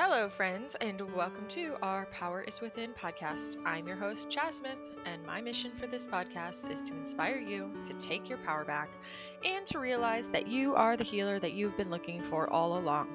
Hello, 0.00 0.28
friends, 0.28 0.76
and 0.76 1.00
welcome 1.12 1.44
to 1.48 1.74
our 1.82 2.06
Power 2.12 2.42
is 2.42 2.60
Within 2.60 2.92
podcast. 2.92 3.56
I'm 3.66 3.84
your 3.84 3.96
host, 3.96 4.30
Chas 4.30 4.58
Smith, 4.58 4.90
and 5.04 5.26
my 5.26 5.40
mission 5.40 5.72
for 5.72 5.88
this 5.88 6.06
podcast 6.06 6.70
is 6.70 6.82
to 6.82 6.92
inspire 6.92 7.38
you 7.38 7.72
to 7.82 7.94
take 7.94 8.28
your 8.28 8.38
power 8.38 8.64
back 8.64 8.90
and 9.44 9.66
to 9.66 9.80
realize 9.80 10.30
that 10.30 10.46
you 10.46 10.76
are 10.76 10.96
the 10.96 11.02
healer 11.02 11.40
that 11.40 11.54
you've 11.54 11.76
been 11.76 11.90
looking 11.90 12.22
for 12.22 12.48
all 12.48 12.78
along. 12.78 13.08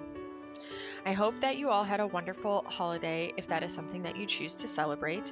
I 1.06 1.14
hope 1.14 1.40
that 1.40 1.58
you 1.58 1.70
all 1.70 1.86
had 1.86 2.02
a 2.02 2.08
wonderful 2.08 2.66
holiday 2.68 3.32
if 3.38 3.48
that 3.48 3.64
is 3.64 3.74
something 3.74 4.04
that 4.04 4.18
you 4.18 4.26
choose 4.26 4.54
to 4.56 4.68
celebrate. 4.68 5.32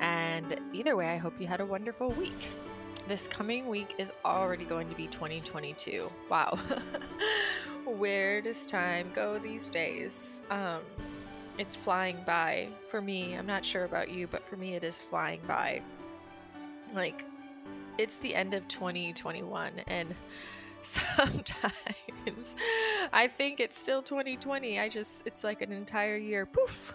And 0.00 0.60
either 0.74 0.96
way, 0.96 1.08
I 1.08 1.16
hope 1.16 1.40
you 1.40 1.46
had 1.46 1.62
a 1.62 1.66
wonderful 1.66 2.10
week. 2.10 2.48
This 3.08 3.26
coming 3.26 3.68
week 3.68 3.94
is 3.96 4.12
already 4.22 4.66
going 4.66 4.90
to 4.90 4.94
be 4.94 5.06
2022. 5.06 6.12
Wow. 6.28 6.58
where 7.90 8.40
does 8.40 8.64
time 8.66 9.10
go 9.14 9.38
these 9.38 9.66
days? 9.66 10.42
Um, 10.50 10.80
it's 11.58 11.76
flying 11.76 12.18
by 12.24 12.68
for 12.88 13.02
me. 13.02 13.34
I'm 13.34 13.46
not 13.46 13.64
sure 13.64 13.84
about 13.84 14.10
you, 14.10 14.26
but 14.26 14.46
for 14.46 14.56
me, 14.56 14.74
it 14.74 14.84
is 14.84 15.00
flying 15.00 15.40
by. 15.46 15.82
Like, 16.94 17.24
it's 17.98 18.16
the 18.16 18.34
end 18.34 18.54
of 18.54 18.66
2021, 18.68 19.72
and 19.86 20.14
sometimes 20.82 22.56
I 23.12 23.28
think 23.28 23.60
it's 23.60 23.78
still 23.78 24.02
2020. 24.02 24.80
I 24.80 24.88
just, 24.88 25.26
it's 25.26 25.44
like 25.44 25.60
an 25.60 25.72
entire 25.72 26.16
year. 26.16 26.46
Poof. 26.46 26.94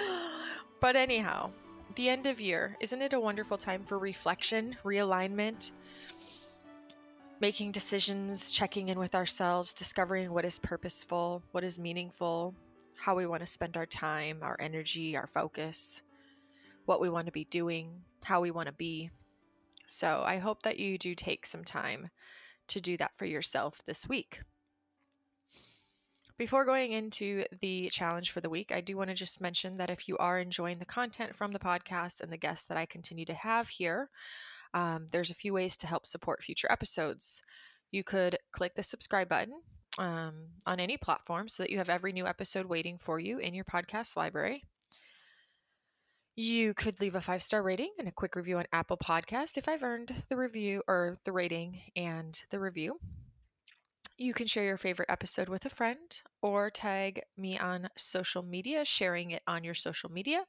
but 0.80 0.96
anyhow, 0.96 1.50
the 1.94 2.08
end 2.08 2.26
of 2.26 2.40
year, 2.40 2.76
isn't 2.80 3.02
it 3.02 3.12
a 3.12 3.20
wonderful 3.20 3.58
time 3.58 3.84
for 3.84 3.98
reflection, 3.98 4.76
realignment? 4.84 5.72
Making 7.42 7.72
decisions, 7.72 8.52
checking 8.52 8.88
in 8.88 9.00
with 9.00 9.16
ourselves, 9.16 9.74
discovering 9.74 10.32
what 10.32 10.44
is 10.44 10.60
purposeful, 10.60 11.42
what 11.50 11.64
is 11.64 11.76
meaningful, 11.76 12.54
how 12.96 13.16
we 13.16 13.26
want 13.26 13.40
to 13.40 13.46
spend 13.46 13.76
our 13.76 13.84
time, 13.84 14.38
our 14.42 14.56
energy, 14.60 15.16
our 15.16 15.26
focus, 15.26 16.02
what 16.84 17.00
we 17.00 17.10
want 17.10 17.26
to 17.26 17.32
be 17.32 17.44
doing, 17.46 17.90
how 18.22 18.40
we 18.40 18.52
want 18.52 18.68
to 18.68 18.72
be. 18.72 19.10
So 19.86 20.22
I 20.24 20.36
hope 20.36 20.62
that 20.62 20.78
you 20.78 20.96
do 20.96 21.16
take 21.16 21.44
some 21.44 21.64
time 21.64 22.10
to 22.68 22.80
do 22.80 22.96
that 22.98 23.16
for 23.16 23.24
yourself 23.24 23.80
this 23.86 24.08
week. 24.08 24.42
Before 26.38 26.64
going 26.64 26.92
into 26.92 27.44
the 27.60 27.88
challenge 27.90 28.30
for 28.30 28.40
the 28.40 28.50
week, 28.50 28.70
I 28.70 28.80
do 28.80 28.96
want 28.96 29.10
to 29.10 29.14
just 29.14 29.40
mention 29.40 29.78
that 29.78 29.90
if 29.90 30.06
you 30.06 30.16
are 30.18 30.38
enjoying 30.38 30.78
the 30.78 30.84
content 30.84 31.34
from 31.34 31.50
the 31.50 31.58
podcast 31.58 32.20
and 32.20 32.30
the 32.30 32.36
guests 32.36 32.66
that 32.66 32.78
I 32.78 32.86
continue 32.86 33.24
to 33.24 33.34
have 33.34 33.68
here, 33.68 34.10
um, 34.74 35.08
there's 35.10 35.30
a 35.30 35.34
few 35.34 35.52
ways 35.52 35.76
to 35.78 35.86
help 35.86 36.06
support 36.06 36.42
future 36.42 36.70
episodes. 36.70 37.42
You 37.90 38.04
could 38.04 38.38
click 38.52 38.74
the 38.74 38.82
subscribe 38.82 39.28
button 39.28 39.60
um, 39.98 40.46
on 40.66 40.80
any 40.80 40.96
platform 40.96 41.48
so 41.48 41.62
that 41.62 41.70
you 41.70 41.78
have 41.78 41.90
every 41.90 42.12
new 42.12 42.26
episode 42.26 42.66
waiting 42.66 42.98
for 42.98 43.18
you 43.18 43.38
in 43.38 43.54
your 43.54 43.64
podcast 43.64 44.16
library. 44.16 44.64
You 46.34 46.72
could 46.72 47.00
leave 47.00 47.14
a 47.14 47.20
five 47.20 47.42
star 47.42 47.62
rating 47.62 47.90
and 47.98 48.08
a 48.08 48.12
quick 48.12 48.36
review 48.36 48.56
on 48.56 48.64
Apple 48.72 48.96
Podcast 48.96 49.58
if 49.58 49.68
I've 49.68 49.82
earned 49.82 50.14
the 50.30 50.36
review 50.36 50.82
or 50.88 51.16
the 51.24 51.32
rating 51.32 51.82
and 51.94 52.42
the 52.50 52.58
review. 52.58 52.98
You 54.16 54.32
can 54.32 54.46
share 54.46 54.64
your 54.64 54.78
favorite 54.78 55.10
episode 55.10 55.50
with 55.50 55.66
a 55.66 55.70
friend 55.70 56.22
or 56.40 56.70
tag 56.70 57.22
me 57.36 57.58
on 57.58 57.88
social 57.98 58.42
media, 58.42 58.84
sharing 58.84 59.32
it 59.32 59.42
on 59.46 59.64
your 59.64 59.74
social 59.74 60.10
media. 60.10 60.44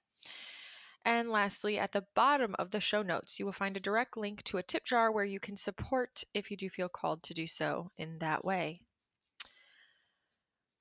And 1.05 1.29
lastly, 1.29 1.77
at 1.77 1.91
the 1.91 2.05
bottom 2.15 2.55
of 2.57 2.71
the 2.71 2.79
show 2.79 3.01
notes, 3.01 3.37
you 3.37 3.45
will 3.45 3.51
find 3.51 3.75
a 3.75 3.81
direct 3.81 4.15
link 4.15 4.41
to 4.43 4.57
a 4.57 4.63
tip 4.63 4.85
jar 4.85 5.11
where 5.11 5.25
you 5.25 5.39
can 5.39 5.57
support 5.57 6.23
if 6.33 6.49
you 6.49 6.55
do 6.55 6.69
feel 6.69 6.87
called 6.87 7.23
to 7.23 7.33
do 7.33 7.45
so 7.45 7.89
in 7.97 8.19
that 8.19 8.45
way. 8.45 8.79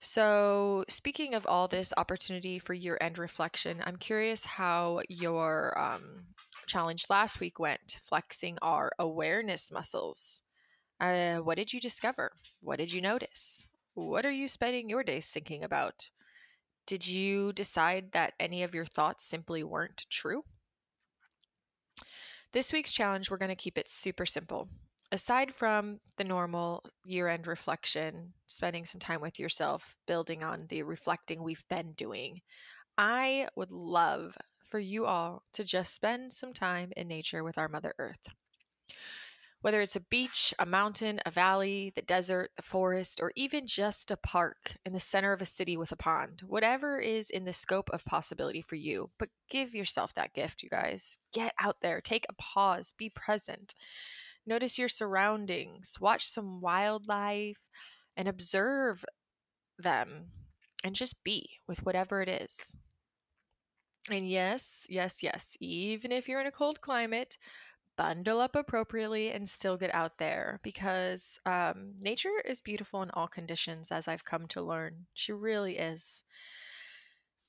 So, 0.04 0.84
speaking 0.88 1.34
of 1.34 1.46
all 1.46 1.68
this 1.68 1.92
opportunity 1.96 2.58
for 2.58 2.74
year 2.74 2.98
end 3.00 3.18
reflection, 3.18 3.82
I'm 3.86 3.96
curious 3.96 4.44
how 4.44 5.00
your 5.08 5.78
um, 5.78 6.26
challenge 6.66 7.06
last 7.08 7.38
week 7.38 7.60
went, 7.60 7.98
flexing 8.02 8.58
our 8.62 8.90
awareness 8.98 9.70
muscles. 9.70 10.42
Uh, 10.98 11.38
what 11.38 11.56
did 11.56 11.72
you 11.72 11.78
discover? 11.78 12.32
What 12.60 12.78
did 12.78 12.92
you 12.92 13.00
notice? 13.00 13.68
What 13.94 14.26
are 14.26 14.32
you 14.32 14.48
spending 14.48 14.88
your 14.88 15.04
days 15.04 15.28
thinking 15.28 15.62
about? 15.62 16.10
Did 16.86 17.06
you 17.06 17.52
decide 17.52 18.12
that 18.12 18.34
any 18.40 18.62
of 18.62 18.74
your 18.74 18.84
thoughts 18.84 19.24
simply 19.24 19.62
weren't 19.62 20.06
true? 20.10 20.44
This 22.52 22.72
week's 22.72 22.92
challenge, 22.92 23.30
we're 23.30 23.38
going 23.38 23.48
to 23.48 23.54
keep 23.56 23.78
it 23.78 23.88
super 23.88 24.26
simple. 24.26 24.68
Aside 25.10 25.54
from 25.54 26.00
the 26.16 26.24
normal 26.24 26.84
year 27.04 27.28
end 27.28 27.46
reflection, 27.46 28.32
spending 28.46 28.84
some 28.84 28.98
time 28.98 29.20
with 29.20 29.38
yourself, 29.38 29.96
building 30.06 30.42
on 30.42 30.66
the 30.68 30.82
reflecting 30.82 31.42
we've 31.42 31.66
been 31.68 31.92
doing, 31.92 32.40
I 32.98 33.48
would 33.56 33.72
love 33.72 34.36
for 34.64 34.78
you 34.78 35.06
all 35.06 35.44
to 35.52 35.64
just 35.64 35.94
spend 35.94 36.32
some 36.32 36.52
time 36.52 36.92
in 36.96 37.08
nature 37.08 37.44
with 37.44 37.58
our 37.58 37.68
Mother 37.68 37.94
Earth. 37.98 38.28
Whether 39.62 39.80
it's 39.80 39.96
a 39.96 40.00
beach, 40.00 40.52
a 40.58 40.66
mountain, 40.66 41.20
a 41.24 41.30
valley, 41.30 41.92
the 41.94 42.02
desert, 42.02 42.50
the 42.56 42.62
forest, 42.62 43.20
or 43.22 43.32
even 43.36 43.66
just 43.66 44.10
a 44.10 44.16
park 44.16 44.76
in 44.84 44.92
the 44.92 45.00
center 45.00 45.32
of 45.32 45.40
a 45.40 45.46
city 45.46 45.76
with 45.76 45.92
a 45.92 45.96
pond, 45.96 46.42
whatever 46.46 46.98
is 46.98 47.30
in 47.30 47.44
the 47.44 47.52
scope 47.52 47.88
of 47.92 48.04
possibility 48.04 48.60
for 48.60 48.74
you. 48.74 49.10
But 49.18 49.30
give 49.48 49.74
yourself 49.74 50.14
that 50.14 50.34
gift, 50.34 50.62
you 50.62 50.68
guys. 50.68 51.18
Get 51.32 51.54
out 51.60 51.76
there, 51.80 52.00
take 52.00 52.26
a 52.28 52.34
pause, 52.34 52.92
be 52.96 53.08
present. 53.08 53.74
Notice 54.44 54.78
your 54.78 54.88
surroundings, 54.88 55.96
watch 56.00 56.26
some 56.26 56.60
wildlife, 56.60 57.68
and 58.16 58.26
observe 58.28 59.04
them 59.78 60.26
and 60.84 60.94
just 60.94 61.22
be 61.24 61.48
with 61.68 61.84
whatever 61.86 62.20
it 62.20 62.28
is. 62.28 62.78
And 64.10 64.28
yes, 64.28 64.86
yes, 64.90 65.22
yes, 65.22 65.56
even 65.60 66.10
if 66.10 66.28
you're 66.28 66.40
in 66.40 66.48
a 66.48 66.52
cold 66.52 66.80
climate, 66.80 67.38
bundle 67.96 68.40
up 68.40 68.56
appropriately 68.56 69.30
and 69.30 69.48
still 69.48 69.76
get 69.76 69.94
out 69.94 70.18
there 70.18 70.60
because 70.62 71.38
um, 71.46 71.92
nature 72.00 72.40
is 72.44 72.60
beautiful 72.60 73.02
in 73.02 73.10
all 73.10 73.28
conditions, 73.28 73.92
as 73.92 74.08
I've 74.08 74.24
come 74.24 74.46
to 74.48 74.62
learn. 74.62 75.06
She 75.14 75.32
really 75.32 75.78
is. 75.78 76.24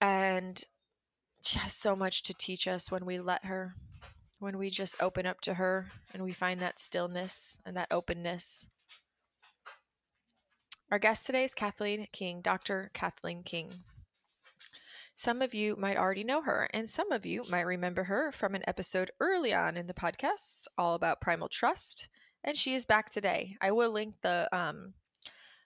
And 0.02 0.62
she 1.44 1.59
has 1.59 1.74
so 1.74 1.96
much 1.96 2.24
to 2.24 2.34
teach 2.34 2.68
us 2.68 2.92
when 2.92 3.06
we 3.06 3.20
let 3.20 3.46
her, 3.46 3.76
when 4.40 4.58
we 4.58 4.70
just 4.70 5.02
open 5.02 5.26
up 5.26 5.42
to 5.42 5.56
her 5.56 5.92
and 6.14 6.24
we 6.24 6.32
find 6.32 6.59
that 6.59 6.80
stillness 6.80 7.59
and 7.66 7.76
that 7.78 7.92
openness. 7.92 8.70
Our 10.92 11.00
guest 11.00 11.26
today 11.26 11.44
is 11.44 11.56
Cathleen 11.56 12.08
King, 12.12 12.42
Dr. 12.42 12.92
Cathleen 12.94 13.44
King. 13.44 13.72
Some 15.16 15.41
of 15.41 15.53
you 15.53 15.75
might 15.75 15.97
already 15.97 16.24
know 16.24 16.41
her, 16.41 16.68
and 16.74 16.90
some 16.90 17.12
of 17.12 17.25
you 17.25 17.44
might 17.50 17.62
remember 17.62 18.06
her 18.06 18.31
from 18.31 18.56
an 18.56 18.63
episode 18.66 19.12
early 19.19 19.53
on 19.53 19.78
in 19.78 19.85
the 19.85 19.94
podcast, 19.94 20.66
all 20.78 20.96
about 20.96 21.22
primal 21.22 21.50
trust. 21.50 22.07
And 22.44 22.57
she 22.57 22.74
is 22.74 22.84
back 22.84 23.09
today. 23.09 23.56
I 23.62 23.72
will 23.72 23.91
link 23.91 24.16
the 24.22 24.50
um, 24.52 24.94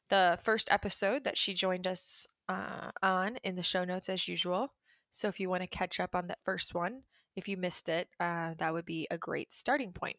the 0.10 0.38
first 0.42 0.72
episode 0.72 1.24
that 1.24 1.38
she 1.38 1.54
joined 1.54 1.88
us 1.88 2.28
uh, 2.50 2.92
on 3.02 3.38
in 3.44 3.56
the 3.56 3.64
show 3.64 3.84
notes 3.84 4.10
as 4.10 4.28
usual. 4.28 4.74
So 5.12 5.28
if 5.28 5.40
you 5.40 5.50
want 5.50 5.62
to 5.62 5.68
catch 5.68 6.00
up 6.00 6.14
on 6.14 6.28
that 6.28 6.40
first 6.44 6.74
one, 6.76 7.04
if 7.36 7.48
you 7.48 7.58
missed 7.58 7.90
it, 7.90 8.10
uh, 8.20 8.54
that 8.58 8.74
would 8.74 8.86
be 8.86 9.08
a 9.10 9.18
great 9.18 9.54
starting 9.54 9.94
point. 9.94 10.18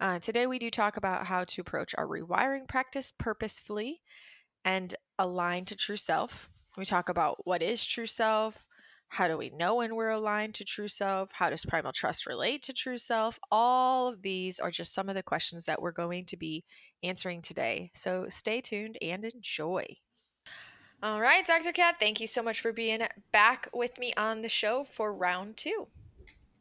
Uh, 0.00 0.18
today, 0.18 0.46
we 0.46 0.58
do 0.58 0.70
talk 0.70 0.96
about 0.96 1.26
how 1.26 1.44
to 1.44 1.60
approach 1.60 1.94
our 1.96 2.06
rewiring 2.06 2.68
practice 2.68 3.12
purposefully 3.12 4.02
and 4.64 4.94
align 5.18 5.64
to 5.64 5.76
true 5.76 5.96
self. 5.96 6.50
We 6.76 6.84
talk 6.84 7.08
about 7.08 7.46
what 7.46 7.62
is 7.62 7.84
true 7.84 8.06
self, 8.06 8.66
how 9.08 9.28
do 9.28 9.38
we 9.38 9.50
know 9.50 9.76
when 9.76 9.94
we're 9.94 10.10
aligned 10.10 10.54
to 10.54 10.64
true 10.64 10.88
self, 10.88 11.30
how 11.32 11.50
does 11.50 11.64
primal 11.64 11.92
trust 11.92 12.26
relate 12.26 12.62
to 12.62 12.72
true 12.72 12.98
self. 12.98 13.38
All 13.50 14.08
of 14.08 14.22
these 14.22 14.58
are 14.58 14.70
just 14.70 14.92
some 14.92 15.08
of 15.08 15.14
the 15.14 15.22
questions 15.22 15.66
that 15.66 15.80
we're 15.80 15.92
going 15.92 16.24
to 16.26 16.36
be 16.36 16.64
answering 17.02 17.42
today. 17.42 17.90
So 17.94 18.26
stay 18.28 18.60
tuned 18.60 18.98
and 19.00 19.24
enjoy. 19.24 19.86
All 21.02 21.20
right, 21.20 21.44
Dr. 21.44 21.72
Kat, 21.72 21.96
thank 22.00 22.20
you 22.20 22.26
so 22.26 22.42
much 22.42 22.60
for 22.60 22.72
being 22.72 23.02
back 23.30 23.68
with 23.72 23.98
me 23.98 24.12
on 24.16 24.42
the 24.42 24.48
show 24.48 24.84
for 24.84 25.12
round 25.12 25.56
two. 25.56 25.86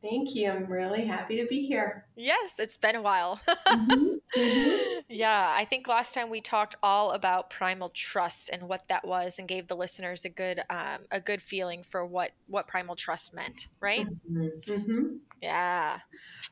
Thank 0.04 0.36
you. 0.36 0.52
I'm 0.52 0.66
really 0.66 1.06
happy 1.06 1.38
to 1.38 1.48
be 1.48 1.66
here. 1.66 2.06
Yes, 2.18 2.60
it's 2.60 2.76
been 2.76 2.98
a 2.98 3.02
while. 3.02 3.40
mm-hmm. 3.68 4.16
Mm-hmm. 4.36 5.00
Yeah, 5.08 5.54
I 5.56 5.64
think 5.64 5.88
last 5.88 6.14
time 6.14 6.30
we 6.30 6.42
talked 6.42 6.76
all 6.84 7.12
about 7.12 7.50
primal 7.50 7.90
trust 7.90 8.50
and 8.52 8.64
what 8.64 8.88
that 8.90 9.08
was, 9.08 9.40
and 9.40 9.48
gave 9.48 9.68
the 9.68 9.76
listeners 9.76 10.26
a 10.26 10.30
good 10.30 10.60
um, 10.70 11.06
a 11.12 11.22
good 11.22 11.42
feeling 11.42 11.84
for 11.84 12.06
what 12.06 12.32
what 12.48 12.68
primal 12.68 12.96
trust 12.96 13.34
meant, 13.34 13.68
right? 13.80 14.08
Mm-hmm. 14.30 15.18
Yeah. 15.42 16.00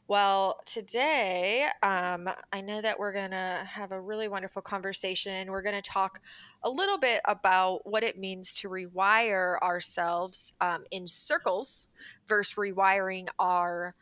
Well, 0.07 0.59
today, 0.65 1.68
um, 1.81 2.30
I 2.51 2.59
know 2.59 2.81
that 2.81 3.00
we're 3.00 3.13
going 3.13 3.31
to 3.31 3.65
have 3.65 3.94
a 3.94 4.01
really 4.01 4.27
wonderful 4.27 4.62
conversation. 4.62 5.50
We're 5.50 5.62
going 5.62 5.81
to 5.81 5.81
talk 5.81 6.19
a 6.63 6.69
little 6.69 6.98
bit 6.98 7.22
about 7.25 7.81
what 7.86 8.04
it 8.04 8.18
means 8.18 8.54
to 8.62 8.69
rewire 8.69 9.60
ourselves 9.62 10.54
um, 10.62 10.84
in 10.92 11.08
circles 11.08 11.88
versus 12.28 12.56
rewiring 12.56 13.28
our 13.40 13.96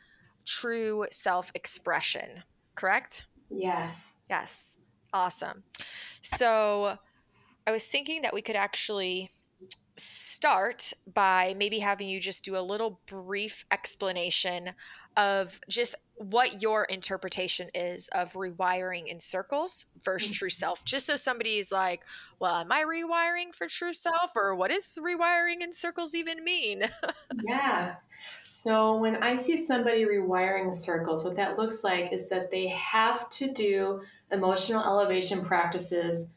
true 0.46 1.06
self 1.12 1.52
expression, 1.56 2.44
correct? 2.76 3.28
Yes. 3.50 4.14
Yes. 4.30 4.78
Awesome. 5.14 5.64
So 6.22 6.98
I 7.66 7.72
was 7.72 7.88
thinking 7.88 8.22
that 8.24 8.34
we 8.34 8.42
could 8.42 8.56
actually 8.56 9.30
start 10.00 10.94
by 11.13 11.56
maybe 11.57 11.80
having 11.80 12.07
you 12.07 12.19
just 12.19 12.44
do 12.44 12.57
a 12.57 12.62
little 12.62 13.00
brief 13.06 13.66
explanation 13.72 14.72
of 15.18 15.60
just 15.68 15.96
what 16.16 16.62
your 16.62 16.84
interpretation 16.86 17.69
is 17.74 18.10
of 18.10 18.34
rewiring 18.34 19.07
in 19.07 19.19
circles 19.19 19.86
versus 20.04 20.36
true 20.36 20.48
mm-hmm. 20.48 20.54
self. 20.54 20.86
Just 20.86 21.06
so 21.06 21.16
somebody's 21.16 21.72
like 21.72 22.01
well 22.40 22.56
am 22.56 22.72
i 22.72 22.84
rewiring 22.84 23.54
for 23.54 23.68
true 23.68 23.94
self 23.94 24.31
or 24.36 24.56
what 24.56 24.72
does 24.72 25.00
rewiring 25.01 25.62
in 25.62 25.74
circles 25.74 26.16
even 26.16 26.44
mean? 26.44 26.84
Yeah. 27.45 27.95
So 28.50 28.98
when 28.98 29.24
i 29.24 29.36
see 29.36 29.56
somebody 29.57 30.06
rewiring 30.06 30.74
circles 30.74 31.24
what 31.24 31.38
that 31.38 31.57
looks 31.57 31.84
like 31.84 32.12
is 32.12 32.28
that 32.30 32.52
they 32.52 32.68
have 32.68 33.30
to 33.31 33.52
do 33.52 34.02
emotional 34.31 34.84
elevation 34.84 35.45
practices 35.45 36.28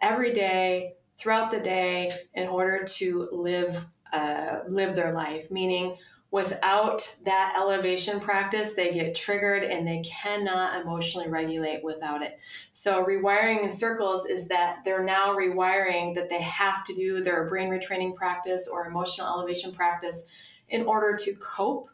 every 0.00 0.32
day 0.32 0.94
throughout 1.16 1.50
the 1.50 1.60
day 1.60 2.10
in 2.34 2.48
order 2.48 2.84
to 2.84 3.28
live 3.32 3.86
uh, 4.12 4.60
live 4.68 4.94
their 4.94 5.14
life 5.14 5.50
meaning 5.50 5.96
without 6.32 7.14
that 7.24 7.54
elevation 7.56 8.18
practice, 8.18 8.72
they 8.72 8.92
get 8.92 9.14
triggered 9.14 9.62
and 9.62 9.86
they 9.86 10.00
cannot 10.00 10.80
emotionally 10.80 11.28
regulate 11.28 11.84
without 11.84 12.22
it. 12.22 12.40
So, 12.72 13.04
rewiring 13.04 13.62
in 13.62 13.70
circles 13.70 14.26
is 14.26 14.48
that 14.48 14.78
they're 14.84 15.04
now 15.04 15.36
rewiring 15.36 16.14
that 16.16 16.30
they 16.30 16.40
have 16.40 16.84
to 16.84 16.94
do 16.94 17.20
their 17.20 17.46
brain 17.46 17.68
retraining 17.68 18.14
practice 18.16 18.66
or 18.66 18.86
emotional 18.86 19.28
elevation 19.28 19.72
practice 19.72 20.24
in 20.70 20.84
order 20.86 21.16
to 21.16 21.34
cope 21.34 21.88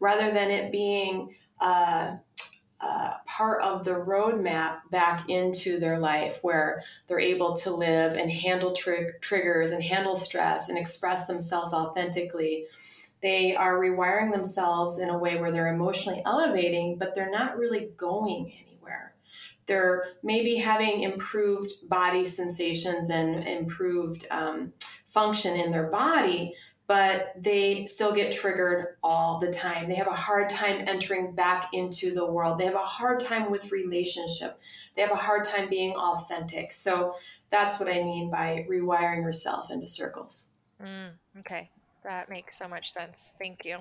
rather 0.00 0.30
than 0.30 0.50
it 0.50 0.72
being 0.72 1.34
uh, 1.60 2.16
part 3.26 3.62
of 3.62 3.84
the 3.84 3.92
roadmap 3.92 4.80
back 4.90 5.28
into 5.28 5.78
their 5.78 5.98
life 5.98 6.38
where 6.42 6.82
they're 7.06 7.20
able 7.20 7.54
to 7.54 7.70
live 7.70 8.14
and 8.14 8.30
handle 8.30 8.72
tr- 8.72 9.12
triggers 9.20 9.70
and 9.70 9.82
handle 9.82 10.16
stress 10.16 10.68
and 10.68 10.76
express 10.76 11.26
themselves 11.26 11.72
authentically 11.72 12.66
they 13.22 13.54
are 13.54 13.78
rewiring 13.78 14.32
themselves 14.32 14.98
in 14.98 15.08
a 15.08 15.16
way 15.16 15.36
where 15.36 15.52
they're 15.52 15.72
emotionally 15.72 16.22
elevating, 16.26 16.98
but 16.98 17.14
they're 17.14 17.30
not 17.30 17.56
really 17.56 17.90
going 17.96 18.52
anywhere. 18.66 19.14
They're 19.66 20.04
maybe 20.24 20.56
having 20.56 21.02
improved 21.02 21.72
body 21.88 22.24
sensations 22.24 23.10
and 23.10 23.46
improved 23.46 24.26
um, 24.32 24.72
function 25.06 25.56
in 25.56 25.70
their 25.70 25.86
body, 25.86 26.54
but 26.86 27.32
they 27.36 27.84
still 27.86 28.12
get 28.12 28.32
triggered 28.32 28.96
all 29.02 29.38
the 29.38 29.50
time. 29.50 29.88
They 29.88 29.94
have 29.94 30.08
a 30.08 30.14
hard 30.14 30.50
time 30.50 30.84
entering 30.86 31.32
back 31.34 31.70
into 31.72 32.12
the 32.12 32.26
world. 32.26 32.58
They 32.58 32.66
have 32.66 32.74
a 32.74 32.78
hard 32.78 33.20
time 33.20 33.50
with 33.50 33.70
relationship. 33.72 34.60
They 34.94 35.02
have 35.02 35.12
a 35.12 35.16
hard 35.16 35.44
time 35.44 35.68
being 35.68 35.94
authentic. 35.94 36.72
So 36.72 37.14
that's 37.50 37.78
what 37.78 37.88
I 37.88 38.02
mean 38.02 38.30
by 38.30 38.66
rewiring 38.68 39.22
yourself 39.22 39.70
into 39.70 39.86
circles. 39.86 40.48
Mm, 40.82 41.12
okay. 41.40 41.70
That 42.04 42.28
makes 42.28 42.58
so 42.58 42.66
much 42.66 42.90
sense. 42.90 43.34
Thank 43.38 43.64
you. 43.64 43.78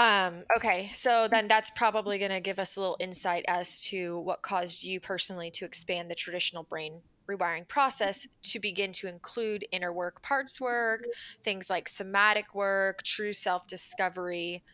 Um, 0.00 0.44
okay, 0.56 0.90
so 0.92 1.28
then 1.28 1.48
that's 1.48 1.70
probably 1.70 2.18
going 2.18 2.30
to 2.30 2.40
give 2.40 2.58
us 2.58 2.76
a 2.76 2.80
little 2.80 2.96
insight 3.00 3.44
as 3.48 3.82
to 3.86 4.18
what 4.20 4.42
caused 4.42 4.84
you 4.84 5.00
personally 5.00 5.50
to 5.52 5.64
expand 5.64 6.10
the 6.10 6.14
traditional 6.14 6.62
brain 6.62 7.00
rewiring 7.28 7.68
process 7.68 8.26
to 8.42 8.58
begin 8.58 8.92
to 8.92 9.08
include 9.08 9.66
inner 9.70 9.92
work, 9.92 10.22
parts 10.22 10.60
work, 10.60 11.04
things 11.42 11.68
like 11.68 11.88
somatic 11.88 12.54
work, 12.54 13.02
true 13.02 13.32
self 13.32 13.66
discovery, 13.66 14.64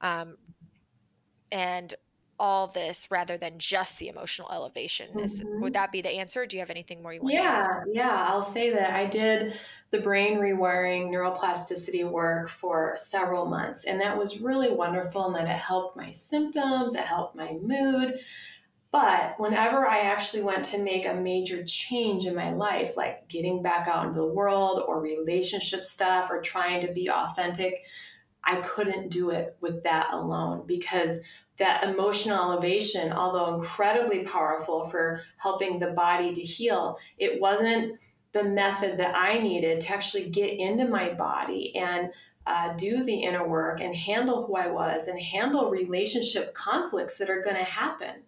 um, 0.00 0.36
and 1.50 1.94
all 2.38 2.66
this 2.66 3.10
rather 3.10 3.36
than 3.36 3.58
just 3.58 3.98
the 3.98 4.08
emotional 4.08 4.50
elevation. 4.50 5.18
Is, 5.20 5.40
mm-hmm. 5.40 5.62
Would 5.62 5.74
that 5.74 5.92
be 5.92 6.02
the 6.02 6.10
answer? 6.10 6.46
Do 6.46 6.56
you 6.56 6.60
have 6.60 6.70
anything 6.70 7.02
more 7.02 7.12
you 7.12 7.20
want 7.20 7.34
yeah, 7.34 7.82
Yeah, 7.92 8.26
I'll 8.28 8.42
say 8.42 8.70
that 8.70 8.94
I 8.94 9.06
did 9.06 9.54
the 9.90 10.00
brain 10.00 10.38
rewiring 10.38 11.10
neuroplasticity 11.10 12.08
work 12.08 12.48
for 12.48 12.94
several 12.96 13.46
months, 13.46 13.84
and 13.84 14.00
that 14.00 14.18
was 14.18 14.40
really 14.40 14.70
wonderful 14.70 15.26
and 15.26 15.36
that 15.36 15.44
it 15.44 15.58
helped 15.58 15.96
my 15.96 16.10
symptoms, 16.10 16.94
it 16.94 17.04
helped 17.04 17.36
my 17.36 17.52
mood. 17.62 18.18
But 18.94 19.34
whenever 19.40 19.88
I 19.88 20.02
actually 20.02 20.44
went 20.44 20.66
to 20.66 20.78
make 20.78 21.04
a 21.04 21.14
major 21.14 21.64
change 21.64 22.26
in 22.26 22.34
my 22.36 22.52
life, 22.52 22.96
like 22.96 23.26
getting 23.26 23.60
back 23.60 23.88
out 23.88 24.06
into 24.06 24.20
the 24.20 24.32
world 24.32 24.84
or 24.86 25.02
relationship 25.02 25.82
stuff 25.82 26.30
or 26.30 26.40
trying 26.40 26.80
to 26.86 26.92
be 26.92 27.10
authentic, 27.10 27.82
I 28.44 28.60
couldn't 28.60 29.08
do 29.08 29.30
it 29.30 29.56
with 29.60 29.82
that 29.82 30.12
alone 30.12 30.62
because 30.68 31.18
that 31.56 31.82
emotional 31.82 32.52
elevation, 32.52 33.10
although 33.10 33.56
incredibly 33.56 34.22
powerful 34.22 34.84
for 34.84 35.22
helping 35.38 35.80
the 35.80 35.90
body 35.90 36.32
to 36.32 36.42
heal, 36.42 36.96
it 37.18 37.40
wasn't 37.40 37.98
the 38.30 38.44
method 38.44 38.98
that 38.98 39.16
I 39.16 39.40
needed 39.40 39.80
to 39.80 39.92
actually 39.92 40.28
get 40.30 40.56
into 40.56 40.86
my 40.86 41.12
body 41.14 41.74
and 41.74 42.12
uh, 42.46 42.74
do 42.74 43.02
the 43.02 43.22
inner 43.24 43.46
work 43.48 43.80
and 43.80 43.92
handle 43.92 44.46
who 44.46 44.54
I 44.54 44.68
was 44.68 45.08
and 45.08 45.18
handle 45.18 45.70
relationship 45.70 46.54
conflicts 46.54 47.18
that 47.18 47.30
are 47.30 47.42
going 47.42 47.56
to 47.56 47.64
happen. 47.64 48.22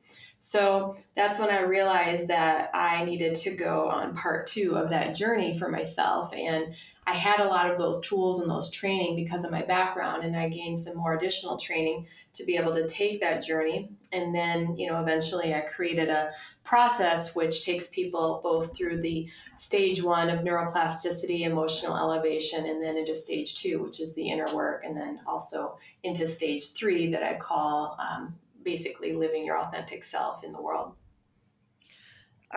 So 0.46 0.94
that's 1.16 1.40
when 1.40 1.50
I 1.50 1.62
realized 1.62 2.28
that 2.28 2.70
I 2.72 3.04
needed 3.04 3.34
to 3.34 3.50
go 3.50 3.88
on 3.88 4.14
part 4.14 4.46
two 4.46 4.76
of 4.76 4.90
that 4.90 5.16
journey 5.16 5.58
for 5.58 5.68
myself. 5.68 6.32
And 6.32 6.72
I 7.04 7.14
had 7.14 7.40
a 7.40 7.48
lot 7.48 7.68
of 7.68 7.78
those 7.78 8.00
tools 8.00 8.38
and 8.38 8.48
those 8.48 8.70
training 8.70 9.16
because 9.16 9.42
of 9.42 9.50
my 9.50 9.62
background, 9.62 10.22
and 10.22 10.36
I 10.36 10.48
gained 10.48 10.78
some 10.78 10.96
more 10.96 11.14
additional 11.14 11.56
training 11.56 12.06
to 12.34 12.44
be 12.44 12.56
able 12.56 12.72
to 12.74 12.86
take 12.86 13.20
that 13.22 13.44
journey. 13.44 13.90
And 14.12 14.32
then, 14.32 14.76
you 14.76 14.88
know, 14.88 15.00
eventually 15.00 15.52
I 15.52 15.62
created 15.62 16.10
a 16.10 16.30
process 16.62 17.34
which 17.34 17.64
takes 17.64 17.88
people 17.88 18.38
both 18.40 18.76
through 18.76 19.00
the 19.00 19.28
stage 19.56 20.00
one 20.00 20.30
of 20.30 20.44
neuroplasticity, 20.44 21.40
emotional 21.40 21.96
elevation, 21.96 22.66
and 22.66 22.80
then 22.80 22.96
into 22.96 23.16
stage 23.16 23.56
two, 23.56 23.82
which 23.82 23.98
is 23.98 24.14
the 24.14 24.30
inner 24.30 24.54
work, 24.54 24.84
and 24.84 24.96
then 24.96 25.20
also 25.26 25.76
into 26.04 26.28
stage 26.28 26.72
three 26.72 27.10
that 27.10 27.24
I 27.24 27.34
call 27.34 27.98
um, 27.98 28.36
basically 28.66 29.12
living 29.14 29.46
your 29.46 29.58
authentic 29.58 30.04
self 30.04 30.44
in 30.44 30.52
the 30.52 30.60
world. 30.60 30.96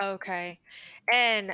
Okay. 0.01 0.59
And 1.13 1.53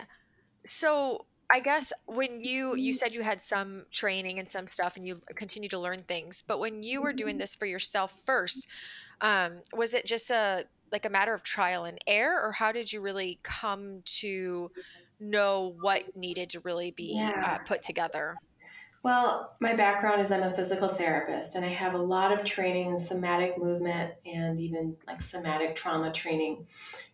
so 0.66 1.26
I 1.52 1.60
guess 1.60 1.94
when 2.08 2.42
you 2.44 2.76
you 2.76 2.94
said 2.94 3.14
you 3.14 3.22
had 3.22 3.42
some 3.42 3.86
training 3.92 4.40
and 4.40 4.50
some 4.50 4.68
stuff 4.68 4.98
and 4.98 5.06
you 5.06 5.18
continue 5.36 5.70
to 5.70 5.78
learn 5.78 6.00
things, 6.00 6.42
but 6.48 6.60
when 6.60 6.82
you 6.82 7.02
were 7.02 7.14
doing 7.14 7.34
mm-hmm. 7.34 7.42
this 7.42 7.56
for 7.56 7.66
yourself 7.68 8.24
first, 8.26 8.68
um, 9.22 9.60
was 9.74 9.94
it 9.94 10.06
just 10.06 10.32
a 10.32 10.64
like 10.92 11.06
a 11.06 11.10
matter 11.10 11.34
of 11.34 11.44
trial 11.44 11.84
and 11.84 12.00
error 12.08 12.42
or 12.42 12.52
how 12.54 12.72
did 12.72 12.92
you 12.92 13.02
really 13.02 13.40
come 13.44 14.02
to 14.06 14.72
know 15.20 15.76
what 15.82 16.16
needed 16.16 16.50
to 16.50 16.60
really 16.62 16.92
be 16.92 17.16
yeah. 17.16 17.58
uh, 17.60 17.64
put 17.66 17.82
together? 17.82 18.38
Well, 19.06 19.56
my 19.60 19.76
background 19.76 20.20
is 20.20 20.32
I'm 20.32 20.42
a 20.42 20.50
physical 20.50 20.88
therapist 20.88 21.56
and 21.56 21.64
I 21.64 21.68
have 21.68 21.94
a 21.94 22.00
lot 22.00 22.32
of 22.32 22.44
training 22.44 22.90
in 22.90 22.98
somatic 22.98 23.56
movement 23.56 24.16
and 24.26 24.60
even 24.60 24.98
like 25.06 25.22
somatic 25.22 25.76
trauma 25.76 26.12
training. 26.12 26.66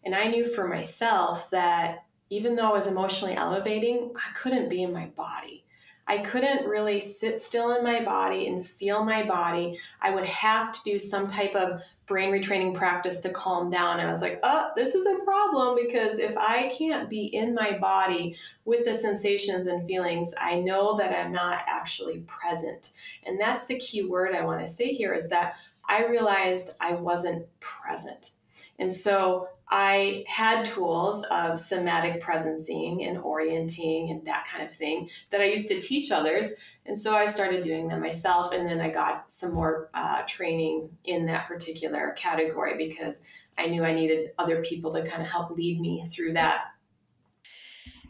And 0.05 0.15
I 0.15 0.27
knew 0.27 0.45
for 0.45 0.69
myself 0.69 1.49
that 1.49 2.05
even 2.29 2.55
though 2.55 2.69
I 2.69 2.71
was 2.71 2.87
emotionally 2.87 3.35
elevating, 3.35 4.13
I 4.15 4.31
couldn't 4.39 4.69
be 4.69 4.83
in 4.83 4.93
my 4.93 5.07
body. 5.07 5.65
I 6.11 6.17
couldn't 6.17 6.67
really 6.67 6.99
sit 6.99 7.39
still 7.39 7.73
in 7.73 7.85
my 7.85 8.03
body 8.03 8.47
and 8.47 8.65
feel 8.65 9.05
my 9.05 9.23
body. 9.23 9.79
I 10.01 10.09
would 10.09 10.25
have 10.25 10.73
to 10.73 10.79
do 10.83 10.99
some 10.99 11.25
type 11.25 11.55
of 11.55 11.83
brain 12.05 12.33
retraining 12.33 12.73
practice 12.73 13.19
to 13.19 13.29
calm 13.29 13.71
down. 13.71 14.01
And 14.01 14.09
I 14.09 14.11
was 14.11 14.19
like, 14.19 14.41
oh, 14.43 14.71
this 14.75 14.93
is 14.93 15.05
a 15.05 15.23
problem 15.23 15.77
because 15.81 16.19
if 16.19 16.37
I 16.37 16.67
can't 16.77 17.09
be 17.09 17.27
in 17.27 17.55
my 17.55 17.77
body 17.77 18.35
with 18.65 18.83
the 18.83 18.93
sensations 18.93 19.67
and 19.67 19.87
feelings, 19.87 20.33
I 20.37 20.55
know 20.55 20.97
that 20.97 21.17
I'm 21.17 21.31
not 21.31 21.63
actually 21.65 22.25
present. 22.27 22.91
And 23.25 23.39
that's 23.39 23.65
the 23.67 23.79
key 23.79 24.03
word 24.03 24.35
I 24.35 24.43
want 24.43 24.59
to 24.59 24.67
say 24.67 24.93
here 24.93 25.13
is 25.13 25.29
that 25.29 25.55
I 25.87 26.07
realized 26.07 26.71
I 26.81 26.91
wasn't 26.95 27.45
present. 27.61 28.31
And 28.79 28.91
so 28.93 29.47
I 29.71 30.25
had 30.27 30.65
tools 30.65 31.23
of 31.31 31.57
somatic 31.57 32.21
presencing 32.21 33.07
and 33.07 33.17
orienting 33.17 34.09
and 34.09 34.25
that 34.25 34.45
kind 34.51 34.63
of 34.63 34.71
thing 34.71 35.09
that 35.29 35.39
I 35.39 35.45
used 35.45 35.69
to 35.69 35.79
teach 35.79 36.11
others. 36.11 36.51
And 36.85 36.99
so 36.99 37.15
I 37.15 37.27
started 37.27 37.63
doing 37.63 37.87
them 37.87 38.01
myself. 38.01 38.51
And 38.51 38.67
then 38.67 38.81
I 38.81 38.89
got 38.89 39.31
some 39.31 39.53
more 39.53 39.89
uh, 39.93 40.23
training 40.27 40.89
in 41.05 41.25
that 41.27 41.47
particular 41.47 42.13
category 42.17 42.75
because 42.75 43.21
I 43.57 43.67
knew 43.67 43.85
I 43.85 43.93
needed 43.93 44.31
other 44.37 44.61
people 44.61 44.91
to 44.91 45.03
kind 45.03 45.21
of 45.21 45.29
help 45.29 45.51
lead 45.51 45.79
me 45.79 46.05
through 46.11 46.33
that. 46.33 46.65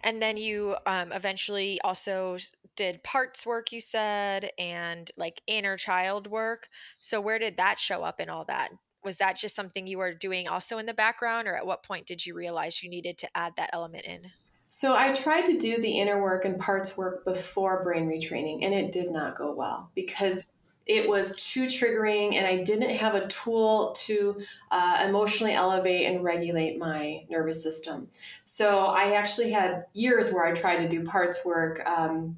And 0.04 0.20
then 0.20 0.38
you 0.38 0.76
um, 0.88 1.12
eventually 1.12 1.80
also 1.84 2.38
did 2.76 3.04
parts 3.04 3.46
work, 3.46 3.72
you 3.72 3.80
said, 3.80 4.50
and 4.58 5.12
like 5.16 5.42
inner 5.46 5.78
child 5.78 6.26
work. 6.26 6.70
So, 7.00 7.22
where 7.22 7.38
did 7.38 7.58
that 7.58 7.78
show 7.78 8.02
up 8.02 8.20
in 8.20 8.30
all 8.30 8.46
that? 8.46 8.72
Was 9.04 9.18
that 9.18 9.36
just 9.36 9.56
something 9.56 9.88
you 9.88 9.98
were 9.98 10.14
doing 10.14 10.48
also 10.48 10.78
in 10.78 10.86
the 10.86 10.94
background 10.94 11.48
or 11.48 11.56
at 11.56 11.66
what 11.66 11.84
point 11.84 12.06
did 12.06 12.26
you 12.26 12.34
realize 12.34 12.84
you 12.84 12.90
needed 12.90 13.18
to 13.18 13.28
add 13.36 13.54
that 13.58 13.70
element 13.74 14.06
in 14.06 14.32
so 14.68 14.96
i 14.96 15.12
tried 15.14 15.46
to 15.46 15.58
do 15.58 15.80
the 15.80 16.00
inner 16.00 16.22
work 16.22 16.46
and 16.46 16.60
parts 16.60 16.98
work 16.98 17.26
before 17.26 17.84
brain 17.84 18.08
retraining 18.08 18.64
and 18.64 18.74
it 18.74 18.92
did 18.92 19.12
not 19.12 19.38
go 19.38 19.52
well 19.54 19.90
because 19.96 20.46
it 20.86 21.08
was 21.08 21.36
too 21.36 21.66
triggering 21.66 22.34
and 22.34 22.46
I 22.46 22.64
didn't 22.64 22.90
have 22.98 23.16
a 23.16 23.28
tool 23.28 23.94
to 24.00 24.42
uh, 24.72 25.06
emotionally 25.08 25.54
elevate 25.54 26.08
and 26.08 26.24
regulate 26.24 26.78
my 26.78 27.24
nervous 27.30 27.62
system. 27.62 28.10
So 28.46 28.86
I 28.88 29.14
actually 29.14 29.52
had 29.52 29.86
years 29.94 30.34
where 30.34 30.46
I 30.46 30.54
tried 30.54 30.78
to 30.78 30.90
do 30.90 31.04
parts 31.04 31.46
work. 31.46 31.82
Um, 31.86 32.38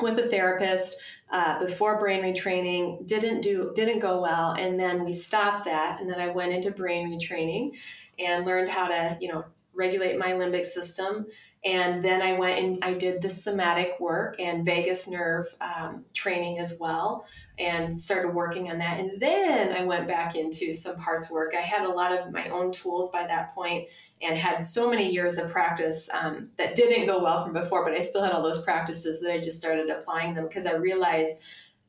with 0.00 0.18
a 0.18 0.28
therapist 0.28 0.96
uh, 1.30 1.58
before 1.58 1.98
brain 1.98 2.22
retraining 2.22 3.06
didn't 3.06 3.40
do 3.40 3.72
didn't 3.74 3.98
go 3.98 4.20
well 4.20 4.52
and 4.52 4.78
then 4.78 5.04
we 5.04 5.12
stopped 5.12 5.64
that 5.64 6.00
and 6.00 6.08
then 6.08 6.20
i 6.20 6.28
went 6.28 6.52
into 6.52 6.70
brain 6.70 7.10
retraining 7.10 7.76
and 8.18 8.44
learned 8.44 8.68
how 8.68 8.86
to 8.86 9.16
you 9.20 9.32
know 9.32 9.44
regulate 9.78 10.18
my 10.18 10.32
limbic 10.32 10.64
system 10.64 11.26
and 11.64 12.04
then 12.04 12.22
I 12.22 12.34
went 12.34 12.64
and 12.64 12.84
I 12.84 12.94
did 12.94 13.20
the 13.20 13.28
somatic 13.28 13.98
work 13.98 14.36
and 14.38 14.64
vagus 14.64 15.08
nerve 15.08 15.44
um, 15.60 16.04
training 16.14 16.60
as 16.60 16.78
well, 16.78 17.26
and 17.58 18.00
started 18.00 18.32
working 18.32 18.70
on 18.70 18.78
that. 18.78 19.00
And 19.00 19.20
then 19.20 19.72
I 19.72 19.84
went 19.84 20.06
back 20.06 20.36
into 20.36 20.72
some 20.72 20.96
parts 20.96 21.30
work. 21.32 21.54
I 21.56 21.60
had 21.60 21.84
a 21.84 21.90
lot 21.90 22.12
of 22.12 22.32
my 22.32 22.48
own 22.50 22.70
tools 22.70 23.10
by 23.10 23.26
that 23.26 23.54
point 23.54 23.88
and 24.22 24.38
had 24.38 24.64
so 24.64 24.88
many 24.88 25.10
years 25.10 25.36
of 25.36 25.50
practice 25.50 26.08
um, 26.12 26.50
that 26.58 26.76
didn't 26.76 27.06
go 27.06 27.20
well 27.20 27.42
from 27.42 27.52
before, 27.52 27.84
but 27.84 27.94
I 27.94 28.02
still 28.02 28.22
had 28.22 28.32
all 28.32 28.42
those 28.42 28.62
practices 28.62 29.20
that 29.20 29.32
I 29.32 29.40
just 29.40 29.58
started 29.58 29.90
applying 29.90 30.34
them 30.34 30.46
because 30.46 30.64
I 30.64 30.74
realized 30.74 31.38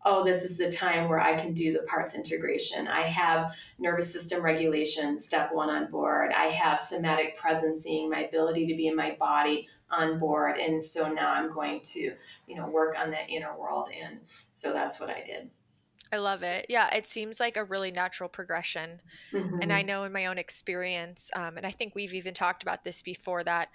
oh, 0.06 0.24
this 0.24 0.44
is 0.44 0.58
the 0.58 0.72
time 0.72 1.10
where 1.10 1.20
I 1.20 1.36
can 1.36 1.54
do 1.54 1.74
the 1.74 1.84
parts 1.84 2.16
integration. 2.16 2.88
I 2.88 3.02
have 3.02 3.56
nervous 3.78 4.12
system 4.12 4.42
regulation, 4.42 5.20
step 5.20 5.50
one 5.52 5.70
on 5.70 5.92
board. 5.92 6.32
I 6.32 6.46
have 6.46 6.80
somatic 6.80 7.38
presencing, 7.38 8.10
my 8.10 8.22
ability 8.22 8.68
to 8.68 8.76
be 8.76 8.88
in 8.88 8.96
my 8.96 9.18
body 9.20 9.68
on 9.92 10.18
board. 10.18 10.58
And 10.58 10.84
so 10.84 11.12
now 11.12 11.32
I'm 11.32 11.52
going 11.52 11.82
to, 11.82 12.14
you 12.48 12.56
know, 12.56 12.68
work 12.68 12.96
on 12.98 13.12
that 13.12 13.30
inner 13.30 13.58
world. 13.58 13.90
And 14.02 14.20
so 14.54 14.72
that's 14.72 15.00
what 15.00 15.10
I 15.10 15.22
did. 15.24 15.50
I 16.12 16.18
love 16.18 16.44
it. 16.44 16.66
Yeah, 16.70 16.94
it 16.96 17.06
seems 17.06 17.40
like 17.40 17.56
a 17.56 17.64
really 17.64 17.92
natural 17.92 18.30
progression. 18.30 19.02
Mm-hmm. 19.32 19.60
And 19.62 19.72
I 19.72 19.84
know 19.84 20.06
in 20.06 20.12
my 20.12 20.26
own 20.26 20.38
experience, 20.38 21.30
um, 21.36 21.58
and 21.58 21.66
I 21.66 21.72
think 21.72 21.94
we've 21.94 22.14
even 22.14 22.34
talked 22.34 22.64
about 22.64 22.84
this 22.84 23.02
before, 23.02 23.44
that 23.44 23.70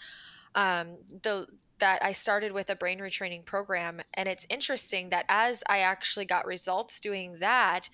um, 0.54 0.96
the 1.22 1.46
that 1.78 2.02
I 2.02 2.12
started 2.12 2.52
with 2.52 2.70
a 2.70 2.76
brain 2.76 2.98
retraining 2.98 3.44
program. 3.44 4.00
And 4.14 4.28
it's 4.28 4.46
interesting 4.48 5.10
that 5.10 5.24
as 5.28 5.62
I 5.68 5.80
actually 5.80 6.24
got 6.24 6.46
results 6.46 7.00
doing 7.00 7.36
that, 7.40 7.88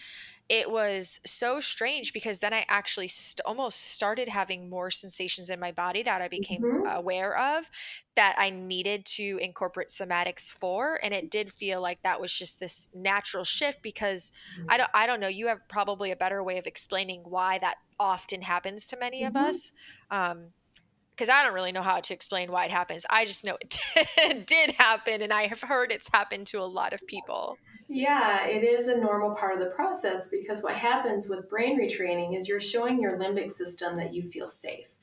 it 0.50 0.68
was 0.68 1.20
so 1.24 1.60
strange 1.60 2.12
because 2.12 2.40
then 2.40 2.52
I 2.52 2.64
actually 2.68 3.06
st- 3.06 3.40
almost 3.46 3.92
started 3.92 4.26
having 4.26 4.68
more 4.68 4.90
sensations 4.90 5.48
in 5.48 5.60
my 5.60 5.70
body 5.70 6.02
that 6.02 6.20
I 6.20 6.26
became 6.26 6.62
mm-hmm. 6.62 6.86
aware 6.86 7.38
of 7.38 7.70
that 8.16 8.34
I 8.36 8.50
needed 8.50 9.06
to 9.06 9.38
incorporate 9.40 9.90
somatics 9.90 10.52
for. 10.52 10.98
And 11.04 11.14
it 11.14 11.30
did 11.30 11.52
feel 11.52 11.80
like 11.80 12.02
that 12.02 12.20
was 12.20 12.34
just 12.34 12.58
this 12.58 12.88
natural 12.94 13.44
shift 13.44 13.80
because 13.80 14.32
mm-hmm. 14.58 14.70
I 14.70 14.76
don't, 14.78 14.90
I 14.92 15.06
don't 15.06 15.20
know, 15.20 15.28
you 15.28 15.46
have 15.46 15.66
probably 15.68 16.10
a 16.10 16.16
better 16.16 16.42
way 16.42 16.58
of 16.58 16.66
explaining 16.66 17.20
why 17.22 17.58
that 17.58 17.76
often 18.00 18.42
happens 18.42 18.88
to 18.88 18.98
many 18.98 19.22
mm-hmm. 19.22 19.36
of 19.36 19.48
us. 19.48 19.72
Um, 20.10 20.48
because 21.20 21.28
I 21.28 21.42
don't 21.42 21.52
really 21.52 21.70
know 21.70 21.82
how 21.82 22.00
to 22.00 22.14
explain 22.14 22.50
why 22.50 22.64
it 22.64 22.70
happens. 22.70 23.04
I 23.10 23.26
just 23.26 23.44
know 23.44 23.58
it 23.60 24.46
did 24.46 24.70
happen, 24.70 25.20
and 25.20 25.34
I 25.34 25.48
have 25.48 25.60
heard 25.60 25.92
it's 25.92 26.08
happened 26.10 26.46
to 26.46 26.60
a 26.60 26.64
lot 26.64 26.94
of 26.94 27.06
people. 27.06 27.58
Yeah, 27.88 28.46
it 28.46 28.62
is 28.62 28.88
a 28.88 28.96
normal 28.96 29.34
part 29.34 29.52
of 29.52 29.60
the 29.60 29.74
process 29.74 30.30
because 30.30 30.62
what 30.62 30.76
happens 30.76 31.28
with 31.28 31.50
brain 31.50 31.78
retraining 31.78 32.34
is 32.34 32.48
you're 32.48 32.58
showing 32.58 33.02
your 33.02 33.18
limbic 33.18 33.50
system 33.50 33.98
that 33.98 34.14
you 34.14 34.22
feel 34.22 34.48
safe. 34.48 34.94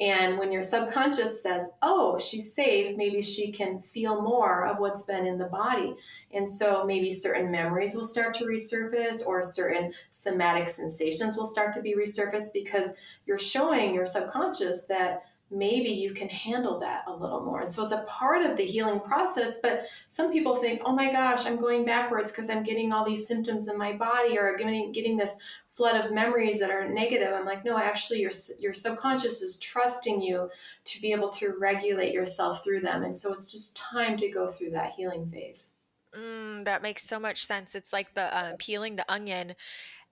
And 0.00 0.38
when 0.38 0.52
your 0.52 0.62
subconscious 0.62 1.42
says, 1.42 1.68
oh, 1.82 2.18
she's 2.18 2.54
safe, 2.54 2.96
maybe 2.96 3.20
she 3.20 3.50
can 3.50 3.80
feel 3.80 4.22
more 4.22 4.66
of 4.66 4.78
what's 4.78 5.02
been 5.02 5.26
in 5.26 5.36
the 5.36 5.46
body. 5.46 5.96
And 6.32 6.48
so 6.48 6.84
maybe 6.84 7.10
certain 7.10 7.50
memories 7.50 7.94
will 7.94 8.04
start 8.04 8.34
to 8.34 8.44
resurface 8.44 9.26
or 9.26 9.42
certain 9.42 9.92
somatic 10.08 10.68
sensations 10.68 11.36
will 11.36 11.44
start 11.44 11.74
to 11.74 11.82
be 11.82 11.96
resurfaced 11.96 12.52
because 12.54 12.94
you're 13.26 13.36
showing 13.36 13.92
your 13.92 14.06
subconscious 14.06 14.84
that 14.84 15.24
maybe 15.50 15.88
you 15.88 16.12
can 16.12 16.28
handle 16.28 16.78
that 16.78 17.04
a 17.06 17.14
little 17.14 17.42
more. 17.44 17.60
And 17.60 17.70
so 17.70 17.82
it's 17.82 17.92
a 17.92 18.04
part 18.08 18.44
of 18.44 18.56
the 18.56 18.64
healing 18.64 19.00
process. 19.00 19.58
But 19.62 19.84
some 20.06 20.30
people 20.32 20.56
think, 20.56 20.82
oh 20.84 20.92
my 20.92 21.10
gosh, 21.10 21.46
I'm 21.46 21.56
going 21.56 21.84
backwards 21.84 22.30
because 22.30 22.50
I'm 22.50 22.62
getting 22.62 22.92
all 22.92 23.04
these 23.04 23.26
symptoms 23.26 23.68
in 23.68 23.78
my 23.78 23.92
body 23.96 24.38
or 24.38 24.56
getting, 24.56 24.92
getting 24.92 25.16
this 25.16 25.36
flood 25.68 26.04
of 26.04 26.12
memories 26.12 26.58
that 26.60 26.70
are 26.70 26.88
negative. 26.88 27.32
I'm 27.32 27.46
like, 27.46 27.64
no, 27.64 27.78
actually, 27.78 28.20
your, 28.20 28.32
your 28.58 28.74
subconscious 28.74 29.40
is 29.42 29.58
trusting 29.58 30.20
you 30.20 30.50
to 30.84 31.00
be 31.00 31.12
able 31.12 31.30
to 31.30 31.54
regulate 31.58 32.12
yourself 32.12 32.62
through 32.62 32.80
them. 32.80 33.02
And 33.02 33.16
so 33.16 33.32
it's 33.32 33.50
just 33.50 33.76
time 33.76 34.16
to 34.18 34.28
go 34.28 34.48
through 34.48 34.70
that 34.70 34.92
healing 34.92 35.24
phase. 35.24 35.72
Mm, 36.16 36.64
that 36.64 36.82
makes 36.82 37.02
so 37.02 37.20
much 37.20 37.44
sense. 37.44 37.74
It's 37.74 37.92
like 37.92 38.14
the 38.14 38.34
uh, 38.34 38.52
peeling 38.58 38.96
the 38.96 39.10
onion 39.12 39.54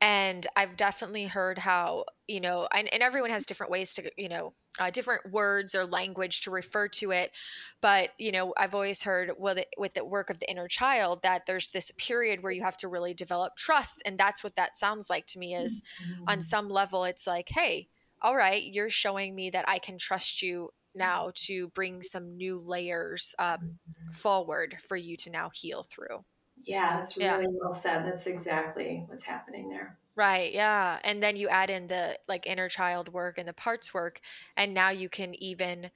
and 0.01 0.47
i've 0.57 0.77
definitely 0.77 1.25
heard 1.25 1.59
how 1.59 2.05
you 2.27 2.41
know 2.41 2.69
and, 2.75 2.93
and 2.93 3.03
everyone 3.03 3.31
has 3.31 3.47
different 3.47 3.73
ways 3.73 3.95
to 3.95 4.11
you 4.17 4.29
know 4.29 4.53
uh, 4.79 4.91
different 4.91 5.33
words 5.33 5.75
or 5.75 5.87
language 5.87 6.43
to 6.43 6.51
refer 6.51 6.87
to 6.87 7.11
it 7.11 7.33
but 7.81 8.11
you 8.19 8.31
know 8.31 8.53
i've 8.59 8.75
always 8.75 9.03
heard 9.03 9.33
with 9.39 9.59
it, 9.59 9.69
with 9.79 9.95
the 9.95 10.05
work 10.05 10.29
of 10.29 10.39
the 10.39 10.51
inner 10.51 10.69
child 10.69 11.23
that 11.23 11.47
there's 11.47 11.71
this 11.71 11.91
period 11.93 12.43
where 12.43 12.53
you 12.53 12.63
have 12.63 12.77
to 12.77 12.89
really 12.89 13.15
develop 13.15 13.57
trust 13.57 14.03
and 14.05 14.19
that's 14.19 14.45
what 14.45 14.57
that 14.57 14.77
sounds 14.77 15.09
like 15.09 15.25
to 15.25 15.39
me 15.39 15.55
is 15.55 15.83
mm-hmm. 16.05 16.25
on 16.29 16.43
some 16.43 16.69
level 16.69 17.05
it's 17.05 17.27
like 17.27 17.49
hey 17.49 17.89
all 18.21 18.37
right 18.37 18.75
you're 18.75 18.91
showing 18.91 19.35
me 19.35 19.49
that 19.49 19.67
i 19.67 19.79
can 19.79 19.97
trust 19.97 20.43
you 20.43 20.69
now 20.97 21.31
to 21.35 21.69
bring 21.69 22.03
some 22.03 22.37
new 22.37 22.59
layers 22.59 23.35
um, 23.39 23.47
mm-hmm. 23.47 24.09
forward 24.11 24.77
for 24.81 24.97
you 24.97 25.17
to 25.17 25.31
now 25.31 25.51
heal 25.53 25.83
through 25.83 26.25
yeah, 26.67 26.97
that's 26.97 27.17
really 27.17 27.45
yeah. 27.45 27.49
well 27.53 27.73
said. 27.73 28.05
That's 28.05 28.27
exactly 28.27 29.05
what's 29.07 29.23
happening 29.23 29.69
there. 29.69 29.97
Right, 30.17 30.53
yeah. 30.53 30.99
And 31.05 31.23
then 31.23 31.37
you 31.37 31.49
add 31.49 31.71
in 31.71 31.87
the 31.87 32.19
like 32.27 32.47
inner 32.47 32.69
child 32.69 33.13
work 33.13 33.39
and 33.39 33.47
the 33.47 33.53
parts 33.53 33.95
work 33.95 34.21
and 34.57 34.75
now 34.75 34.89
you 34.91 35.09
can 35.09 35.35
even 35.43 35.91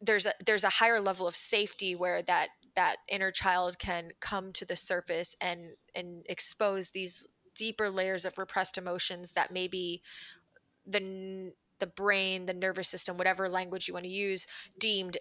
there's 0.00 0.26
a 0.26 0.32
there's 0.44 0.64
a 0.64 0.68
higher 0.68 1.00
level 1.00 1.26
of 1.26 1.36
safety 1.36 1.94
where 1.94 2.22
that 2.22 2.48
that 2.74 2.96
inner 3.08 3.30
child 3.30 3.78
can 3.78 4.12
come 4.20 4.52
to 4.52 4.64
the 4.64 4.76
surface 4.76 5.36
and 5.40 5.76
and 5.94 6.24
expose 6.28 6.90
these 6.90 7.26
deeper 7.54 7.88
layers 7.88 8.24
of 8.24 8.38
repressed 8.38 8.76
emotions 8.76 9.32
that 9.32 9.52
maybe 9.52 10.02
the 10.86 11.52
the 11.78 11.86
brain, 11.86 12.46
the 12.46 12.54
nervous 12.54 12.88
system, 12.88 13.18
whatever 13.18 13.48
language 13.48 13.88
you 13.88 13.94
want 13.94 14.04
to 14.04 14.10
use, 14.10 14.46
deemed 14.78 15.18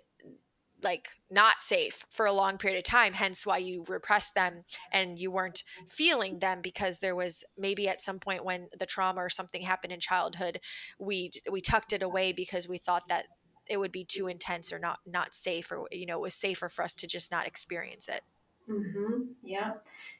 like 0.83 1.09
not 1.31 1.61
safe 1.61 2.05
for 2.09 2.25
a 2.25 2.33
long 2.33 2.57
period 2.57 2.77
of 2.77 2.83
time 2.83 3.13
hence 3.13 3.45
why 3.45 3.57
you 3.57 3.83
repressed 3.87 4.35
them 4.35 4.63
and 4.91 5.19
you 5.19 5.31
weren't 5.31 5.63
feeling 5.89 6.39
them 6.39 6.61
because 6.61 6.99
there 6.99 7.15
was 7.15 7.43
maybe 7.57 7.87
at 7.87 8.01
some 8.01 8.19
point 8.19 8.45
when 8.45 8.67
the 8.77 8.85
trauma 8.85 9.21
or 9.21 9.29
something 9.29 9.63
happened 9.63 9.93
in 9.93 9.99
childhood 9.99 10.59
we 10.99 11.31
we 11.51 11.61
tucked 11.61 11.93
it 11.93 12.03
away 12.03 12.31
because 12.31 12.67
we 12.69 12.77
thought 12.77 13.07
that 13.07 13.25
it 13.67 13.77
would 13.77 13.91
be 13.91 14.05
too 14.05 14.27
intense 14.27 14.71
or 14.71 14.79
not 14.79 14.99
not 15.05 15.33
safe 15.33 15.71
or 15.71 15.87
you 15.91 16.05
know 16.05 16.17
it 16.17 16.21
was 16.21 16.35
safer 16.35 16.69
for 16.69 16.83
us 16.83 16.93
to 16.93 17.07
just 17.07 17.31
not 17.31 17.47
experience 17.47 18.07
it 18.07 18.21
mm-hmm. 18.69 19.23
yeah 19.43 19.73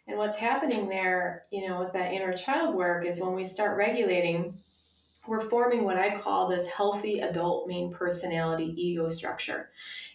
and 0.08 0.18
what's 0.18 0.38
happening 0.38 0.90
there 0.90 1.44
you 1.52 1.68
know 1.68 1.80
with 1.80 1.94
that 1.94 2.14
inner 2.14 2.34
child 2.34 2.76
work 2.76 3.06
is 3.06 3.22
when 3.22 3.36
we 3.36 3.44
start 3.44 3.78
regulating 3.78 4.58
we're 5.28 5.42
forming 5.42 5.84
what 5.84 5.98
I 5.98 6.18
call 6.18 6.48
this 6.48 6.68
healthy 6.68 7.20
adult 7.20 7.68
main 7.68 7.92
personality 7.92 8.74
ego 8.78 9.10
structure. 9.10 9.70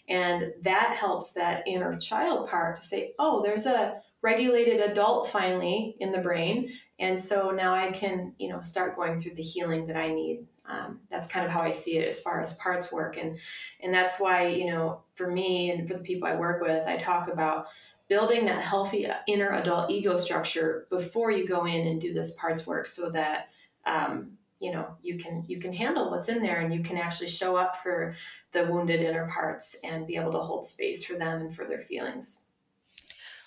And 0.08 0.52
that 0.62 0.96
helps 0.98 1.32
that 1.34 1.66
inner 1.66 1.96
child 1.96 2.48
part 2.48 2.80
to 2.80 2.86
say, 2.86 3.14
oh, 3.18 3.42
there's 3.42 3.66
a 3.66 4.00
regulated 4.22 4.80
adult 4.80 5.28
finally 5.28 5.96
in 6.00 6.12
the 6.12 6.18
brain. 6.18 6.70
And 6.98 7.18
so 7.18 7.50
now 7.50 7.74
I 7.74 7.90
can, 7.90 8.34
you 8.38 8.48
know, 8.48 8.60
start 8.62 8.96
going 8.96 9.18
through 9.18 9.34
the 9.34 9.42
healing 9.42 9.86
that 9.86 9.96
I 9.96 10.12
need. 10.12 10.46
Um, 10.66 11.00
that's 11.10 11.26
kind 11.26 11.44
of 11.44 11.50
how 11.50 11.62
I 11.62 11.70
see 11.70 11.96
it 11.96 12.06
as 12.06 12.20
far 12.20 12.40
as 12.40 12.54
parts 12.54 12.92
work. 12.92 13.16
And, 13.16 13.38
and 13.82 13.92
that's 13.92 14.20
why, 14.20 14.48
you 14.48 14.66
know, 14.66 15.02
for 15.14 15.30
me 15.30 15.70
and 15.70 15.88
for 15.88 15.94
the 15.94 16.02
people 16.02 16.28
I 16.28 16.36
work 16.36 16.62
with, 16.62 16.86
I 16.86 16.96
talk 16.96 17.28
about 17.28 17.66
building 18.08 18.44
that 18.44 18.60
healthy 18.60 19.06
inner 19.26 19.50
adult 19.52 19.90
ego 19.90 20.16
structure 20.16 20.86
before 20.90 21.30
you 21.30 21.46
go 21.46 21.64
in 21.64 21.86
and 21.86 22.00
do 22.00 22.12
this 22.12 22.34
parts 22.34 22.66
work 22.66 22.86
so 22.86 23.10
that 23.10 23.48
um, 23.86 24.32
you 24.60 24.70
know 24.70 24.94
you 25.02 25.16
can 25.16 25.44
you 25.48 25.58
can 25.58 25.72
handle 25.72 26.10
what's 26.10 26.28
in 26.28 26.42
there 26.42 26.60
and 26.60 26.72
you 26.72 26.82
can 26.82 26.96
actually 26.96 27.28
show 27.28 27.56
up 27.56 27.76
for 27.76 28.14
the 28.52 28.66
wounded 28.66 29.00
inner 29.00 29.26
parts 29.26 29.74
and 29.82 30.06
be 30.06 30.16
able 30.16 30.32
to 30.32 30.38
hold 30.38 30.64
space 30.64 31.02
for 31.02 31.14
them 31.14 31.40
and 31.40 31.54
for 31.54 31.64
their 31.64 31.78
feelings. 31.78 32.44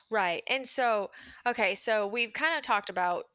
Right 0.10 0.44
and 0.48 0.68
so 0.68 1.12
okay 1.46 1.76
so 1.76 2.06
we've 2.06 2.34
kind 2.34 2.58
of 2.58 2.64
talked 2.64 2.90
about 2.90 3.26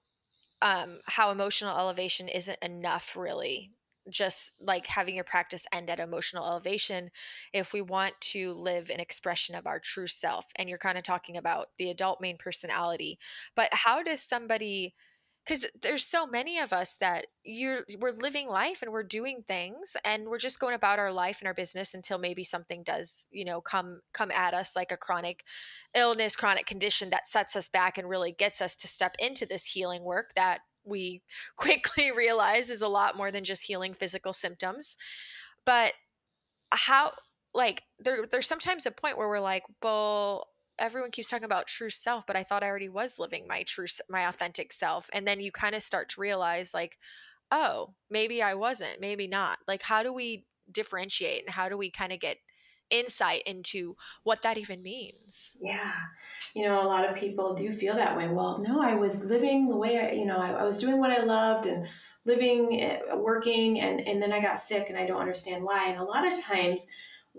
um, 0.61 0.99
how 1.06 1.30
emotional 1.30 1.78
elevation 1.78 2.28
isn't 2.28 2.58
enough 2.62 3.16
really 3.16 3.70
just 4.11 4.52
like 4.61 4.87
having 4.87 5.14
your 5.14 5.25
practice 5.25 5.66
end 5.73 5.90
at 5.90 6.00
emotional 6.00 6.47
elevation. 6.47 7.11
If 7.52 7.73
we 7.73 7.82
want 7.82 8.18
to 8.32 8.54
live 8.54 8.90
an 8.90 9.00
expression 9.00 9.54
of 9.54 9.66
our 9.66 9.78
true 9.78 10.06
self 10.06 10.47
and 10.56 10.68
you're 10.68 10.78
kind 10.78 10.99
of 10.99 11.04
talking 11.04 11.37
about 11.37 11.68
the 11.76 11.90
adult 11.90 12.20
main 12.20 12.38
personality 12.38 13.18
but 13.54 13.68
how 13.73 14.02
does 14.02 14.20
somebody 14.20 14.94
because 15.49 15.64
there's 15.81 16.05
so 16.05 16.26
many 16.26 16.59
of 16.59 16.75
us 16.75 16.97
that 16.99 17.26
you're 17.43 17.81
we're 18.00 18.12
living 18.12 18.49
life 18.49 18.83
and 18.83 18.93
we're 18.93 19.02
doing 19.02 19.43
things 19.49 19.97
and 20.05 20.28
we're 20.28 20.37
just 20.37 20.61
going 20.61 20.75
about 20.75 20.99
our 20.99 21.11
life 21.11 21.40
and 21.40 21.49
our 21.49 21.55
business 21.55 21.95
until 21.95 22.19
maybe 22.19 22.45
something 22.45 22.83
does 22.83 23.28
you 23.33 23.47
know 23.47 23.61
come 23.62 24.00
come 24.12 24.31
at 24.31 24.52
us 24.52 24.76
like 24.76 24.93
a 24.93 24.97
chronic 24.97 25.45
illness 25.97 26.37
chronic 26.37 26.67
condition 26.67 27.09
that 27.09 27.26
sets 27.26 27.57
us 27.57 27.69
back 27.69 27.97
and 27.97 28.11
really 28.11 28.33
gets 28.33 28.61
us 28.61 28.76
to 28.76 28.87
step 28.87 29.17
into 29.19 29.47
this 29.47 29.64
healing 29.64 30.05
work 30.05 30.33
that 30.37 30.61
we 30.88 31.23
quickly 31.57 32.11
realize 32.11 32.71
is 32.71 32.83
a 32.83 32.88
lot 32.88 33.17
more 33.17 33.31
than 33.31 33.45
just 33.45 33.67
healing 33.67 33.95
physical 33.95 34.33
symptoms. 34.33 34.97
But 35.64 35.93
how 36.71 37.12
like 37.55 37.83
there 37.99 38.26
there's 38.31 38.47
sometimes 38.47 38.87
a 38.87 38.90
point 38.90 39.17
where 39.17 39.28
we're 39.28 39.40
like 39.40 39.64
well 39.83 40.49
everyone 40.78 41.11
keeps 41.11 41.30
talking 41.30 41.44
about 41.44 41.66
true 41.66 41.90
self 41.90 42.26
but 42.26 42.37
i 42.37 42.42
thought 42.42 42.62
i 42.62 42.68
already 42.68 42.88
was 42.88 43.18
living 43.18 43.47
my 43.49 43.62
true 43.64 43.87
my 44.08 44.28
authentic 44.28 44.73
self 44.73 45.11
and 45.12 45.26
then 45.26 45.40
you 45.40 45.50
kind 45.50 45.75
of 45.75 45.82
start 45.82 46.08
to 46.08 46.20
realize 46.20 46.75
like 46.75 46.99
oh 47.50 47.94
maybe 48.11 48.42
i 48.42 48.54
wasn't 48.54 49.00
maybe 49.00 49.26
not. 49.26 49.58
Like 49.66 49.82
how 49.82 50.02
do 50.02 50.12
we 50.12 50.44
differentiate 50.70 51.44
and 51.44 51.54
how 51.54 51.68
do 51.68 51.76
we 51.76 51.90
kind 51.90 52.12
of 52.12 52.20
get 52.20 52.38
insight 52.90 53.42
into 53.44 53.94
what 54.23 54.42
that 54.42 54.58
even 54.58 54.82
means? 54.82 55.56
Yeah. 55.61 55.94
You 56.54 56.64
know 56.64 56.82
a 56.82 56.88
lot 56.88 57.08
of 57.08 57.16
people 57.16 57.54
do 57.54 57.70
feel 57.70 57.94
that 57.94 58.16
way. 58.16 58.28
Well 58.28 58.58
no 58.58 58.80
i 58.80 58.94
was 58.94 59.25
living 59.25 59.68
the 59.68 59.76
way 59.76 59.99
i 59.99 60.12
you 60.12 60.26
know 60.26 60.38
i, 60.38 60.50
I 60.50 60.64
was 60.64 60.78
doing 60.78 60.99
what 60.99 61.11
i 61.11 61.23
loved 61.23 61.66
and 61.66 61.87
living 62.25 62.80
eh, 62.80 63.00
working 63.14 63.80
and 63.80 64.00
and 64.06 64.20
then 64.20 64.32
i 64.32 64.40
got 64.40 64.58
sick 64.58 64.87
and 64.88 64.99
i 64.99 65.06
don't 65.06 65.20
understand 65.20 65.64
why. 65.64 65.88
And 65.88 65.99
a 65.99 66.04
lot 66.04 66.26
of 66.26 66.38
times 66.38 66.87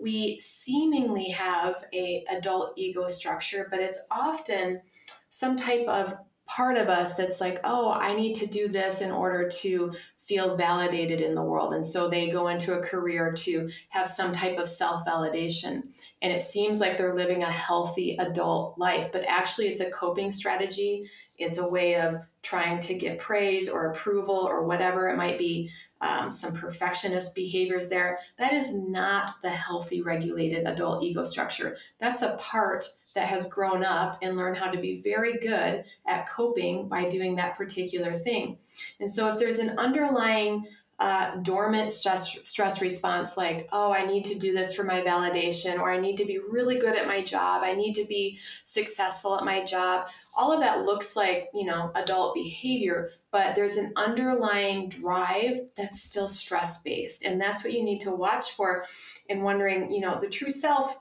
we 0.00 0.38
seemingly 0.38 1.28
have 1.30 1.84
a 1.92 2.24
adult 2.30 2.72
ego 2.76 3.08
structure, 3.08 3.68
but 3.70 3.80
it's 3.80 4.06
often 4.10 4.82
some 5.28 5.56
type 5.56 5.86
of 5.86 6.14
part 6.56 6.76
of 6.76 6.88
us 6.88 7.14
that's 7.14 7.40
like, 7.40 7.60
oh, 7.62 7.92
I 7.92 8.12
need 8.12 8.34
to 8.36 8.46
do 8.46 8.66
this 8.66 9.02
in 9.02 9.12
order 9.12 9.48
to 9.60 9.92
feel 10.18 10.56
validated 10.56 11.20
in 11.20 11.34
the 11.34 11.42
world. 11.42 11.74
And 11.74 11.84
so 11.84 12.08
they 12.08 12.28
go 12.28 12.48
into 12.48 12.74
a 12.74 12.82
career 12.82 13.32
to 13.32 13.68
have 13.90 14.08
some 14.08 14.32
type 14.32 14.58
of 14.58 14.68
self 14.68 15.04
validation. 15.04 15.84
And 16.22 16.32
it 16.32 16.42
seems 16.42 16.80
like 16.80 16.96
they're 16.96 17.14
living 17.14 17.42
a 17.42 17.50
healthy 17.50 18.16
adult 18.16 18.78
life, 18.78 19.12
but 19.12 19.24
actually 19.28 19.68
it's 19.68 19.80
a 19.80 19.90
coping 19.90 20.30
strategy. 20.30 21.06
It's 21.38 21.58
a 21.58 21.68
way 21.68 21.96
of 22.00 22.16
trying 22.42 22.80
to 22.80 22.94
get 22.94 23.18
praise 23.18 23.68
or 23.68 23.90
approval 23.90 24.34
or 24.34 24.66
whatever 24.66 25.08
it 25.08 25.16
might 25.16 25.38
be 25.38 25.70
um, 26.00 26.32
some 26.32 26.52
perfectionist 26.52 27.34
behaviors 27.34 27.88
there. 27.88 28.18
That 28.38 28.52
is 28.52 28.74
not 28.74 29.34
the 29.42 29.50
healthy, 29.50 30.02
regulated 30.02 30.66
adult 30.66 31.04
ego 31.04 31.24
structure. 31.24 31.76
That's 31.98 32.22
a 32.22 32.36
part 32.36 32.86
that 33.14 33.28
has 33.28 33.48
grown 33.48 33.84
up 33.84 34.18
and 34.22 34.36
learned 34.36 34.56
how 34.56 34.70
to 34.70 34.78
be 34.78 35.00
very 35.00 35.38
good 35.38 35.84
at 36.06 36.28
coping 36.28 36.88
by 36.88 37.08
doing 37.08 37.36
that 37.36 37.56
particular 37.56 38.12
thing. 38.12 38.58
And 39.00 39.10
so, 39.10 39.28
if 39.32 39.38
there's 39.38 39.58
an 39.58 39.78
underlying 39.78 40.66
uh, 41.00 41.36
dormant 41.36 41.90
stress 41.90 42.38
stress 42.46 42.82
response 42.82 43.34
like 43.34 43.66
oh 43.72 43.90
i 43.90 44.04
need 44.04 44.22
to 44.22 44.34
do 44.34 44.52
this 44.52 44.74
for 44.74 44.84
my 44.84 45.00
validation 45.00 45.78
or 45.78 45.90
i 45.90 45.96
need 45.96 46.18
to 46.18 46.26
be 46.26 46.38
really 46.50 46.78
good 46.78 46.94
at 46.94 47.06
my 47.06 47.22
job 47.22 47.62
i 47.64 47.72
need 47.72 47.94
to 47.94 48.04
be 48.04 48.38
successful 48.64 49.34
at 49.34 49.42
my 49.42 49.64
job 49.64 50.10
all 50.36 50.52
of 50.52 50.60
that 50.60 50.82
looks 50.82 51.16
like 51.16 51.48
you 51.54 51.64
know 51.64 51.90
adult 51.94 52.34
behavior 52.34 53.12
but 53.30 53.54
there's 53.54 53.76
an 53.76 53.94
underlying 53.96 54.90
drive 54.90 55.60
that's 55.74 56.02
still 56.02 56.28
stress 56.28 56.82
based 56.82 57.24
and 57.24 57.40
that's 57.40 57.64
what 57.64 57.72
you 57.72 57.82
need 57.82 58.00
to 58.00 58.10
watch 58.10 58.50
for 58.50 58.84
and 59.30 59.42
wondering 59.42 59.90
you 59.90 60.00
know 60.00 60.20
the 60.20 60.28
true 60.28 60.50
self 60.50 60.98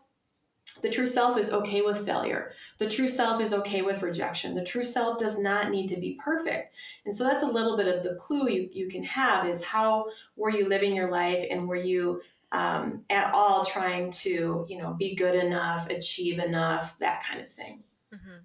the 0.82 0.90
true 0.90 1.08
self 1.08 1.38
is 1.38 1.52
okay 1.52 1.82
with 1.82 2.06
failure. 2.06 2.52
The 2.78 2.90
true 2.90 3.08
self 3.08 3.42
is 3.42 3.54
okay 3.54 3.82
with 3.82 4.02
rejection. 4.02 4.56
The 4.56 4.64
true 4.64 4.84
self 4.84 5.18
does 5.18 5.40
not 5.40 5.70
need 5.70 5.88
to 5.90 5.98
be 5.98 6.20
perfect. 6.24 6.76
And 7.06 7.16
so 7.16 7.24
that's 7.24 7.44
a 7.44 7.48
little 7.48 7.78
bit 7.78 7.88
of 7.88 8.04
the 8.04 8.16
clue 8.16 8.50
you, 8.50 8.70
you 8.72 8.88
can 8.88 9.04
have 9.04 9.48
is 9.48 9.64
how 9.64 10.08
were 10.36 10.50
you 10.50 10.68
living 10.68 10.96
your 10.96 11.12
life 11.12 11.44
and 11.50 11.68
were 11.68 11.76
you 11.76 12.22
um, 12.52 13.04
at 13.10 13.34
all 13.34 13.64
trying 13.64 14.12
to, 14.12 14.66
you 14.68 14.78
know, 14.78 14.94
be 14.94 15.16
good 15.16 15.36
enough, 15.36 15.90
achieve 15.90 16.40
enough, 16.40 16.98
that 17.00 17.24
kind 17.24 17.42
of 17.42 17.50
thing. 17.50 17.84
Mm-hmm. 18.14 18.40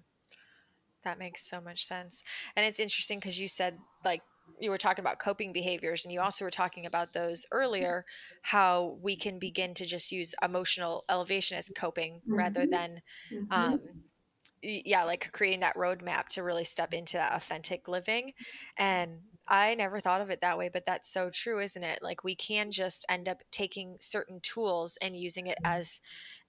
That 1.03 1.19
makes 1.19 1.41
so 1.41 1.61
much 1.61 1.85
sense. 1.85 2.23
And 2.55 2.65
it's 2.65 2.79
interesting 2.79 3.19
because 3.19 3.39
you 3.39 3.47
said 3.47 3.77
like 4.03 4.21
you 4.59 4.69
were 4.69 4.77
talking 4.77 5.03
about 5.03 5.19
coping 5.19 5.53
behaviors 5.53 6.05
and 6.05 6.13
you 6.13 6.21
also 6.21 6.45
were 6.45 6.51
talking 6.51 6.85
about 6.85 7.13
those 7.13 7.45
earlier 7.51 8.05
how 8.41 8.97
we 9.01 9.15
can 9.15 9.39
begin 9.39 9.73
to 9.73 9.85
just 9.85 10.11
use 10.11 10.35
emotional 10.43 11.03
elevation 11.09 11.57
as 11.57 11.71
coping 11.75 12.15
mm-hmm. 12.15 12.35
rather 12.35 12.65
than 12.65 13.01
mm-hmm. 13.31 13.51
um, 13.51 13.79
yeah 14.61 15.03
like 15.03 15.31
creating 15.31 15.59
that 15.59 15.75
roadmap 15.75 16.27
to 16.27 16.43
really 16.43 16.63
step 16.63 16.93
into 16.93 17.17
that 17.17 17.33
authentic 17.33 17.87
living 17.87 18.31
and 18.77 19.19
i 19.47 19.75
never 19.75 19.99
thought 19.99 20.21
of 20.21 20.29
it 20.29 20.41
that 20.41 20.57
way 20.57 20.69
but 20.71 20.85
that's 20.85 21.11
so 21.11 21.29
true 21.29 21.59
isn't 21.59 21.83
it 21.83 21.99
like 22.01 22.23
we 22.23 22.35
can 22.35 22.71
just 22.71 23.05
end 23.09 23.27
up 23.27 23.41
taking 23.51 23.95
certain 23.99 24.39
tools 24.41 24.97
and 25.01 25.15
using 25.15 25.47
it 25.47 25.57
as 25.63 26.01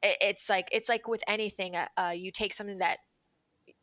it's 0.03 0.49
like 0.49 0.69
it's 0.73 0.89
like 0.89 1.09
with 1.09 1.23
anything 1.27 1.77
uh, 1.77 1.89
uh 1.97 2.13
you 2.15 2.31
take 2.31 2.53
something 2.53 2.79
that 2.79 2.99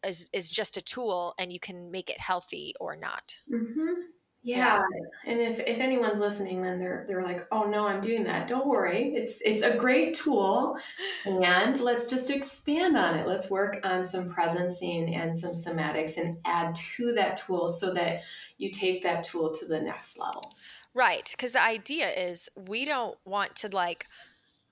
is 0.06 0.30
is 0.34 0.52
just 0.52 0.78
a 0.78 0.82
tool 0.82 1.34
and 1.38 1.52
you 1.52 1.60
can 1.60 1.92
make 1.92 2.10
it 2.10 2.20
healthy 2.20 2.74
or 2.80 2.96
not. 2.96 3.36
Mm-hmm. 3.52 4.02
yeah. 4.44 4.58
yeah. 4.58 5.32
and 5.32 5.39
if, 5.39 5.60
if 5.62 5.80
anyone's 5.80 6.20
listening 6.20 6.62
then 6.62 6.78
they're 6.78 7.06
they're 7.08 7.24
like 7.24 7.48
oh 7.52 7.63
no 7.63 7.88
i'm 7.88 8.02
doing 8.02 8.24
that. 8.26 8.48
Don't 8.48 8.68
worry. 8.68 9.13
It's 9.16 9.39
it's 9.46 9.62
a 9.62 9.76
great 9.76 10.13
tool. 10.13 10.78
And 11.26 11.80
let's 11.80 12.10
just 12.10 12.30
expand 12.30 12.98
on 12.98 13.16
it. 13.16 13.28
Let's 13.28 13.50
work 13.50 13.80
on 13.84 14.04
some 14.04 14.30
presencing 14.30 15.16
and 15.16 15.38
some 15.38 15.52
somatics 15.52 16.18
and 16.18 16.38
add 16.46 16.76
to 16.76 17.13
that 17.13 17.38
tool 17.38 17.70
so 17.70 17.94
that 17.94 18.22
you 18.58 18.72
take 18.72 19.04
that 19.04 19.24
tool 19.24 19.54
to 19.54 19.66
the 19.66 19.80
next 19.80 20.20
level. 20.20 20.56
Right. 20.94 21.34
Because 21.36 21.54
the 21.54 21.63
idea 21.63 22.10
is 22.10 22.50
we 22.56 22.86
don't 22.86 23.18
want 23.26 23.56
to 23.58 23.70
like 23.70 24.08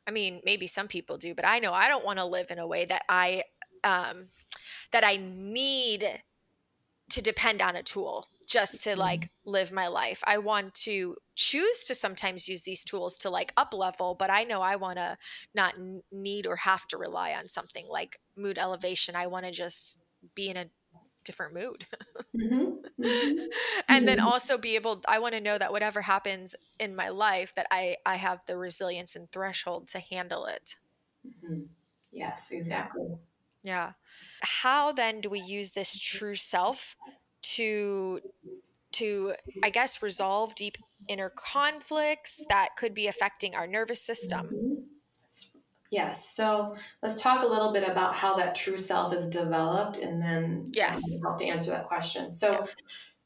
i 0.07 0.11
mean 0.11 0.41
maybe 0.43 0.67
some 0.67 0.87
people 0.87 1.17
do 1.17 1.33
but 1.33 1.45
i 1.45 1.59
know 1.59 1.73
i 1.73 1.87
don't 1.87 2.05
want 2.05 2.19
to 2.19 2.25
live 2.25 2.51
in 2.51 2.59
a 2.59 2.67
way 2.67 2.85
that 2.85 3.03
i 3.09 3.43
um 3.83 4.25
that 4.91 5.03
I 5.03 5.17
need 5.17 6.21
to 7.09 7.21
depend 7.21 7.61
on 7.61 7.75
a 7.75 7.83
tool 7.83 8.27
just 8.47 8.83
to 8.83 8.97
like 8.97 9.29
live 9.45 9.71
my 9.71 9.87
life. 9.87 10.21
I 10.25 10.37
want 10.37 10.73
to 10.85 11.15
choose 11.35 11.85
to 11.85 11.95
sometimes 11.95 12.49
use 12.49 12.63
these 12.63 12.83
tools 12.83 13.17
to 13.19 13.29
like 13.29 13.53
up 13.55 13.73
level, 13.73 14.15
but 14.17 14.29
I 14.29 14.43
know 14.43 14.61
I 14.61 14.75
want 14.75 14.97
to 14.97 15.17
not 15.55 15.75
need 16.11 16.45
or 16.45 16.57
have 16.57 16.85
to 16.87 16.97
rely 16.97 17.33
on 17.33 17.47
something 17.47 17.87
like 17.89 18.19
mood 18.35 18.57
elevation. 18.57 19.15
I 19.15 19.27
want 19.27 19.45
to 19.45 19.51
just 19.51 20.03
be 20.35 20.49
in 20.49 20.57
a 20.57 20.65
different 21.23 21.53
mood. 21.53 21.85
mm-hmm. 22.35 23.03
Mm-hmm. 23.03 23.45
and 23.87 24.07
then 24.07 24.17
mm-hmm. 24.17 24.27
also 24.27 24.57
be 24.57 24.75
able 24.75 25.01
I 25.07 25.19
want 25.19 25.33
to 25.33 25.41
know 25.41 25.57
that 25.57 25.71
whatever 25.71 26.01
happens 26.01 26.55
in 26.79 26.95
my 26.95 27.09
life 27.09 27.55
that 27.55 27.67
I 27.71 27.97
I 28.05 28.15
have 28.15 28.39
the 28.47 28.57
resilience 28.57 29.15
and 29.15 29.31
threshold 29.31 29.87
to 29.89 29.99
handle 29.99 30.45
it. 30.45 30.75
Mm-hmm. 31.25 31.61
Yes, 32.11 32.49
exactly. 32.51 33.03
Yeah. 33.09 33.15
How 34.41 34.91
then 34.91 35.21
do 35.21 35.29
we 35.29 35.39
use 35.39 35.71
this 35.71 35.99
true 35.99 36.35
self 36.35 36.95
to 37.41 38.19
to 38.93 39.33
I 39.63 39.69
guess 39.69 40.03
resolve 40.03 40.55
deep 40.55 40.77
inner 41.07 41.29
conflicts 41.29 42.45
that 42.49 42.75
could 42.77 42.93
be 42.93 43.07
affecting 43.07 43.55
our 43.55 43.67
nervous 43.67 44.01
system? 44.01 44.87
Yes. 45.91 46.33
So 46.33 46.77
let's 47.03 47.21
talk 47.21 47.43
a 47.43 47.47
little 47.47 47.73
bit 47.73 47.87
about 47.87 48.15
how 48.15 48.35
that 48.37 48.55
true 48.55 48.77
self 48.77 49.13
is 49.13 49.27
developed 49.27 49.97
and 49.97 50.21
then 50.21 50.65
yes. 50.71 51.19
Help 51.21 51.39
to 51.39 51.45
answer 51.45 51.71
that 51.71 51.87
question. 51.87 52.31
So 52.31 52.65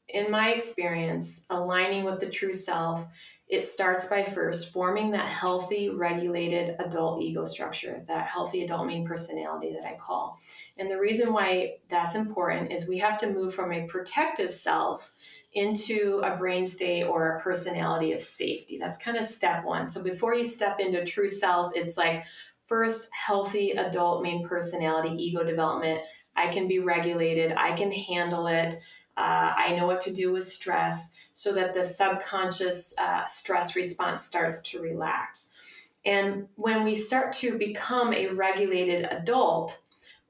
in 0.08 0.30
my 0.30 0.52
experience, 0.52 1.46
aligning 1.50 2.04
with 2.04 2.18
the 2.20 2.28
true 2.28 2.52
self 2.52 3.06
it 3.48 3.62
starts 3.62 4.06
by 4.06 4.24
first 4.24 4.72
forming 4.72 5.12
that 5.12 5.26
healthy, 5.26 5.88
regulated 5.88 6.74
adult 6.80 7.22
ego 7.22 7.44
structure, 7.44 8.02
that 8.08 8.26
healthy 8.26 8.64
adult 8.64 8.86
main 8.86 9.06
personality 9.06 9.72
that 9.72 9.86
I 9.86 9.96
call. 9.96 10.40
And 10.76 10.90
the 10.90 10.98
reason 10.98 11.32
why 11.32 11.76
that's 11.88 12.16
important 12.16 12.72
is 12.72 12.88
we 12.88 12.98
have 12.98 13.18
to 13.18 13.30
move 13.30 13.54
from 13.54 13.72
a 13.72 13.86
protective 13.86 14.52
self 14.52 15.12
into 15.52 16.20
a 16.24 16.36
brain 16.36 16.66
state 16.66 17.04
or 17.04 17.36
a 17.36 17.40
personality 17.40 18.12
of 18.12 18.20
safety. 18.20 18.78
That's 18.80 18.98
kind 18.98 19.16
of 19.16 19.24
step 19.24 19.64
one. 19.64 19.86
So 19.86 20.02
before 20.02 20.34
you 20.34 20.44
step 20.44 20.80
into 20.80 21.04
true 21.04 21.28
self, 21.28 21.72
it's 21.76 21.96
like 21.96 22.24
first 22.66 23.08
healthy 23.12 23.70
adult 23.70 24.22
main 24.22 24.46
personality 24.46 25.10
ego 25.10 25.44
development. 25.44 26.00
I 26.34 26.48
can 26.48 26.66
be 26.66 26.80
regulated, 26.80 27.52
I 27.56 27.72
can 27.72 27.92
handle 27.92 28.48
it. 28.48 28.74
Uh, 29.16 29.52
I 29.56 29.74
know 29.76 29.86
what 29.86 30.00
to 30.02 30.12
do 30.12 30.32
with 30.32 30.44
stress 30.44 31.28
so 31.32 31.52
that 31.52 31.74
the 31.74 31.84
subconscious 31.84 32.94
uh, 32.98 33.24
stress 33.24 33.76
response 33.76 34.22
starts 34.22 34.62
to 34.62 34.80
relax. 34.80 35.50
And 36.04 36.48
when 36.56 36.84
we 36.84 36.94
start 36.94 37.32
to 37.34 37.58
become 37.58 38.12
a 38.12 38.28
regulated 38.28 39.08
adult 39.10 39.80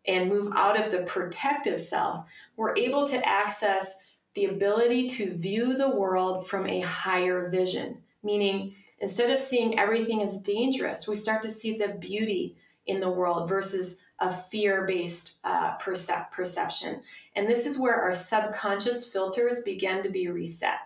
and 0.07 0.29
move 0.29 0.53
out 0.55 0.81
of 0.81 0.91
the 0.91 1.03
protective 1.03 1.81
self, 1.81 2.25
we're 2.57 2.77
able 2.77 3.07
to 3.09 3.29
access 3.29 3.99
the 4.35 4.47
ability 4.47 5.09
to 5.09 5.35
view 5.37 5.75
the 5.75 5.91
world 5.91 6.47
from 6.47 6.67
a 6.67 6.81
higher 6.81 7.49
vision, 7.49 7.99
meaning 8.23 8.75
instead 9.01 9.31
of 9.31 9.39
seeing 9.39 9.79
everything 9.79 10.23
as 10.23 10.39
dangerous, 10.39 11.09
we 11.09 11.17
start 11.17 11.43
to 11.43 11.49
see 11.49 11.77
the 11.77 11.89
beauty 11.89 12.57
in 12.87 13.01
the 13.01 13.11
world 13.11 13.49
versus 13.49 13.99
a 14.19 14.33
fear 14.33 14.87
based 14.87 15.39
uh, 15.45 15.77
percep- 15.79 16.31
perception. 16.31 17.03
And 17.35 17.49
this 17.49 17.67
is 17.67 17.79
where 17.79 18.01
our 18.01 18.15
subconscious 18.15 19.11
filters 19.11 19.61
begin 19.61 20.03
to 20.03 20.09
be 20.09 20.29
reset. 20.29 20.79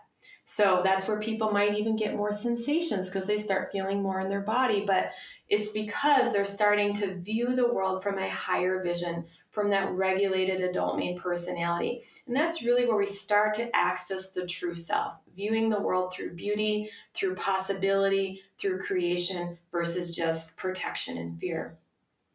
So 0.45 0.81
that's 0.83 1.07
where 1.07 1.21
people 1.21 1.53
might 1.53 1.79
even 1.79 1.95
get 1.95 2.17
more 2.17 2.33
sensations 2.33 3.09
because 3.09 3.29
they 3.29 3.39
start 3.39 3.71
feeling 3.71 4.03
more 4.03 4.21
in 4.21 4.29
their 4.29 4.41
body. 4.41 4.85
But 4.85 5.13
it's 5.49 5.71
because 5.71 6.33
they're 6.33 6.45
starting 6.45 6.93
to 6.95 7.15
view 7.15 7.55
the 7.55 7.73
world 7.73 8.03
from 8.03 8.19
a 8.19 8.29
higher 8.29 8.83
vision, 8.83 9.27
from 9.53 9.71
that 9.71 9.93
regulated 9.93 10.61
adult 10.61 10.97
main 10.97 11.17
personality. 11.17 12.01
And 12.27 12.35
that's 12.35 12.65
really 12.65 12.85
where 12.85 12.97
we 12.97 13.07
start 13.07 13.55
to 13.55 13.77
access 13.77 14.33
the 14.33 14.45
true 14.45 14.75
self, 14.75 15.21
viewing 15.33 15.69
the 15.69 15.81
world 15.81 16.13
through 16.13 16.35
beauty, 16.35 16.91
through 17.15 17.37
possibility, 17.37 18.43
through 18.59 18.81
creation 18.81 19.57
versus 19.71 20.17
just 20.17 20.57
protection 20.57 21.17
and 21.17 21.39
fear. 21.39 21.79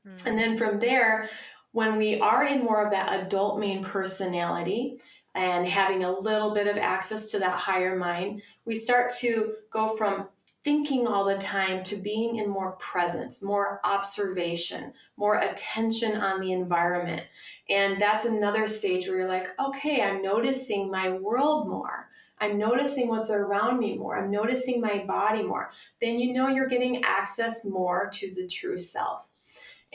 Mm. 0.07 0.25
And 0.25 0.37
then 0.37 0.57
from 0.57 0.79
there, 0.79 1.29
when 1.71 1.97
we 1.97 2.19
are 2.19 2.45
in 2.45 2.63
more 2.63 2.85
of 2.85 2.91
that 2.91 3.25
adult 3.25 3.59
main 3.59 3.83
personality, 3.83 4.99
and 5.35 5.67
having 5.67 6.03
a 6.03 6.19
little 6.19 6.53
bit 6.53 6.65
of 6.65 6.77
access 6.77 7.29
to 7.31 7.39
that 7.39 7.59
higher 7.59 7.97
mind, 7.97 8.41
we 8.63 8.73
start 8.73 9.11
to 9.19 9.55
go 9.69 9.95
from 9.97 10.29
thinking 10.63 11.05
all 11.05 11.25
the 11.25 11.37
time 11.37 11.83
to 11.83 11.95
being 11.95 12.37
in 12.37 12.49
more 12.49 12.71
presence, 12.77 13.43
more 13.43 13.79
observation, 13.83 14.93
more 15.15 15.35
attention 15.35 16.15
on 16.15 16.39
the 16.39 16.53
environment. 16.53 17.21
And 17.69 18.01
that's 18.01 18.25
another 18.25 18.65
stage 18.65 19.07
where 19.07 19.19
you're 19.19 19.27
like, 19.27 19.49
okay, 19.59 20.01
I'm 20.01 20.23
noticing 20.23 20.89
my 20.89 21.09
world 21.09 21.67
more. 21.67 22.09
I'm 22.39 22.57
noticing 22.57 23.09
what's 23.09 23.29
around 23.29 23.77
me 23.77 23.95
more. 23.95 24.17
I'm 24.17 24.31
noticing 24.31 24.81
my 24.81 25.05
body 25.05 25.43
more. 25.43 25.69
Then 26.01 26.17
you 26.17 26.33
know 26.33 26.47
you're 26.47 26.67
getting 26.67 27.03
access 27.03 27.63
more 27.63 28.09
to 28.13 28.33
the 28.33 28.47
true 28.47 28.77
self. 28.77 29.29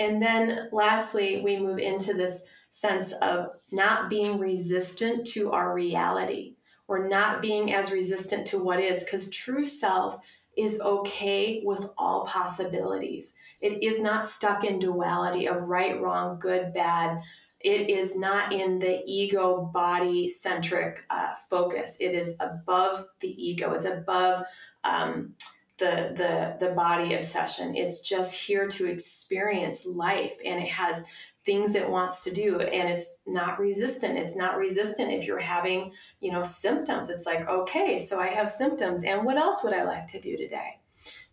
And 0.00 0.22
then 0.22 0.70
lastly, 0.72 1.42
we 1.44 1.58
move 1.58 1.78
into 1.78 2.14
this 2.14 2.48
sense 2.70 3.12
of 3.12 3.50
not 3.70 4.08
being 4.08 4.38
resistant 4.38 5.26
to 5.28 5.52
our 5.52 5.74
reality 5.74 6.56
or 6.88 7.06
not 7.06 7.42
being 7.42 7.74
as 7.74 7.92
resistant 7.92 8.46
to 8.46 8.58
what 8.58 8.80
is, 8.80 9.04
because 9.04 9.30
true 9.30 9.64
self 9.64 10.26
is 10.56 10.80
okay 10.80 11.60
with 11.64 11.86
all 11.98 12.24
possibilities. 12.24 13.34
It 13.60 13.84
is 13.84 14.00
not 14.00 14.26
stuck 14.26 14.64
in 14.64 14.78
duality 14.78 15.46
of 15.46 15.68
right, 15.68 16.00
wrong, 16.00 16.38
good, 16.40 16.72
bad. 16.72 17.20
It 17.60 17.90
is 17.90 18.16
not 18.16 18.54
in 18.54 18.78
the 18.78 19.02
ego 19.06 19.70
body 19.72 20.30
centric 20.30 21.04
uh, 21.10 21.34
focus. 21.50 21.98
It 22.00 22.14
is 22.14 22.34
above 22.40 23.04
the 23.20 23.28
ego. 23.28 23.72
It's 23.72 23.84
above 23.84 24.46
um, 24.82 25.34
the 25.80 26.12
the 26.14 26.66
the 26.66 26.72
body 26.74 27.14
obsession. 27.14 27.74
It's 27.74 28.00
just 28.02 28.40
here 28.40 28.68
to 28.68 28.86
experience 28.86 29.84
life, 29.84 30.34
and 30.44 30.62
it 30.62 30.68
has 30.68 31.04
things 31.46 31.74
it 31.74 31.88
wants 31.88 32.22
to 32.24 32.30
do 32.32 32.60
and 32.60 32.88
it's 32.88 33.20
not 33.26 33.58
resistant. 33.58 34.18
It's 34.18 34.36
not 34.36 34.58
resistant 34.58 35.10
if 35.10 35.26
you're 35.26 35.38
having 35.38 35.92
you 36.20 36.30
know 36.32 36.42
symptoms. 36.42 37.08
It's 37.08 37.26
like 37.26 37.48
okay 37.48 37.98
so 37.98 38.20
i 38.20 38.28
have 38.28 38.50
symptoms 38.50 39.04
and 39.04 39.24
what 39.24 39.38
else 39.38 39.64
would 39.64 39.72
i 39.72 39.84
like 39.84 40.06
to 40.08 40.20
do 40.20 40.36
today? 40.36 40.78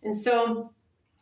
And 0.02 0.16
so 0.16 0.72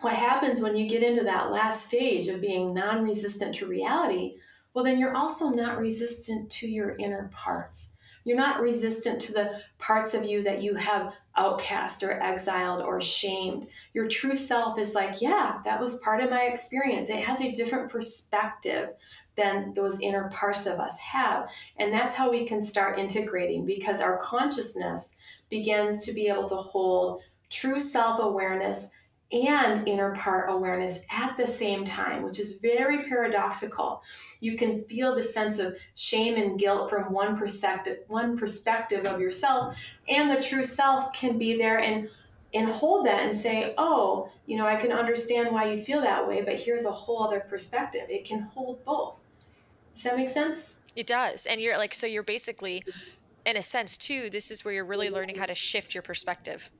what 0.00 0.14
happens 0.14 0.60
when 0.60 0.76
you 0.76 0.88
get 0.88 1.02
into 1.02 1.24
that 1.24 1.50
last 1.50 1.86
stage 1.86 2.28
of 2.28 2.40
being 2.40 2.74
non-resistant 2.74 3.54
to 3.56 3.66
reality? 3.66 4.36
Well 4.72 4.84
then 4.84 4.98
you're 4.98 5.16
also 5.16 5.50
not 5.50 5.78
resistant 5.78 6.50
to 6.52 6.68
your 6.68 6.96
inner 6.96 7.28
parts 7.34 7.90
you're 8.26 8.36
not 8.36 8.60
resistant 8.60 9.20
to 9.22 9.32
the 9.32 9.62
parts 9.78 10.12
of 10.12 10.24
you 10.24 10.42
that 10.42 10.60
you 10.60 10.74
have 10.74 11.14
outcast 11.36 12.02
or 12.02 12.20
exiled 12.20 12.82
or 12.82 13.00
shamed. 13.00 13.68
Your 13.94 14.08
true 14.08 14.34
self 14.34 14.80
is 14.80 14.96
like, 14.96 15.22
yeah, 15.22 15.58
that 15.64 15.78
was 15.78 16.00
part 16.00 16.20
of 16.20 16.28
my 16.28 16.42
experience. 16.42 17.08
It 17.08 17.24
has 17.24 17.40
a 17.40 17.52
different 17.52 17.88
perspective 17.88 18.90
than 19.36 19.74
those 19.74 20.00
inner 20.00 20.28
parts 20.30 20.66
of 20.66 20.80
us 20.80 20.98
have. 20.98 21.48
And 21.78 21.92
that's 21.92 22.16
how 22.16 22.28
we 22.28 22.44
can 22.46 22.60
start 22.60 22.98
integrating 22.98 23.64
because 23.64 24.00
our 24.00 24.18
consciousness 24.18 25.14
begins 25.48 26.04
to 26.04 26.12
be 26.12 26.26
able 26.26 26.48
to 26.48 26.56
hold 26.56 27.22
true 27.48 27.78
self 27.78 28.18
awareness 28.20 28.90
and 29.32 29.86
inner 29.88 30.14
part 30.14 30.48
awareness 30.50 31.00
at 31.10 31.36
the 31.36 31.46
same 31.46 31.84
time, 31.84 32.22
which 32.22 32.38
is 32.38 32.56
very 32.56 33.04
paradoxical. 33.04 34.02
You 34.40 34.56
can 34.56 34.84
feel 34.84 35.14
the 35.14 35.22
sense 35.22 35.58
of 35.58 35.78
shame 35.94 36.36
and 36.36 36.58
guilt 36.58 36.88
from 36.88 37.12
one 37.12 37.36
perspective, 37.36 37.98
one 38.06 38.38
perspective 38.38 39.04
of 39.04 39.20
yourself, 39.20 39.76
and 40.08 40.30
the 40.30 40.40
true 40.42 40.64
self 40.64 41.12
can 41.12 41.38
be 41.38 41.56
there 41.56 41.80
and 41.80 42.08
and 42.54 42.68
hold 42.68 43.04
that 43.06 43.22
and 43.22 43.36
say, 43.36 43.74
"Oh, 43.76 44.30
you 44.46 44.56
know, 44.56 44.66
I 44.66 44.76
can 44.76 44.92
understand 44.92 45.52
why 45.52 45.72
you'd 45.72 45.84
feel 45.84 46.00
that 46.02 46.26
way, 46.26 46.42
but 46.42 46.60
here's 46.60 46.84
a 46.84 46.92
whole 46.92 47.22
other 47.22 47.40
perspective." 47.40 48.06
It 48.08 48.24
can 48.24 48.42
hold 48.42 48.84
both. 48.84 49.20
Does 49.92 50.04
that 50.04 50.16
make 50.16 50.28
sense? 50.28 50.76
It 50.94 51.06
does. 51.06 51.46
And 51.46 51.60
you're 51.60 51.76
like 51.76 51.92
so 51.92 52.06
you're 52.06 52.22
basically 52.22 52.84
in 53.44 53.56
a 53.56 53.62
sense 53.62 53.96
too, 53.96 54.28
this 54.30 54.50
is 54.50 54.64
where 54.64 54.74
you're 54.74 54.84
really 54.84 55.08
learning 55.08 55.36
how 55.36 55.46
to 55.46 55.54
shift 55.54 55.94
your 55.94 56.02
perspective 56.02 56.70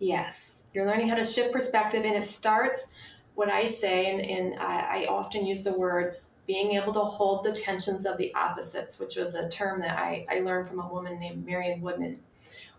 Yes, 0.00 0.64
you're 0.72 0.86
learning 0.86 1.08
how 1.08 1.14
to 1.14 1.24
shift 1.24 1.52
perspective, 1.52 2.04
and 2.04 2.16
it 2.16 2.24
starts 2.24 2.88
what 3.34 3.50
I 3.50 3.66
say, 3.66 4.10
and, 4.10 4.20
and 4.20 4.58
I, 4.58 5.02
I 5.02 5.06
often 5.06 5.46
use 5.46 5.62
the 5.62 5.74
word 5.74 6.16
being 6.46 6.72
able 6.72 6.92
to 6.94 7.00
hold 7.00 7.44
the 7.44 7.52
tensions 7.52 8.06
of 8.06 8.16
the 8.16 8.34
opposites, 8.34 8.98
which 8.98 9.16
was 9.16 9.34
a 9.34 9.48
term 9.48 9.80
that 9.80 9.98
I, 9.98 10.26
I 10.28 10.40
learned 10.40 10.68
from 10.68 10.80
a 10.80 10.88
woman 10.88 11.20
named 11.20 11.46
Marion 11.46 11.82
Woodman. 11.82 12.18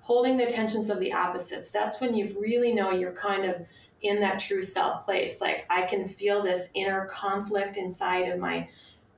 Holding 0.01 0.35
the 0.35 0.47
tensions 0.47 0.89
of 0.89 0.99
the 0.99 1.13
opposites, 1.13 1.69
that's 1.69 2.01
when 2.01 2.15
you 2.15 2.35
really 2.39 2.73
know 2.73 2.91
you're 2.91 3.13
kind 3.13 3.45
of 3.45 3.67
in 4.01 4.19
that 4.21 4.39
true 4.39 4.63
self 4.63 5.05
place. 5.05 5.39
Like 5.39 5.65
I 5.69 5.83
can 5.83 6.07
feel 6.07 6.41
this 6.41 6.69
inner 6.73 7.05
conflict 7.05 7.77
inside 7.77 8.27
of 8.29 8.39
my 8.39 8.67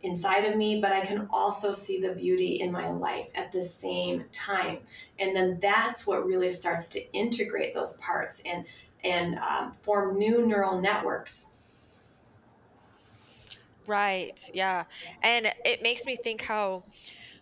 inside 0.03 0.43
of 0.45 0.55
me, 0.55 0.79
but 0.81 0.91
I 0.91 1.01
can 1.01 1.27
also 1.31 1.71
see 1.71 1.99
the 1.99 2.13
beauty 2.13 2.59
in 2.59 2.71
my 2.71 2.89
life 2.89 3.29
at 3.35 3.51
the 3.51 3.63
same 3.63 4.25
time. 4.31 4.79
And 5.17 5.35
then 5.35 5.57
that's 5.61 6.05
what 6.05 6.25
really 6.25 6.51
starts 6.51 6.87
to 6.87 7.13
integrate 7.13 7.73
those 7.73 7.93
parts 7.93 8.41
and 8.45 8.65
and 9.03 9.37
um, 9.39 9.73
form 9.73 10.17
new 10.17 10.45
neural 10.45 10.79
networks. 10.79 11.53
Right. 13.85 14.39
Yeah. 14.53 14.85
And 15.21 15.51
it 15.65 15.83
makes 15.83 16.05
me 16.05 16.15
think 16.15 16.43
how 16.43 16.83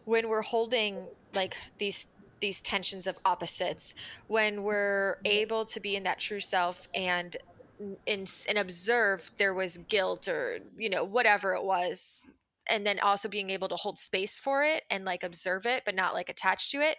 when 0.05 0.27
we're 0.27 0.41
holding 0.41 1.05
like 1.33 1.55
these 1.77 2.07
these 2.39 2.61
tensions 2.61 3.05
of 3.05 3.19
opposites 3.23 3.93
when 4.27 4.63
we're 4.63 5.17
able 5.25 5.63
to 5.63 5.79
be 5.79 5.95
in 5.95 6.03
that 6.03 6.19
true 6.19 6.39
self 6.39 6.87
and 6.95 7.37
and, 8.07 8.29
and 8.49 8.57
observe 8.57 9.31
there 9.37 9.53
was 9.53 9.77
guilt 9.77 10.27
or 10.27 10.59
you 10.75 10.89
know 10.89 11.03
whatever 11.03 11.53
it 11.53 11.63
was 11.63 12.27
and 12.71 12.87
then 12.87 12.99
also 12.99 13.29
being 13.29 13.49
able 13.51 13.67
to 13.67 13.75
hold 13.75 13.99
space 13.99 14.39
for 14.39 14.63
it 14.63 14.83
and 14.89 15.05
like 15.05 15.23
observe 15.23 15.65
it 15.65 15.83
but 15.85 15.93
not 15.93 16.13
like 16.13 16.29
attached 16.29 16.71
to 16.71 16.77
it. 16.77 16.97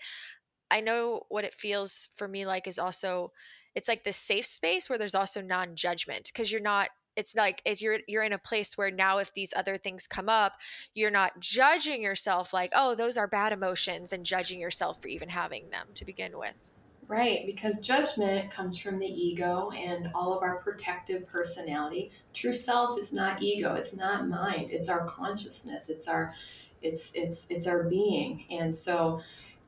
I 0.70 0.80
know 0.80 1.22
what 1.28 1.44
it 1.44 1.54
feels 1.54 2.08
for 2.14 2.28
me 2.28 2.46
like 2.46 2.68
is 2.68 2.78
also 2.78 3.32
it's 3.74 3.88
like 3.88 4.04
this 4.04 4.16
safe 4.16 4.46
space 4.46 4.88
where 4.88 4.98
there's 4.98 5.14
also 5.14 5.40
non-judgment 5.40 6.30
because 6.32 6.52
you're 6.52 6.61
not 6.61 6.88
it's 7.16 7.35
like 7.35 7.61
it's 7.64 7.82
you're 7.82 7.98
you're 8.06 8.22
in 8.22 8.32
a 8.32 8.38
place 8.38 8.76
where 8.76 8.90
now 8.90 9.18
if 9.18 9.32
these 9.35 9.52
other 9.56 9.76
things 9.76 10.06
come 10.06 10.28
up 10.28 10.54
you're 10.94 11.11
not 11.11 11.38
judging 11.40 12.02
yourself 12.02 12.52
like 12.52 12.72
oh 12.74 12.94
those 12.94 13.16
are 13.16 13.26
bad 13.26 13.52
emotions 13.52 14.12
and 14.12 14.24
judging 14.24 14.61
yourself 14.61 15.00
for 15.00 15.08
even 15.08 15.28
having 15.28 15.70
them 15.70 15.88
to 15.94 16.04
begin 16.04 16.38
with 16.38 16.70
Right, 17.09 17.45
because 17.47 17.79
judgment 17.79 18.51
comes 18.51 18.79
from 18.79 18.99
the 18.99 19.07
ego 19.07 19.71
and 19.77 20.11
all 20.15 20.33
of 20.33 20.43
our 20.43 20.57
protective 20.57 21.27
personality. 21.27 22.11
True 22.33 22.53
self 22.55 22.99
is 22.99 23.12
not 23.12 23.43
ego, 23.43 23.75
it's 23.75 23.95
not 23.95 24.29
mind, 24.29 24.71
it's 24.71 24.88
our 24.88 25.05
consciousness, 25.07 25.91
it's 25.91 26.09
our 26.09 26.33
it's 26.81 27.12
it's 27.15 27.51
it's 27.51 27.67
our 27.67 27.83
being. 27.85 28.45
And 28.51 28.75
so 28.75 29.21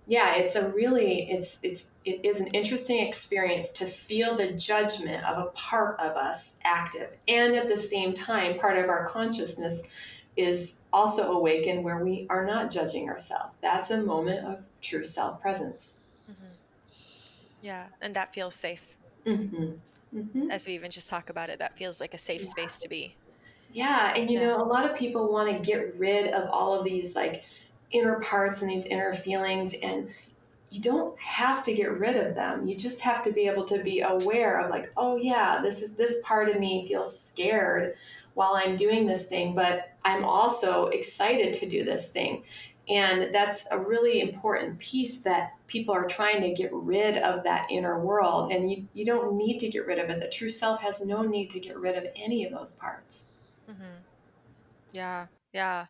yeah, 0.06 0.36
it's 0.36 0.54
a 0.54 0.68
really 0.68 1.30
it's 1.30 1.58
it's 1.62 1.90
it 2.04 2.24
is 2.24 2.40
an 2.40 2.48
interesting 2.48 3.00
experience 3.06 3.70
to 3.72 3.86
feel 3.86 4.36
the 4.36 4.52
judgment 4.52 5.24
of 5.24 5.38
a 5.38 5.50
part 5.50 5.98
of 6.00 6.16
us 6.16 6.56
active 6.62 7.16
and 7.26 7.56
at 7.56 7.68
the 7.68 7.76
same 7.76 8.12
time 8.12 8.58
part 8.58 8.76
of 8.76 8.88
our 8.88 9.06
consciousness 9.08 9.82
is 10.36 10.78
also 10.92 11.32
awakened 11.32 11.84
where 11.84 12.04
we 12.04 12.26
are 12.28 12.44
not 12.44 12.70
judging 12.70 13.08
ourselves. 13.08 13.54
That's 13.62 13.90
a 13.90 14.02
moment 14.02 14.46
of 14.46 14.64
true 14.80 15.04
self 15.04 15.40
presence. 15.40 15.98
Yeah, 17.64 17.86
and 18.02 18.12
that 18.12 18.34
feels 18.34 18.54
safe. 18.54 18.98
Mm-hmm. 19.24 19.72
Mm-hmm. 20.14 20.50
As 20.50 20.66
we 20.66 20.74
even 20.74 20.90
just 20.90 21.08
talk 21.08 21.30
about 21.30 21.48
it, 21.48 21.58
that 21.60 21.78
feels 21.78 21.98
like 21.98 22.12
a 22.12 22.18
safe 22.18 22.42
yeah. 22.42 22.46
space 22.46 22.78
to 22.80 22.88
be. 22.90 23.16
Yeah, 23.72 24.12
and 24.14 24.30
you 24.30 24.38
yeah. 24.38 24.48
know, 24.48 24.62
a 24.62 24.68
lot 24.68 24.88
of 24.88 24.94
people 24.94 25.32
want 25.32 25.50
to 25.50 25.72
get 25.72 25.98
rid 25.98 26.30
of 26.34 26.50
all 26.50 26.78
of 26.78 26.84
these 26.84 27.16
like 27.16 27.44
inner 27.90 28.20
parts 28.20 28.60
and 28.60 28.70
these 28.70 28.84
inner 28.84 29.14
feelings, 29.14 29.74
and 29.82 30.10
you 30.68 30.82
don't 30.82 31.18
have 31.18 31.62
to 31.62 31.72
get 31.72 31.90
rid 31.98 32.16
of 32.16 32.34
them. 32.34 32.66
You 32.68 32.76
just 32.76 33.00
have 33.00 33.22
to 33.24 33.32
be 33.32 33.46
able 33.48 33.64
to 33.64 33.82
be 33.82 34.02
aware 34.02 34.60
of 34.60 34.70
like, 34.70 34.92
oh 34.98 35.16
yeah, 35.16 35.60
this 35.62 35.80
is 35.80 35.94
this 35.94 36.18
part 36.22 36.50
of 36.50 36.60
me 36.60 36.86
feels 36.86 37.18
scared 37.18 37.96
while 38.34 38.56
I'm 38.56 38.76
doing 38.76 39.06
this 39.06 39.24
thing, 39.24 39.54
but 39.54 39.96
I'm 40.04 40.22
also 40.22 40.88
excited 40.88 41.54
to 41.54 41.68
do 41.68 41.82
this 41.82 42.08
thing. 42.10 42.42
And 42.88 43.34
that's 43.34 43.66
a 43.70 43.78
really 43.78 44.20
important 44.20 44.78
piece 44.78 45.18
that 45.20 45.54
people 45.66 45.94
are 45.94 46.06
trying 46.06 46.42
to 46.42 46.52
get 46.52 46.70
rid 46.72 47.16
of 47.16 47.42
that 47.44 47.70
inner 47.70 47.98
world. 47.98 48.52
And 48.52 48.70
you, 48.70 48.86
you 48.92 49.04
don't 49.04 49.36
need 49.36 49.58
to 49.60 49.68
get 49.68 49.86
rid 49.86 49.98
of 49.98 50.10
it. 50.10 50.20
The 50.20 50.28
true 50.28 50.50
self 50.50 50.82
has 50.82 51.00
no 51.00 51.22
need 51.22 51.48
to 51.50 51.60
get 51.60 51.78
rid 51.78 51.96
of 51.96 52.06
any 52.14 52.44
of 52.44 52.52
those 52.52 52.72
parts. 52.72 53.24
Mm-hmm. 53.70 54.02
Yeah. 54.92 55.26
Yeah. 55.52 55.86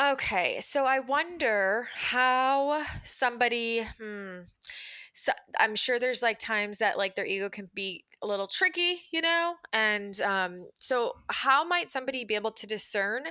Okay, 0.00 0.58
so 0.60 0.86
I 0.86 1.00
wonder 1.00 1.86
how 1.94 2.82
somebody, 3.04 3.82
hmm, 4.00 4.38
so 5.12 5.32
I'm 5.60 5.74
sure 5.74 5.98
there's 5.98 6.22
like 6.22 6.38
times 6.38 6.78
that 6.78 6.96
like 6.96 7.14
their 7.14 7.26
ego 7.26 7.50
can 7.50 7.68
be 7.74 8.06
a 8.22 8.26
little 8.26 8.46
tricky, 8.46 9.02
you 9.12 9.20
know? 9.20 9.56
And 9.72 10.18
um, 10.22 10.68
so 10.76 11.12
how 11.28 11.64
might 11.64 11.90
somebody 11.90 12.24
be 12.24 12.34
able 12.34 12.52
to 12.52 12.66
discern 12.66 13.24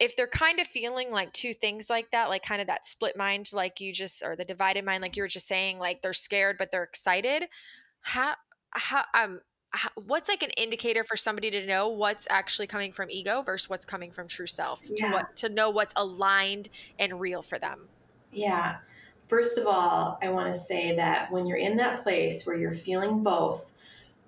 if 0.00 0.16
they're 0.16 0.26
kind 0.26 0.58
of 0.58 0.66
feeling 0.66 1.12
like 1.12 1.32
two 1.32 1.54
things 1.54 1.90
like 1.90 2.10
that, 2.10 2.28
like 2.30 2.42
kind 2.42 2.60
of 2.60 2.66
that 2.66 2.86
split 2.86 3.16
mind, 3.16 3.50
like 3.52 3.80
you 3.80 3.92
just, 3.92 4.22
or 4.24 4.34
the 4.34 4.44
divided 4.44 4.84
mind, 4.84 5.02
like 5.02 5.16
you 5.16 5.22
were 5.22 5.28
just 5.28 5.46
saying, 5.46 5.78
like 5.78 6.02
they're 6.02 6.12
scared 6.12 6.56
but 6.58 6.70
they're 6.70 6.82
excited? 6.82 7.44
How, 8.00 8.34
how, 8.70 9.04
um, 9.14 9.40
how, 9.72 9.90
what's 9.94 10.28
like 10.28 10.42
an 10.42 10.50
indicator 10.56 11.04
for 11.04 11.16
somebody 11.16 11.50
to 11.50 11.66
know 11.66 11.90
what's 11.90 12.26
actually 12.30 12.66
coming 12.66 12.90
from 12.90 13.08
ego 13.10 13.42
versus 13.42 13.70
what's 13.70 13.84
coming 13.84 14.10
from 14.10 14.26
true 14.26 14.46
self 14.46 14.80
to 14.96 15.10
what 15.10 15.36
to 15.36 15.48
know 15.48 15.70
what's 15.70 15.94
aligned 15.96 16.68
and 16.98 17.20
real 17.20 17.40
for 17.40 17.56
them 17.56 17.86
Yeah. 18.32 18.78
First 19.28 19.58
of 19.58 19.66
all, 19.66 20.18
I 20.22 20.28
want 20.30 20.52
to 20.52 20.58
say 20.58 20.96
that 20.96 21.30
when 21.30 21.46
you're 21.46 21.58
in 21.58 21.76
that 21.76 22.02
place 22.02 22.44
where 22.44 22.56
you're 22.56 22.72
feeling 22.72 23.22
both, 23.22 23.70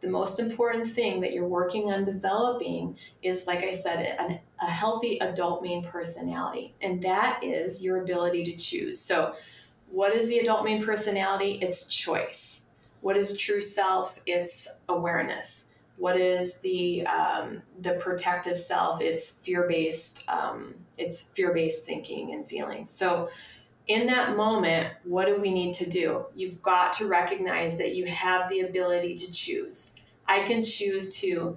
the 0.03 0.11
most 0.11 0.41
important 0.41 0.87
thing 0.87 1.21
that 1.21 1.33
you're 1.33 1.47
working 1.47 1.91
on 1.93 2.05
developing 2.05 2.99
is, 3.23 3.47
like 3.47 3.61
I 3.61 3.73
said, 3.73 4.17
an, 4.19 4.41
a 4.61 4.67
healthy 4.67 5.19
adult 5.21 5.62
main 5.62 5.83
personality. 5.85 6.75
And 6.83 7.01
that 7.03 7.41
is 7.43 7.83
your 7.83 8.03
ability 8.03 8.45
to 8.45 8.57
choose. 8.57 9.01
So, 9.01 9.35
what 9.91 10.12
is 10.12 10.29
the 10.29 10.38
adult 10.38 10.65
main 10.65 10.85
personality? 10.85 11.59
It's 11.62 11.87
choice. 11.87 12.65
What 13.01 13.17
is 13.17 13.37
true 13.37 13.61
self? 13.61 14.21
It's 14.27 14.69
awareness. 14.88 15.67
What 15.99 16.17
is 16.17 16.57
the 16.59 17.07
um, 17.07 17.62
the 17.81 17.95
protective 17.95 18.59
self? 18.59 19.01
It's 19.01 19.31
fear 19.31 19.69
based. 19.69 20.25
Um, 20.29 20.75
it's 20.99 21.23
fear 21.23 21.55
based 21.55 21.87
thinking 21.87 22.33
and 22.33 22.47
feeling. 22.49 22.87
So, 22.87 23.29
in 23.88 24.07
that 24.07 24.37
moment, 24.37 24.88
what 25.05 25.27
do 25.27 25.40
we 25.40 25.53
need 25.53 25.75
to 25.75 25.88
do? 25.88 26.27
You've 26.35 26.62
got 26.62 26.92
to 26.95 27.07
recognize 27.07 27.77
that 27.79 27.95
you 27.95 28.07
have 28.07 28.49
the 28.49 28.61
ability 28.61 29.16
to 29.16 29.33
choose. 29.33 29.92
I 30.27 30.45
can 30.45 30.62
choose 30.62 31.16
to 31.16 31.57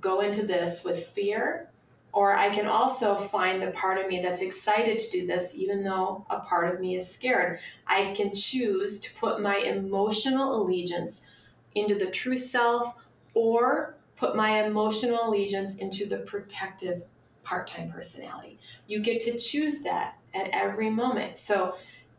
go 0.00 0.20
into 0.20 0.46
this 0.46 0.84
with 0.84 1.06
fear, 1.06 1.70
or 2.12 2.36
I 2.36 2.50
can 2.50 2.66
also 2.66 3.14
find 3.14 3.62
the 3.62 3.70
part 3.70 3.98
of 3.98 4.06
me 4.06 4.20
that's 4.20 4.42
excited 4.42 4.98
to 4.98 5.10
do 5.10 5.26
this, 5.26 5.54
even 5.54 5.82
though 5.82 6.26
a 6.28 6.40
part 6.40 6.74
of 6.74 6.80
me 6.80 6.96
is 6.96 7.10
scared. 7.10 7.58
I 7.86 8.12
can 8.14 8.34
choose 8.34 9.00
to 9.00 9.14
put 9.14 9.40
my 9.40 9.56
emotional 9.56 10.60
allegiance 10.60 11.24
into 11.74 11.94
the 11.94 12.10
true 12.10 12.36
self 12.36 12.94
or 13.32 13.94
put 14.16 14.36
my 14.36 14.62
emotional 14.62 15.26
allegiance 15.26 15.76
into 15.76 16.06
the 16.06 16.18
protective 16.18 17.02
part 17.44 17.66
time 17.66 17.90
personality. 17.90 18.58
You 18.86 19.00
get 19.00 19.20
to 19.22 19.38
choose 19.38 19.82
that 19.82 20.18
at 20.34 20.50
every 20.52 20.90
moment. 20.90 21.38
So 21.38 21.74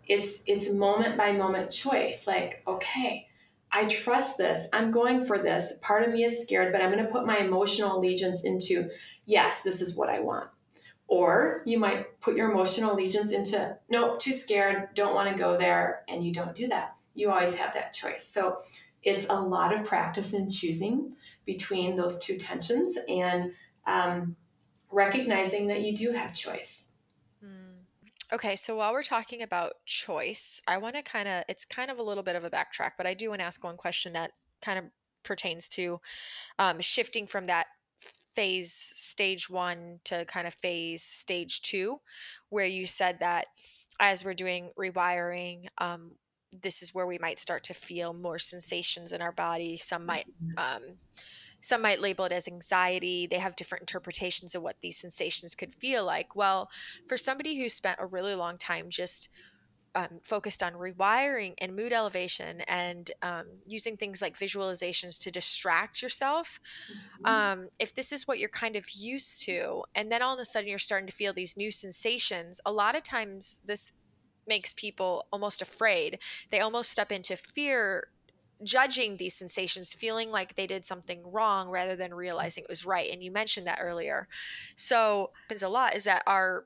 it's 0.07 0.43
it's 0.45 0.69
moment 0.69 1.17
by 1.17 1.31
moment 1.31 1.71
choice. 1.71 2.27
Like, 2.27 2.63
okay, 2.67 3.27
I 3.71 3.85
trust 3.85 4.37
this. 4.37 4.67
I'm 4.71 4.91
going 4.91 5.25
for 5.25 5.39
this. 5.39 5.73
Part 5.81 6.03
of 6.03 6.13
me 6.13 6.23
is 6.23 6.41
scared, 6.41 6.71
but 6.71 6.81
I'm 6.81 6.91
going 6.91 7.03
to 7.03 7.11
put 7.11 7.25
my 7.25 7.37
emotional 7.37 7.97
allegiance 7.97 8.43
into 8.43 8.89
yes, 9.25 9.61
this 9.61 9.81
is 9.81 9.95
what 9.95 10.09
I 10.09 10.19
want. 10.19 10.49
Or 11.07 11.63
you 11.65 11.79
might 11.79 12.19
put 12.21 12.35
your 12.35 12.51
emotional 12.51 12.93
allegiance 12.93 13.31
into 13.31 13.77
nope, 13.89 14.19
too 14.19 14.33
scared, 14.33 14.89
don't 14.95 15.15
want 15.15 15.29
to 15.29 15.37
go 15.37 15.57
there, 15.57 16.03
and 16.07 16.23
you 16.23 16.33
don't 16.33 16.55
do 16.55 16.67
that. 16.67 16.95
You 17.15 17.31
always 17.31 17.55
have 17.55 17.73
that 17.73 17.93
choice. 17.93 18.27
So 18.27 18.61
it's 19.03 19.25
a 19.29 19.35
lot 19.35 19.77
of 19.77 19.85
practice 19.85 20.33
in 20.33 20.49
choosing 20.49 21.15
between 21.45 21.95
those 21.95 22.23
two 22.23 22.37
tensions 22.37 22.97
and 23.07 23.51
um, 23.85 24.35
recognizing 24.91 25.67
that 25.67 25.81
you 25.81 25.95
do 25.95 26.11
have 26.11 26.33
choice. 26.33 26.91
Hmm. 27.43 27.81
Okay 28.33 28.55
so 28.55 28.75
while 28.75 28.91
we're 28.91 29.03
talking 29.03 29.41
about 29.41 29.73
choice 29.85 30.61
i 30.67 30.77
want 30.77 30.95
to 30.95 31.01
kind 31.01 31.27
of 31.27 31.43
it's 31.47 31.65
kind 31.65 31.91
of 31.91 31.99
a 31.99 32.03
little 32.03 32.23
bit 32.23 32.35
of 32.35 32.43
a 32.43 32.49
backtrack 32.49 32.91
but 32.97 33.05
i 33.05 33.13
do 33.13 33.29
want 33.29 33.39
to 33.39 33.45
ask 33.45 33.63
one 33.63 33.77
question 33.77 34.13
that 34.13 34.31
kind 34.61 34.79
of 34.79 34.85
pertains 35.23 35.69
to 35.69 35.99
um, 36.59 36.81
shifting 36.81 37.25
from 37.25 37.45
that 37.47 37.67
phase 38.33 38.73
stage 38.73 39.49
one 39.49 39.99
to 40.03 40.25
kind 40.25 40.47
of 40.47 40.53
phase 40.55 41.03
stage 41.03 41.61
two 41.61 41.99
where 42.49 42.65
you 42.65 42.85
said 42.85 43.19
that 43.19 43.45
as 43.99 44.25
we're 44.25 44.33
doing 44.33 44.69
rewiring 44.77 45.67
um, 45.77 46.11
this 46.61 46.81
is 46.83 46.93
where 46.93 47.07
we 47.07 47.17
might 47.19 47.39
start 47.39 47.63
to 47.63 47.73
feel 47.73 48.13
more 48.13 48.37
sensations 48.37 49.11
in 49.11 49.21
our 49.21 49.31
body. 49.31 49.77
Some 49.77 50.05
might 50.05 50.27
um, 50.57 50.83
some 51.63 51.81
might 51.81 52.01
label 52.01 52.25
it 52.25 52.33
as 52.33 52.49
anxiety. 52.49 53.25
They 53.25 53.39
have 53.39 53.55
different 53.55 53.83
interpretations 53.83 54.53
of 54.53 54.61
what 54.61 54.81
these 54.81 54.97
sensations 54.97 55.55
could 55.55 55.73
feel 55.73 56.03
like. 56.05 56.35
Well, 56.35 56.69
for 57.07 57.17
somebody 57.17 57.57
who 57.57 57.69
spent 57.69 57.99
a 58.01 58.05
really 58.05 58.35
long 58.35 58.57
time 58.57 58.89
just 58.89 59.29
um, 59.95 60.19
focused 60.23 60.61
on 60.61 60.73
rewiring 60.73 61.53
and 61.59 61.73
mood 61.73 61.93
elevation 61.93 62.61
and 62.67 63.11
um, 63.21 63.45
using 63.65 63.95
things 63.95 64.21
like 64.21 64.37
visualizations 64.37 65.17
to 65.21 65.31
distract 65.31 66.01
yourself, 66.01 66.59
um, 67.23 67.69
if 67.79 67.95
this 67.95 68.11
is 68.11 68.27
what 68.27 68.39
you're 68.39 68.49
kind 68.49 68.75
of 68.75 68.85
used 68.91 69.43
to, 69.45 69.83
and 69.95 70.11
then 70.11 70.21
all 70.21 70.33
of 70.33 70.39
a 70.41 70.45
sudden 70.45 70.67
you're 70.67 70.79
starting 70.79 71.07
to 71.07 71.15
feel 71.15 71.31
these 71.31 71.55
new 71.55 71.71
sensations, 71.71 72.59
a 72.65 72.73
lot 72.73 72.93
of 72.93 73.03
times 73.03 73.61
this 73.65 74.03
makes 74.45 74.73
people 74.73 75.27
almost 75.31 75.61
afraid. 75.61 76.19
They 76.51 76.59
almost 76.59 76.91
step 76.91 77.09
into 77.09 77.37
fear 77.37 78.09
judging 78.63 79.17
these 79.17 79.35
sensations, 79.35 79.93
feeling 79.93 80.31
like 80.31 80.55
they 80.55 80.67
did 80.67 80.85
something 80.85 81.21
wrong 81.25 81.69
rather 81.69 81.95
than 81.95 82.13
realizing 82.13 82.63
it 82.63 82.69
was 82.69 82.85
right. 82.85 83.11
And 83.11 83.23
you 83.23 83.31
mentioned 83.31 83.67
that 83.67 83.79
earlier. 83.81 84.27
So 84.75 85.31
happens 85.43 85.63
a 85.63 85.69
lot 85.69 85.95
is 85.95 86.05
that 86.05 86.23
our 86.27 86.65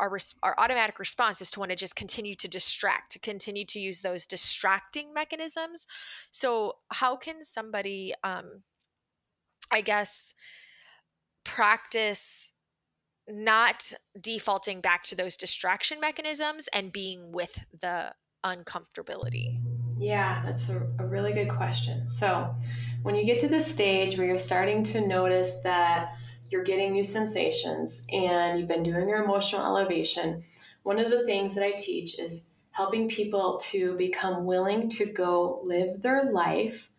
our 0.00 0.18
our 0.42 0.54
automatic 0.58 0.98
response 0.98 1.40
is 1.40 1.50
to 1.52 1.60
want 1.60 1.70
to 1.70 1.76
just 1.76 1.96
continue 1.96 2.34
to 2.34 2.48
distract, 2.48 3.12
to 3.12 3.18
continue 3.18 3.64
to 3.66 3.80
use 3.80 4.00
those 4.00 4.26
distracting 4.26 5.12
mechanisms. 5.14 5.86
So 6.30 6.76
how 6.90 7.16
can 7.16 7.42
somebody, 7.42 8.12
um, 8.24 8.62
I 9.70 9.80
guess, 9.80 10.34
practice 11.44 12.52
not 13.28 13.92
defaulting 14.20 14.80
back 14.80 15.02
to 15.04 15.16
those 15.16 15.36
distraction 15.36 16.00
mechanisms 16.00 16.68
and 16.74 16.92
being 16.92 17.32
with 17.32 17.64
the 17.80 18.14
uncomfortability? 18.44 19.73
Yeah, 19.96 20.42
that's 20.44 20.70
a, 20.70 20.86
a 20.98 21.06
really 21.06 21.32
good 21.32 21.48
question. 21.48 22.08
So, 22.08 22.54
when 23.02 23.14
you 23.14 23.24
get 23.24 23.40
to 23.40 23.48
this 23.48 23.70
stage 23.70 24.16
where 24.16 24.26
you're 24.26 24.38
starting 24.38 24.82
to 24.84 25.06
notice 25.06 25.60
that 25.62 26.16
you're 26.50 26.64
getting 26.64 26.92
new 26.92 27.04
sensations 27.04 28.04
and 28.10 28.58
you've 28.58 28.68
been 28.68 28.82
doing 28.82 29.08
your 29.08 29.22
emotional 29.22 29.64
elevation, 29.64 30.42
one 30.82 30.98
of 30.98 31.10
the 31.10 31.24
things 31.24 31.54
that 31.54 31.64
I 31.64 31.72
teach 31.72 32.18
is 32.18 32.48
helping 32.70 33.08
people 33.08 33.58
to 33.62 33.94
become 33.96 34.44
willing 34.44 34.88
to 34.88 35.06
go 35.06 35.60
live 35.64 36.02
their 36.02 36.30
life 36.32 36.90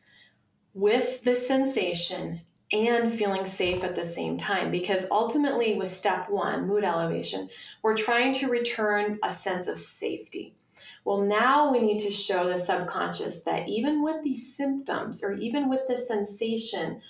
with 0.73 1.23
the 1.23 1.36
sensation 1.36 2.41
and 2.71 3.12
feeling 3.12 3.45
safe 3.45 3.84
at 3.84 3.95
the 3.95 4.05
same 4.05 4.38
time. 4.38 4.71
Because 4.71 5.05
ultimately, 5.12 5.75
with 5.75 5.89
step 5.89 6.29
one, 6.29 6.67
mood 6.67 6.84
elevation, 6.84 7.49
we're 7.81 7.95
trying 7.95 8.34
to 8.36 8.47
return 8.47 9.19
a 9.23 9.31
sense 9.31 9.67
of 9.67 9.77
safety. 9.77 10.55
Well, 11.04 11.21
now 11.21 11.71
we 11.71 11.80
need 11.80 12.00
to 12.00 12.12
show 12.12 12.48
the 12.48 12.58
subconscious 12.58 13.41
that 13.43 13.67
even 13.69 14.04
with 14.04 14.24
these 14.24 14.56
symptoms 14.56 15.24
or 15.24 15.34
even 15.34 15.69
with 15.69 15.82
the 15.88 15.98
sensation, 15.98 17.02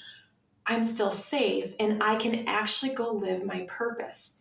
I'm 0.66 0.86
still 0.86 1.12
safe 1.12 1.74
and 1.80 2.02
I 2.02 2.16
can 2.16 2.48
actually 2.48 2.94
go 2.94 3.12
live 3.12 3.46
my 3.46 3.68
purpose. 3.70 4.36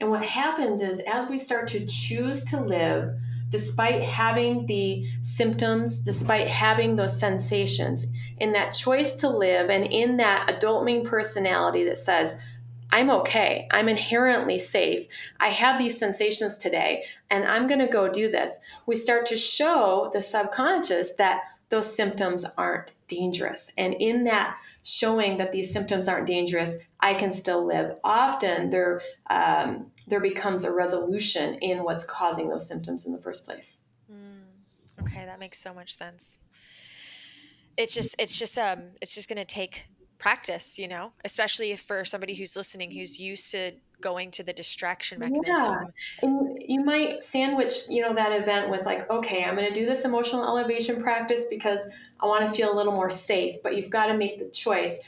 And 0.00 0.10
what 0.10 0.24
happens 0.24 0.80
is, 0.80 1.02
as 1.10 1.28
we 1.28 1.38
start 1.38 1.68
to 1.68 1.86
choose 1.86 2.44
to 2.46 2.60
live, 2.60 3.12
despite 3.50 4.02
having 4.02 4.66
the 4.66 5.06
symptoms, 5.22 6.00
despite 6.00 6.46
having 6.46 6.96
those 6.96 7.18
sensations, 7.18 8.06
in 8.38 8.52
that 8.52 8.70
choice 8.70 9.14
to 9.16 9.28
live 9.28 9.68
and 9.70 9.84
in 9.86 10.16
that 10.18 10.50
adult 10.50 10.84
main 10.84 11.04
personality 11.04 11.84
that 11.84 11.98
says, 11.98 12.36
I'm 12.92 13.10
okay. 13.10 13.68
I'm 13.70 13.88
inherently 13.88 14.58
safe. 14.58 15.06
I 15.38 15.48
have 15.48 15.78
these 15.78 15.98
sensations 15.98 16.58
today, 16.58 17.04
and 17.30 17.44
I'm 17.44 17.66
going 17.66 17.80
to 17.80 17.86
go 17.86 18.08
do 18.08 18.30
this. 18.30 18.58
We 18.86 18.96
start 18.96 19.26
to 19.26 19.36
show 19.36 20.10
the 20.12 20.22
subconscious 20.22 21.14
that 21.14 21.42
those 21.70 21.94
symptoms 21.94 22.44
aren't 22.58 22.90
dangerous. 23.06 23.72
And 23.78 23.94
in 23.94 24.24
that 24.24 24.58
showing 24.82 25.36
that 25.36 25.52
these 25.52 25.72
symptoms 25.72 26.08
aren't 26.08 26.26
dangerous, 26.26 26.76
I 26.98 27.14
can 27.14 27.30
still 27.30 27.64
live. 27.64 27.96
Often 28.02 28.70
there, 28.70 29.00
um, 29.30 29.92
there 30.08 30.20
becomes 30.20 30.64
a 30.64 30.72
resolution 30.72 31.54
in 31.60 31.84
what's 31.84 32.04
causing 32.04 32.48
those 32.48 32.66
symptoms 32.66 33.06
in 33.06 33.12
the 33.12 33.22
first 33.22 33.46
place. 33.46 33.82
Mm, 34.12 35.02
okay, 35.02 35.24
that 35.24 35.38
makes 35.38 35.58
so 35.58 35.72
much 35.72 35.94
sense. 35.94 36.42
It's 37.76 37.94
just, 37.94 38.16
it's 38.18 38.36
just, 38.36 38.58
um, 38.58 38.90
it's 39.00 39.14
just 39.14 39.28
going 39.28 39.38
to 39.38 39.44
take 39.44 39.86
practice, 40.20 40.78
you 40.78 40.86
know, 40.86 41.10
especially 41.24 41.72
if 41.72 41.80
for 41.80 42.04
somebody 42.04 42.34
who's 42.34 42.54
listening 42.54 42.92
who's 42.92 43.18
used 43.18 43.50
to 43.50 43.72
going 44.00 44.30
to 44.30 44.42
the 44.42 44.52
distraction 44.52 45.18
mechanism. 45.18 45.44
Yeah. 45.54 45.82
And 46.22 46.62
you 46.66 46.84
might 46.84 47.22
sandwich, 47.22 47.72
you 47.88 48.00
know, 48.00 48.14
that 48.14 48.32
event 48.32 48.70
with 48.70 48.86
like, 48.86 49.10
okay, 49.10 49.44
I'm 49.44 49.56
going 49.56 49.68
to 49.68 49.74
do 49.74 49.84
this 49.84 50.04
emotional 50.04 50.44
elevation 50.44 51.02
practice 51.02 51.46
because 51.50 51.86
I 52.20 52.26
want 52.26 52.44
to 52.44 52.50
feel 52.50 52.72
a 52.72 52.76
little 52.76 52.92
more 52.92 53.10
safe, 53.10 53.56
but 53.62 53.76
you've 53.76 53.90
got 53.90 54.06
to 54.06 54.16
make 54.16 54.38
the 54.38 54.48
choice. 54.50 54.98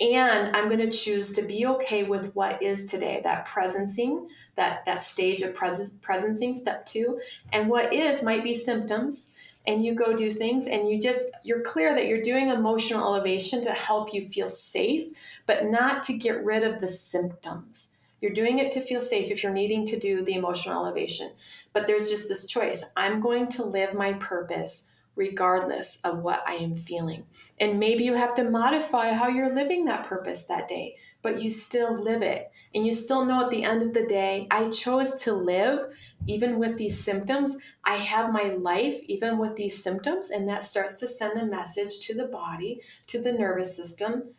and 0.00 0.56
i'm 0.56 0.68
going 0.68 0.80
to 0.80 0.90
choose 0.90 1.32
to 1.32 1.42
be 1.42 1.66
okay 1.66 2.04
with 2.04 2.34
what 2.34 2.62
is 2.62 2.86
today 2.86 3.20
that 3.22 3.46
presencing 3.46 4.26
that 4.56 4.82
that 4.86 5.02
stage 5.02 5.42
of 5.42 5.54
pres- 5.54 5.92
presencing 6.00 6.56
step 6.56 6.86
two 6.86 7.20
and 7.52 7.68
what 7.68 7.92
is 7.92 8.22
might 8.22 8.42
be 8.42 8.54
symptoms 8.54 9.28
and 9.66 9.84
you 9.84 9.94
go 9.94 10.14
do 10.14 10.32
things 10.32 10.66
and 10.66 10.88
you 10.88 10.98
just 10.98 11.30
you're 11.44 11.62
clear 11.62 11.94
that 11.94 12.06
you're 12.06 12.22
doing 12.22 12.48
emotional 12.48 13.06
elevation 13.06 13.62
to 13.62 13.72
help 13.72 14.14
you 14.14 14.26
feel 14.26 14.48
safe 14.48 15.12
but 15.46 15.66
not 15.66 16.02
to 16.04 16.12
get 16.12 16.44
rid 16.44 16.64
of 16.64 16.80
the 16.80 16.88
symptoms. 16.88 17.90
You're 18.20 18.32
doing 18.32 18.58
it 18.58 18.72
to 18.72 18.80
feel 18.80 19.00
safe 19.00 19.30
if 19.30 19.42
you're 19.42 19.52
needing 19.52 19.86
to 19.86 19.98
do 19.98 20.22
the 20.22 20.34
emotional 20.34 20.84
elevation. 20.84 21.32
But 21.72 21.86
there's 21.86 22.10
just 22.10 22.28
this 22.28 22.46
choice. 22.46 22.84
I'm 22.96 23.20
going 23.20 23.48
to 23.48 23.64
live 23.64 23.94
my 23.94 24.12
purpose 24.14 24.84
regardless 25.16 25.98
of 26.04 26.18
what 26.20 26.42
i 26.46 26.54
am 26.54 26.74
feeling. 26.74 27.24
And 27.58 27.78
maybe 27.78 28.04
you 28.04 28.14
have 28.14 28.34
to 28.34 28.48
modify 28.48 29.12
how 29.12 29.28
you're 29.28 29.54
living 29.54 29.84
that 29.84 30.06
purpose 30.06 30.44
that 30.44 30.68
day 30.68 30.96
but 31.22 31.42
you 31.42 31.50
still 31.50 32.02
live 32.02 32.22
it 32.22 32.50
and 32.74 32.86
you 32.86 32.92
still 32.92 33.24
know 33.24 33.44
at 33.44 33.50
the 33.50 33.64
end 33.64 33.82
of 33.82 33.94
the 33.94 34.06
day 34.06 34.46
i 34.50 34.68
chose 34.68 35.14
to 35.14 35.32
live 35.32 35.86
even 36.26 36.58
with 36.58 36.76
these 36.76 37.02
symptoms, 37.02 37.56
I 37.82 37.94
have 37.94 38.30
my 38.30 38.54
life 38.60 39.00
even 39.06 39.38
with 39.38 39.56
these 39.56 39.82
symptoms. 39.82 40.28
And 40.30 40.46
that 40.50 40.64
starts 40.64 41.00
to 41.00 41.06
send 41.06 41.40
a 41.40 41.46
message 41.46 42.00
to 42.06 42.14
the 42.14 42.26
body, 42.26 42.82
to 43.06 43.20
the 43.20 43.32
nervous 43.32 43.74
system 43.74 44.34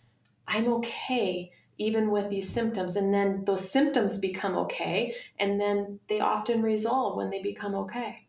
I'm 0.52 0.68
okay 0.68 1.52
even 1.78 2.12
with 2.12 2.30
these 2.30 2.50
symptoms. 2.50 2.96
And 2.96 3.14
then 3.14 3.44
those 3.46 3.72
symptoms 3.72 4.20
become 4.20 4.56
okay. 4.58 5.16
And 5.40 5.60
then 5.60 6.00
they 6.10 6.20
often 6.20 6.62
resolve 6.62 7.16
when 7.16 7.32
they 7.32 7.42
become 7.42 7.74
okay. 7.74 8.28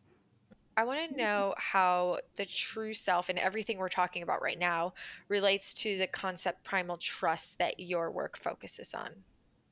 I 0.76 0.84
want 0.84 1.10
to 1.10 1.16
know 1.16 1.54
how 1.58 2.18
the 2.36 2.46
true 2.46 2.94
self 2.94 3.28
and 3.28 3.38
everything 3.38 3.78
we're 3.78 3.88
talking 3.88 4.22
about 4.22 4.42
right 4.42 4.58
now 4.58 4.94
relates 5.28 5.74
to 5.74 5.98
the 5.98 6.06
concept 6.06 6.64
primal 6.64 6.96
trust 6.96 7.58
that 7.58 7.78
your 7.78 8.10
work 8.10 8.36
focuses 8.38 8.94
on. 8.94 9.10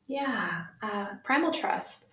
Yeah, 0.07 0.65
uh, 0.83 1.15
primal 1.25 1.53
trust 1.53 2.09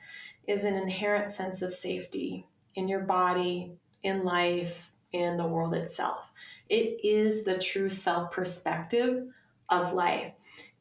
is 0.48 0.64
an 0.64 0.76
inherent 0.76 1.32
sense 1.32 1.62
of 1.62 1.74
safety 1.74 2.46
in 2.76 2.88
your 2.88 3.02
body, 3.02 3.74
in 4.04 4.24
life, 4.24 4.92
in 5.12 5.36
the 5.36 5.48
world 5.48 5.74
itself. 5.74 6.32
It 6.70 7.04
is 7.04 7.44
the 7.44 7.58
true 7.58 7.90
self 7.90 8.32
perspective 8.32 9.26
of 9.70 9.94
life. 9.94 10.32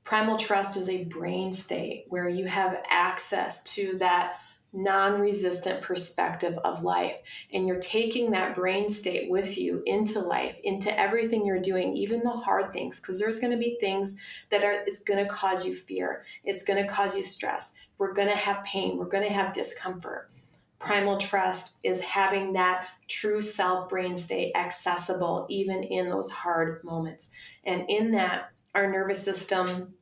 Primal 0.05 0.37
trust 0.37 0.77
is 0.77 0.89
a 0.89 1.05
brain 1.05 1.53
state 1.53 2.05
where 2.09 2.29
you 2.29 2.47
have 2.47 2.83
access 2.89 3.65
to 3.75 3.99
that 3.99 4.39
non 4.77 5.21
resistant 5.21 5.81
perspective 5.81 6.57
of 6.65 6.85
life. 6.85 7.21
And 7.53 7.67
you're 7.67 7.81
taking 7.81 8.31
that 8.31 8.55
brain 8.55 8.89
state 8.89 9.31
with 9.31 9.57
you 9.57 9.83
into 9.87 10.21
life, 10.21 10.61
into 10.63 10.97
everything 10.99 11.47
you're 11.47 11.59
doing, 11.59 11.97
even 11.97 12.21
the 12.21 12.31
hard 12.31 12.73
things, 12.73 13.01
because 13.01 13.19
there's 13.19 13.41
going 13.41 13.53
to 13.53 13.59
be 13.59 13.79
things 13.81 14.15
that 14.51 14.63
are, 14.63 14.85
it's 14.87 15.01
going 15.01 15.25
to 15.25 15.31
cause 15.31 15.65
you 15.65 15.75
fear. 15.75 16.25
It's 16.45 16.63
going 16.63 16.83
to 16.83 16.89
cause 16.89 17.17
you 17.17 17.23
stress. 17.23 17.73
We're 17.99 18.13
going 18.13 18.29
to 18.29 18.37
have 18.37 18.65
pain. 18.65 18.99
We're 18.99 19.07
going 19.07 19.27
to 19.27 19.33
have 19.33 19.55
discomfort. 19.55 20.31
Primal 20.79 21.17
trust 21.17 21.77
is 21.83 22.01
having 22.03 22.53
that 22.53 22.87
true 23.09 23.41
self 23.41 23.89
brain 23.89 24.15
state 24.15 24.53
accessible 24.55 25.47
even 25.49 25.83
in 25.83 26.11
those 26.11 26.31
hard 26.31 26.85
moments. 26.85 27.31
And 27.65 27.87
in 27.89 28.13
that, 28.13 28.51
our 28.75 28.91
nervous 28.91 29.25
system 29.25 29.95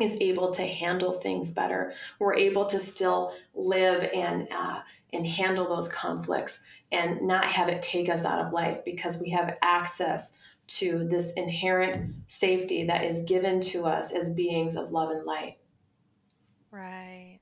is 0.00 0.16
able 0.20 0.50
to 0.52 0.62
handle 0.62 1.12
things 1.12 1.50
better. 1.50 1.92
We're 2.18 2.34
able 2.34 2.66
to 2.66 2.78
still 2.78 3.32
live 3.54 4.08
and 4.14 4.48
uh, 4.50 4.80
and 5.12 5.26
handle 5.26 5.66
those 5.66 5.88
conflicts 5.88 6.60
and 6.92 7.22
not 7.22 7.44
have 7.44 7.68
it 7.68 7.82
take 7.82 8.08
us 8.08 8.24
out 8.24 8.44
of 8.44 8.52
life 8.52 8.84
because 8.84 9.20
we 9.20 9.30
have 9.30 9.56
access 9.62 10.38
to 10.66 11.04
this 11.04 11.32
inherent 11.34 12.14
safety 12.26 12.84
that 12.84 13.04
is 13.04 13.22
given 13.22 13.60
to 13.60 13.86
us 13.86 14.12
as 14.12 14.30
beings 14.30 14.76
of 14.76 14.90
love 14.90 15.10
and 15.10 15.24
light. 15.24 15.58
Right. 16.72 17.38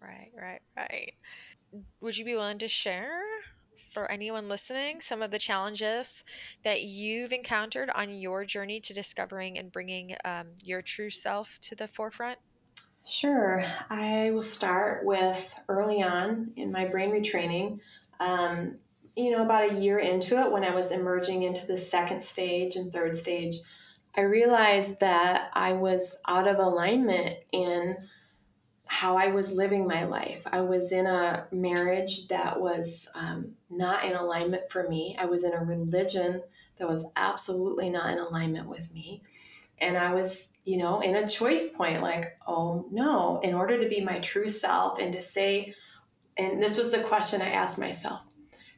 Right, 0.00 0.30
right, 0.36 0.60
right. 0.76 1.14
Would 2.00 2.18
you 2.18 2.24
be 2.24 2.34
willing 2.34 2.58
to 2.58 2.68
share 2.68 3.22
for 3.94 4.10
anyone 4.10 4.48
listening 4.48 5.00
some 5.00 5.22
of 5.22 5.30
the 5.30 5.38
challenges 5.38 6.24
that 6.64 6.82
you've 6.82 7.32
encountered 7.32 7.88
on 7.94 8.10
your 8.10 8.44
journey 8.44 8.80
to 8.80 8.92
discovering 8.92 9.56
and 9.56 9.70
bringing 9.70 10.16
um, 10.24 10.48
your 10.64 10.82
true 10.82 11.08
self 11.08 11.58
to 11.60 11.76
the 11.76 11.86
forefront? 11.86 12.38
Sure. 13.06 13.64
I 13.90 14.32
will 14.32 14.42
start 14.42 15.04
with 15.04 15.54
early 15.68 16.02
on 16.02 16.52
in 16.56 16.72
my 16.72 16.86
brain 16.86 17.10
retraining. 17.10 17.78
Um, 18.18 18.76
you 19.16 19.30
know, 19.30 19.44
about 19.44 19.70
a 19.70 19.80
year 19.80 19.98
into 19.98 20.40
it, 20.40 20.50
when 20.50 20.64
I 20.64 20.74
was 20.74 20.90
emerging 20.90 21.44
into 21.44 21.66
the 21.66 21.78
second 21.78 22.22
stage 22.22 22.74
and 22.74 22.92
third 22.92 23.16
stage, 23.16 23.56
I 24.16 24.22
realized 24.22 25.00
that 25.00 25.50
I 25.54 25.72
was 25.72 26.18
out 26.26 26.48
of 26.48 26.58
alignment 26.58 27.36
in 27.52 27.96
how 28.86 29.16
I 29.16 29.28
was 29.28 29.52
living 29.52 29.86
my 29.86 30.04
life. 30.04 30.46
I 30.50 30.60
was 30.60 30.92
in 30.92 31.06
a 31.06 31.46
marriage 31.50 32.28
that 32.28 32.60
was 32.60 33.08
um, 33.14 33.52
not 33.70 34.04
in 34.04 34.14
alignment 34.14 34.70
for 34.70 34.88
me. 34.88 35.16
I 35.18 35.26
was 35.26 35.44
in 35.44 35.52
a 35.52 35.64
religion 35.64 36.42
that 36.78 36.88
was 36.88 37.06
absolutely 37.16 37.88
not 37.90 38.10
in 38.10 38.18
alignment 38.18 38.68
with 38.68 38.92
me. 38.92 39.22
And 39.78 39.96
I 39.96 40.12
was, 40.12 40.50
you 40.64 40.76
know, 40.76 41.00
in 41.00 41.16
a 41.16 41.28
choice 41.28 41.70
point 41.70 42.02
like, 42.02 42.36
oh 42.46 42.86
no, 42.90 43.40
in 43.42 43.54
order 43.54 43.82
to 43.82 43.88
be 43.88 44.00
my 44.00 44.18
true 44.20 44.48
self 44.48 44.98
and 44.98 45.12
to 45.12 45.22
say, 45.22 45.74
and 46.36 46.62
this 46.62 46.76
was 46.76 46.90
the 46.90 47.00
question 47.00 47.42
I 47.42 47.50
asked 47.50 47.78
myself 47.78 48.24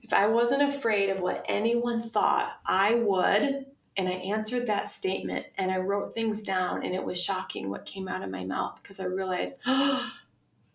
if 0.02 0.12
I 0.12 0.28
wasn't 0.28 0.62
afraid 0.62 1.10
of 1.10 1.20
what 1.20 1.44
anyone 1.48 2.00
thought, 2.00 2.52
I 2.64 2.94
would 2.94 3.66
and 3.96 4.08
I 4.08 4.12
answered 4.12 4.66
that 4.66 4.90
statement 4.90 5.46
and 5.56 5.70
I 5.70 5.78
wrote 5.78 6.12
things 6.12 6.42
down, 6.42 6.84
and 6.84 6.94
it 6.94 7.04
was 7.04 7.20
shocking 7.20 7.70
what 7.70 7.86
came 7.86 8.08
out 8.08 8.22
of 8.22 8.30
my 8.30 8.44
mouth 8.44 8.78
because 8.82 9.00
I 9.00 9.04
realized, 9.04 9.58
oh 9.66 10.12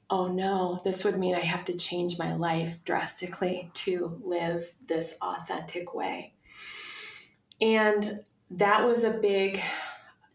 no, 0.09 0.81
this 0.83 1.03
would 1.03 1.19
mean 1.19 1.35
I 1.35 1.41
have 1.41 1.63
to 1.65 1.77
change 1.77 2.17
my 2.17 2.35
life 2.35 2.83
drastically 2.83 3.69
to 3.75 4.19
live 4.23 4.73
this 4.87 5.17
authentic 5.21 5.93
way. 5.93 6.33
And 7.61 8.21
that 8.49 8.85
was 8.85 9.03
a 9.03 9.11
big 9.11 9.61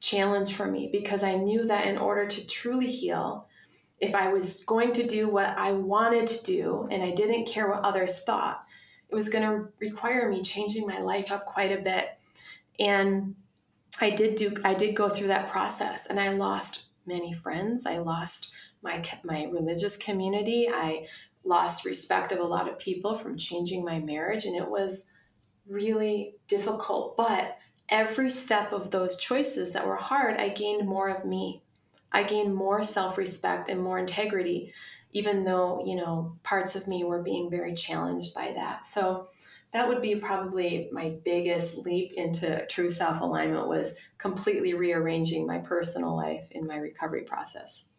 challenge 0.01 0.55
for 0.55 0.71
me 0.71 0.89
because 0.91 1.25
I 1.25 1.35
knew 1.35 1.67
that 1.67 1.89
in 1.89 1.99
order 1.99 2.27
to 2.27 2.47
truly 2.47 2.87
heal, 2.87 3.49
if 3.99 4.15
I 4.15 4.29
was 4.29 4.63
going 4.65 4.93
to 4.93 5.07
do 5.07 5.29
what 5.29 5.59
I 5.59 5.73
wanted 5.73 6.27
to 6.29 6.45
do 6.45 6.87
and 6.91 7.03
I 7.03 7.11
didn't 7.11 7.49
care 7.49 7.69
what 7.69 7.83
others 7.83 8.23
thought, 8.23 8.65
it 9.09 9.15
was 9.15 9.29
going 9.29 9.49
to 9.49 9.69
require 9.81 10.31
me 10.31 10.43
changing 10.43 10.87
my 10.87 11.01
life 11.01 11.33
up 11.33 11.47
quite 11.47 11.73
a 11.73 11.83
bit 11.83 12.11
and 12.79 13.35
I 14.01 14.11
did 14.11 14.37
do 14.37 14.55
I 14.65 14.75
did 14.75 14.95
go 14.95 15.09
through 15.09 15.29
that 15.29 15.49
process 15.49 16.07
and 16.07 16.21
I 16.21 16.31
lost 16.31 16.87
many 17.07 17.33
friends. 17.33 17.87
I 17.87 17.99
lost 17.99 18.53
my 18.83 19.03
my 19.25 19.45
religious 19.45 19.97
community. 19.97 20.69
I 20.69 21.07
lost 21.45 21.85
respect 21.85 22.33
of 22.33 22.41
a 22.41 22.45
lot 22.45 22.69
of 22.69 22.79
people 22.79 23.17
from 23.17 23.37
changing 23.37 23.85
my 23.85 24.01
marriage 24.01 24.45
and 24.45 24.57
it 24.57 24.69
was 24.69 25.05
really 25.69 26.35
difficult, 26.49 27.17
but 27.17 27.59
every 27.89 28.31
step 28.31 28.73
of 28.73 28.91
those 28.91 29.17
choices 29.17 29.73
that 29.73 29.87
were 29.87 29.97
hard, 29.97 30.37
I 30.37 30.49
gained 30.49 30.89
more 30.89 31.09
of 31.09 31.25
me. 31.25 31.63
I 32.13 32.25
gained 32.25 32.55
more 32.55 32.83
self-respect 32.83 33.71
and 33.71 33.81
more 33.81 33.99
integrity 33.99 34.73
even 35.17 35.45
though, 35.45 35.83
you 35.87 35.97
know, 35.97 36.37
parts 36.43 36.77
of 36.77 36.87
me 36.87 37.03
were 37.03 37.23
being 37.23 37.51
very 37.51 37.73
challenged 37.73 38.35
by 38.35 38.53
that. 38.55 38.85
So 38.85 39.29
that 39.77 39.89
would 39.89 40.01
be 40.01 40.17
probably 40.17 40.89
my 40.91 41.19
biggest 41.23 41.77
leap 41.77 42.13
into 42.15 42.65
true 42.67 42.89
self 42.89 43.21
alignment 43.21 43.69
was 43.69 43.95
completely 44.17 44.73
rearranging 44.73 45.47
my 45.47 45.59
personal 45.59 46.17
life 46.17 46.49
in 46.51 46.67
my 46.67 46.77
recovery 46.77 47.25
process. 47.25 47.91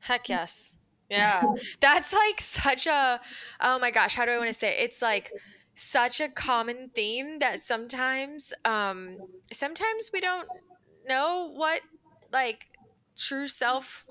Heck 0.00 0.28
yes. 0.28 0.74
Yeah. 1.08 1.44
That's 1.80 2.12
like 2.12 2.40
such 2.40 2.88
a 2.88 3.20
oh 3.60 3.78
my 3.78 3.92
gosh, 3.92 4.16
how 4.16 4.24
do 4.24 4.32
I 4.32 4.38
want 4.38 4.48
to 4.48 4.54
say 4.54 4.70
it? 4.70 4.82
It's 4.82 5.00
like 5.00 5.30
such 5.76 6.20
a 6.20 6.28
common 6.28 6.90
theme 6.96 7.38
that 7.38 7.60
sometimes 7.60 8.52
um 8.64 9.16
sometimes 9.52 10.10
we 10.12 10.20
don't 10.20 10.48
know 11.06 11.52
what 11.54 11.80
like 12.32 12.66
true 13.16 13.46
self 13.46 14.04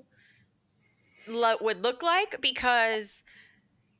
lo- 1.27 1.57
would 1.59 1.83
look 1.83 2.01
like 2.01 2.39
because 2.39 3.23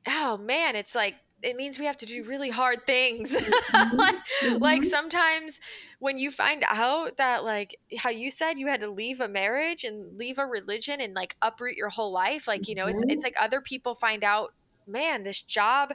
oh 0.08 0.38
man, 0.38 0.74
it's 0.74 0.94
like 0.94 1.16
it 1.44 1.56
means 1.56 1.78
we 1.78 1.84
have 1.84 1.96
to 1.98 2.06
do 2.06 2.24
really 2.24 2.50
hard 2.50 2.86
things. 2.86 3.36
Mm-hmm. 3.74 3.96
like, 3.96 4.14
mm-hmm. 4.14 4.62
like 4.62 4.84
sometimes 4.84 5.60
when 5.98 6.16
you 6.16 6.30
find 6.30 6.64
out 6.70 7.16
that 7.16 7.44
like 7.44 7.74
how 7.98 8.10
you 8.10 8.30
said 8.30 8.58
you 8.58 8.68
had 8.68 8.80
to 8.80 8.90
leave 8.90 9.20
a 9.20 9.28
marriage 9.28 9.82
and 9.84 10.16
leave 10.16 10.38
a 10.38 10.46
religion 10.46 11.00
and 11.00 11.14
like 11.14 11.36
uproot 11.42 11.76
your 11.76 11.88
whole 11.88 12.12
life, 12.12 12.46
like 12.46 12.68
you 12.68 12.74
know, 12.74 12.84
mm-hmm. 12.84 12.90
it's 12.90 13.02
it's 13.08 13.24
like 13.24 13.34
other 13.40 13.60
people 13.60 13.94
find 13.94 14.22
out, 14.22 14.54
man, 14.86 15.24
this 15.24 15.42
job 15.42 15.92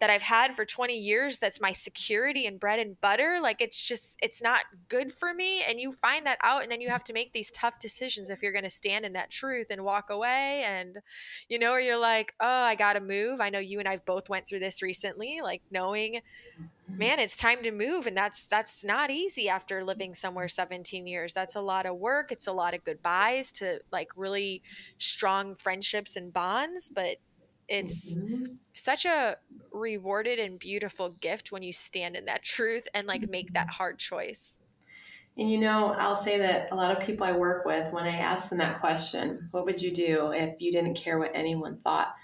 that 0.00 0.10
I've 0.10 0.22
had 0.22 0.54
for 0.54 0.64
20 0.64 0.96
years 0.96 1.38
that's 1.38 1.60
my 1.60 1.72
security 1.72 2.46
and 2.46 2.58
bread 2.58 2.78
and 2.78 3.00
butter. 3.00 3.38
Like 3.40 3.60
it's 3.60 3.86
just, 3.86 4.18
it's 4.22 4.42
not 4.42 4.60
good 4.88 5.12
for 5.12 5.32
me. 5.32 5.62
And 5.62 5.80
you 5.80 5.92
find 5.92 6.26
that 6.26 6.38
out, 6.42 6.62
and 6.62 6.70
then 6.70 6.80
you 6.80 6.88
have 6.88 7.04
to 7.04 7.12
make 7.12 7.32
these 7.32 7.50
tough 7.50 7.78
decisions 7.78 8.30
if 8.30 8.42
you're 8.42 8.52
going 8.52 8.64
to 8.64 8.70
stand 8.70 9.04
in 9.04 9.12
that 9.14 9.30
truth 9.30 9.66
and 9.70 9.84
walk 9.84 10.10
away. 10.10 10.64
And, 10.66 10.98
you 11.48 11.58
know, 11.58 11.72
or 11.72 11.80
you're 11.80 12.00
like, 12.00 12.34
oh, 12.40 12.46
I 12.46 12.74
got 12.74 12.94
to 12.94 13.00
move. 13.00 13.40
I 13.40 13.50
know 13.50 13.58
you 13.58 13.78
and 13.78 13.88
I've 13.88 14.04
both 14.04 14.28
went 14.28 14.48
through 14.48 14.60
this 14.60 14.82
recently, 14.82 15.40
like 15.42 15.62
knowing 15.70 16.14
mm-hmm. 16.14 16.98
man 16.98 17.18
it's 17.18 17.36
time 17.36 17.62
to 17.62 17.70
move 17.70 18.06
and 18.06 18.16
that's 18.16 18.46
that's 18.46 18.84
not 18.84 19.10
easy 19.10 19.48
after 19.48 19.84
living 19.84 20.14
somewhere 20.14 20.48
17 20.48 21.06
years 21.06 21.34
that's 21.34 21.56
a 21.56 21.60
lot 21.60 21.86
of 21.86 21.96
work 21.96 22.30
it's 22.30 22.46
a 22.46 22.52
lot 22.52 22.74
of 22.74 22.84
goodbyes 22.84 23.52
to 23.52 23.80
like 23.90 24.08
really 24.16 24.62
strong 24.98 25.54
friendships 25.54 26.16
and 26.16 26.32
bonds 26.32 26.90
but 26.94 27.16
it's 27.68 28.16
mm-hmm. 28.16 28.54
such 28.72 29.04
a 29.04 29.36
rewarded 29.72 30.38
and 30.38 30.58
beautiful 30.58 31.10
gift 31.20 31.52
when 31.52 31.62
you 31.62 31.72
stand 31.72 32.16
in 32.16 32.24
that 32.26 32.42
truth 32.44 32.86
and 32.94 33.06
like 33.06 33.28
make 33.28 33.52
that 33.52 33.68
hard 33.68 33.98
choice 33.98 34.62
and 35.36 35.50
you 35.50 35.58
know, 35.58 35.96
I'll 35.98 36.14
say 36.14 36.38
that 36.38 36.68
a 36.70 36.76
lot 36.76 36.96
of 36.96 37.04
people 37.04 37.26
I 37.26 37.32
work 37.32 37.64
with, 37.64 37.92
when 37.92 38.04
I 38.04 38.18
ask 38.18 38.50
them 38.50 38.58
that 38.58 38.78
question, 38.78 39.48
what 39.50 39.64
would 39.64 39.82
you 39.82 39.90
do 39.90 40.30
if 40.30 40.60
you 40.60 40.70
didn't 40.70 40.94
care 40.94 41.18
what 41.18 41.32
anyone 41.34 41.76
thought? 41.76 42.14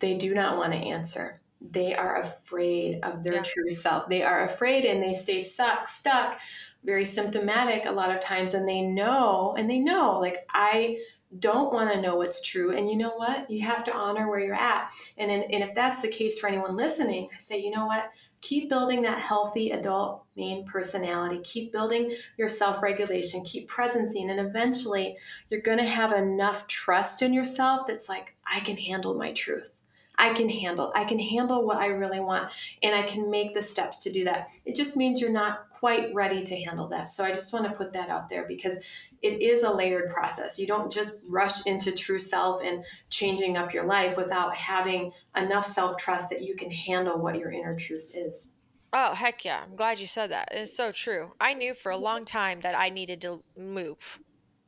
They 0.00 0.18
do 0.18 0.34
not 0.34 0.58
want 0.58 0.74
to 0.74 0.78
answer 0.78 1.40
they 1.60 1.94
are 1.94 2.20
afraid 2.20 3.00
of 3.02 3.22
their 3.22 3.34
yeah. 3.34 3.42
true 3.42 3.70
self. 3.70 4.08
They 4.08 4.22
are 4.22 4.44
afraid 4.44 4.84
and 4.84 5.02
they 5.02 5.14
stay 5.14 5.40
stuck, 5.40 5.88
stuck, 5.88 6.40
very 6.84 7.04
symptomatic 7.04 7.84
a 7.84 7.92
lot 7.92 8.14
of 8.14 8.20
times. 8.20 8.54
And 8.54 8.68
they 8.68 8.82
know, 8.82 9.54
and 9.58 9.68
they 9.68 9.78
know, 9.78 10.18
like, 10.20 10.46
I 10.50 10.98
don't 11.38 11.72
want 11.72 11.92
to 11.92 12.00
know 12.00 12.16
what's 12.16 12.40
true. 12.40 12.74
And 12.74 12.88
you 12.88 12.96
know 12.96 13.14
what? 13.14 13.50
You 13.50 13.66
have 13.66 13.84
to 13.84 13.94
honor 13.94 14.28
where 14.28 14.40
you're 14.40 14.54
at. 14.54 14.90
And, 15.18 15.30
in, 15.30 15.42
and 15.42 15.62
if 15.62 15.74
that's 15.74 16.00
the 16.00 16.08
case 16.08 16.38
for 16.38 16.48
anyone 16.48 16.76
listening, 16.76 17.28
I 17.34 17.38
say, 17.38 17.60
you 17.60 17.70
know 17.70 17.86
what? 17.86 18.10
Keep 18.40 18.70
building 18.70 19.02
that 19.02 19.20
healthy 19.20 19.72
adult 19.72 20.24
main 20.36 20.64
personality. 20.64 21.40
Keep 21.44 21.72
building 21.72 22.14
your 22.38 22.48
self 22.48 22.82
regulation. 22.82 23.44
Keep 23.44 23.68
presencing. 23.68 24.30
And 24.30 24.40
eventually, 24.40 25.16
you're 25.50 25.60
going 25.60 25.78
to 25.78 25.84
have 25.84 26.12
enough 26.12 26.66
trust 26.66 27.20
in 27.20 27.34
yourself 27.34 27.86
that's 27.86 28.08
like, 28.08 28.34
I 28.46 28.60
can 28.60 28.76
handle 28.76 29.14
my 29.14 29.32
truth. 29.32 29.77
I 30.18 30.32
can 30.32 30.48
handle. 30.48 30.92
I 30.94 31.04
can 31.04 31.18
handle 31.18 31.64
what 31.64 31.78
I 31.78 31.86
really 31.86 32.20
want 32.20 32.50
and 32.82 32.94
I 32.94 33.02
can 33.02 33.30
make 33.30 33.54
the 33.54 33.62
steps 33.62 33.98
to 33.98 34.12
do 34.12 34.24
that. 34.24 34.48
It 34.64 34.74
just 34.74 34.96
means 34.96 35.20
you're 35.20 35.30
not 35.30 35.70
quite 35.70 36.12
ready 36.12 36.42
to 36.42 36.56
handle 36.56 36.88
that. 36.88 37.10
So 37.10 37.24
I 37.24 37.30
just 37.30 37.52
want 37.52 37.64
to 37.66 37.70
put 37.72 37.92
that 37.92 38.08
out 38.08 38.28
there 38.28 38.44
because 38.46 38.78
it 39.22 39.40
is 39.40 39.62
a 39.62 39.70
layered 39.70 40.10
process. 40.10 40.58
You 40.58 40.66
don't 40.66 40.92
just 40.92 41.22
rush 41.28 41.64
into 41.66 41.92
true 41.92 42.18
self 42.18 42.62
and 42.64 42.84
changing 43.10 43.56
up 43.56 43.72
your 43.72 43.84
life 43.84 44.16
without 44.16 44.56
having 44.56 45.12
enough 45.36 45.64
self-trust 45.64 46.30
that 46.30 46.42
you 46.42 46.56
can 46.56 46.70
handle 46.70 47.18
what 47.18 47.38
your 47.38 47.52
inner 47.52 47.76
truth 47.76 48.10
is. 48.14 48.48
Oh, 48.92 49.14
heck 49.14 49.44
yeah. 49.44 49.62
I'm 49.64 49.76
glad 49.76 50.00
you 50.00 50.06
said 50.06 50.30
that. 50.30 50.48
It's 50.50 50.76
so 50.76 50.90
true. 50.90 51.32
I 51.40 51.54
knew 51.54 51.74
for 51.74 51.92
a 51.92 51.98
long 51.98 52.24
time 52.24 52.60
that 52.60 52.76
I 52.76 52.88
needed 52.88 53.20
to 53.20 53.42
move 53.56 54.20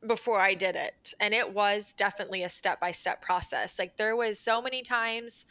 before 0.05 0.39
I 0.39 0.55
did 0.55 0.75
it. 0.75 1.13
And 1.19 1.33
it 1.33 1.53
was 1.53 1.93
definitely 1.93 2.43
a 2.43 2.49
step 2.49 2.79
by 2.79 2.91
step 2.91 3.21
process. 3.21 3.77
Like 3.77 3.97
there 3.97 4.15
was 4.15 4.39
so 4.39 4.61
many 4.61 4.81
times 4.81 5.45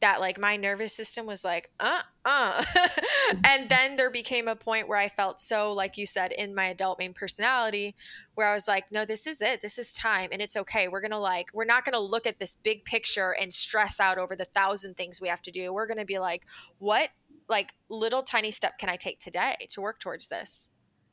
that 0.00 0.20
like 0.20 0.38
my 0.38 0.56
nervous 0.56 0.94
system 0.94 1.26
was 1.26 1.44
like, 1.44 1.70
uh, 1.78 2.00
uh. 2.24 2.64
and 3.44 3.68
then 3.68 3.96
there 3.96 4.10
became 4.10 4.48
a 4.48 4.56
point 4.56 4.88
where 4.88 4.98
I 4.98 5.08
felt 5.08 5.38
so, 5.38 5.72
like 5.72 5.98
you 5.98 6.06
said, 6.06 6.32
in 6.32 6.54
my 6.54 6.66
adult 6.66 6.98
main 6.98 7.12
personality, 7.12 7.94
where 8.34 8.48
I 8.48 8.54
was 8.54 8.66
like, 8.66 8.90
no, 8.90 9.04
this 9.04 9.26
is 9.26 9.42
it. 9.42 9.60
This 9.60 9.78
is 9.78 9.92
time. 9.92 10.30
And 10.32 10.40
it's 10.40 10.56
okay. 10.56 10.88
We're 10.88 11.02
to 11.10 11.18
like, 11.18 11.48
we're 11.52 11.64
not 11.66 11.84
to 11.92 12.00
look 12.00 12.26
at 12.26 12.38
this 12.38 12.54
big 12.54 12.84
picture 12.86 13.34
and 13.38 13.52
stress 13.52 14.00
out 14.00 14.16
over 14.16 14.34
the 14.34 14.46
thousand 14.46 14.96
things 14.96 15.20
we 15.20 15.28
have 15.28 15.42
to 15.42 15.50
do. 15.50 15.72
We're 15.74 15.86
to 15.98 16.06
be 16.06 16.18
like, 16.18 16.46
what 16.78 17.10
like 17.50 17.74
little 17.90 18.22
tiny 18.22 18.50
step 18.50 18.78
can 18.78 18.88
I 18.88 18.96
take 18.96 19.18
today 19.18 19.56
to 19.70 19.80
work 19.82 19.98
towards 19.98 20.28
this? 20.28 20.70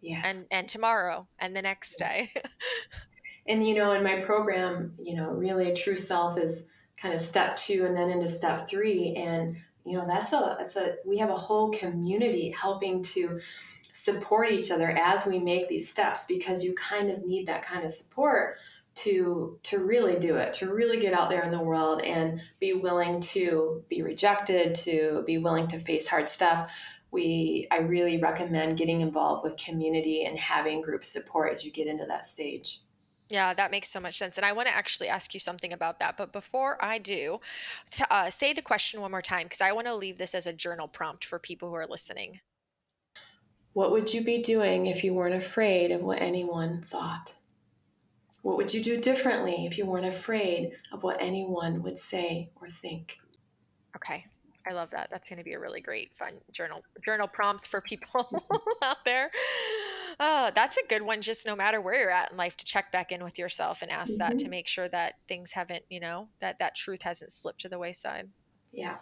Yes. 0.08 0.26
And 0.26 0.46
and 0.52 0.68
tomorrow 0.68 1.28
and 1.40 1.56
the 1.56 1.62
next 1.62 1.98
day. 1.98 2.30
and 3.48 3.66
you 3.66 3.76
know, 3.76 3.92
in 3.92 4.04
my 4.04 4.22
program, 4.22 4.94
you 5.04 5.16
know, 5.16 5.30
really 5.30 5.70
a 5.70 5.76
true 5.76 5.98
self 5.98 6.38
is 6.38 6.70
kind 6.96 7.14
of 7.14 7.22
step 7.22 7.58
two 7.58 7.86
and 7.86 7.96
then 7.96 8.10
into 8.10 8.30
step 8.30 8.68
three. 8.70 9.14
And 9.16 9.52
you 9.86 9.98
know, 9.98 10.06
that's 10.08 10.34
a 10.34 10.56
that's 10.58 10.76
a 10.76 10.96
we 11.06 11.18
have 11.18 11.30
a 11.30 11.38
whole 11.38 11.72
community 11.72 12.52
helping 12.52 13.04
to 13.04 13.40
support 13.94 14.52
each 14.52 14.72
other 14.72 14.90
as 14.90 15.26
we 15.26 15.40
make 15.40 15.68
these 15.68 15.90
steps 15.90 16.26
because 16.26 16.64
you 16.64 16.74
kind 16.76 17.10
of 17.10 17.26
need 17.26 17.48
that 17.48 17.66
kind 17.66 17.84
of 17.84 17.92
support 17.92 18.58
to 18.96 19.60
to 19.64 19.80
really 19.80 20.18
do 20.18 20.38
it 20.38 20.54
to 20.54 20.74
really 20.74 21.00
get 21.00 21.14
out 21.14 21.30
there 21.30 21.44
in 21.44 21.52
the 21.52 21.62
world 21.62 22.02
and 22.02 22.42
be 22.60 22.74
willing 22.74 23.22
to 23.22 23.84
be 23.90 24.02
rejected 24.02 24.74
to 24.74 25.24
be 25.28 25.38
willing 25.38 25.68
to 25.68 25.78
face 25.78 26.08
hard 26.08 26.28
stuff 26.28 26.72
we 27.18 27.68
I 27.72 27.80
really 27.80 28.20
recommend 28.20 28.78
getting 28.78 29.02
involved 29.02 29.44
with 29.44 29.58
community 29.58 30.24
and 30.24 30.38
having 30.38 30.82
group 30.82 31.04
support 31.04 31.52
as 31.52 31.66
you 31.66 31.72
get 31.72 31.88
into 31.88 32.06
that 32.06 32.28
stage. 32.28 32.82
Yeah, 33.30 33.54
that 33.56 33.72
makes 33.72 33.90
so 33.90 34.00
much 34.00 34.18
sense. 34.18 34.38
And 34.38 34.46
I 34.46 34.54
want 34.54 34.70
to 34.70 34.76
actually 34.76 35.10
ask 35.10 35.34
you 35.34 35.40
something 35.40 35.74
about 35.74 36.00
that. 36.00 36.16
But 36.16 36.32
before 36.32 36.78
I 36.80 37.00
do, 37.00 37.40
to 37.92 38.14
uh, 38.14 38.30
say 38.30 38.54
the 38.54 38.62
question 38.62 39.02
one 39.02 39.12
more 39.12 39.22
time, 39.22 39.48
because 39.48 39.60
I 39.60 39.74
want 39.74 39.88
to 39.88 39.96
leave 39.96 40.18
this 40.18 40.36
as 40.36 40.48
a 40.48 40.54
journal 40.54 40.88
prompt 40.88 41.26
for 41.26 41.40
people 41.40 41.68
who 41.68 41.76
are 41.76 41.88
listening. 41.88 42.40
What 43.74 43.92
would 43.92 44.14
you 44.14 44.24
be 44.24 44.42
doing 44.42 44.88
if 44.88 45.04
you 45.04 45.14
weren't 45.14 45.36
afraid 45.36 45.92
of 45.92 46.02
what 46.02 46.22
anyone 46.22 46.82
thought? 46.82 47.34
What 48.44 48.58
would 48.58 48.74
you 48.74 48.82
do 48.82 49.02
differently 49.02 49.66
if 49.66 49.78
you 49.78 49.86
weren't 49.86 50.06
afraid 50.06 50.74
of 50.94 51.04
what 51.04 51.22
anyone 51.22 51.84
would 51.84 52.00
say 52.00 52.52
or 52.56 52.70
think? 52.70 53.18
Okay, 53.96 54.26
I 54.68 54.74
love 54.74 54.92
that. 54.92 55.10
That's 55.10 55.30
going 55.30 55.38
to 55.38 55.44
be 55.44 55.54
a 55.54 55.60
really 55.60 55.82
great 55.82 56.16
fun 56.16 56.34
journal 56.52 56.84
journal 57.06 57.28
prompts 57.28 57.68
for 57.68 57.82
people 57.82 58.28
out 58.84 59.06
there. 59.06 59.32
Oh, 60.20 60.52
that's 60.54 60.78
a 60.78 60.88
good 60.88 61.02
one. 61.04 61.22
Just 61.22 61.46
no 61.46 61.56
matter 61.56 61.80
where 61.80 62.00
you're 62.00 62.12
at 62.12 62.32
in 62.32 62.38
life, 62.38 62.58
to 62.58 62.66
check 62.66 62.92
back 62.92 63.12
in 63.12 63.24
with 63.24 63.38
yourself 63.38 63.82
and 63.82 63.92
ask 63.92 64.14
mm-hmm. 64.14 64.20
that 64.20 64.30
to 64.32 64.46
mm-hmm. 64.46 64.52
make 64.52 64.68
sure 64.68 64.90
that 64.90 65.16
things 65.28 65.54
haven't, 65.54 65.84
you 65.90 66.00
know, 66.00 66.30
that 66.40 66.60
that 66.60 66.76
truth 66.76 67.04
hasn't 67.04 67.32
slipped 67.32 67.62
to 67.62 67.70
the 67.70 67.80
wayside. 67.80 68.30
Yeah. 68.72 68.98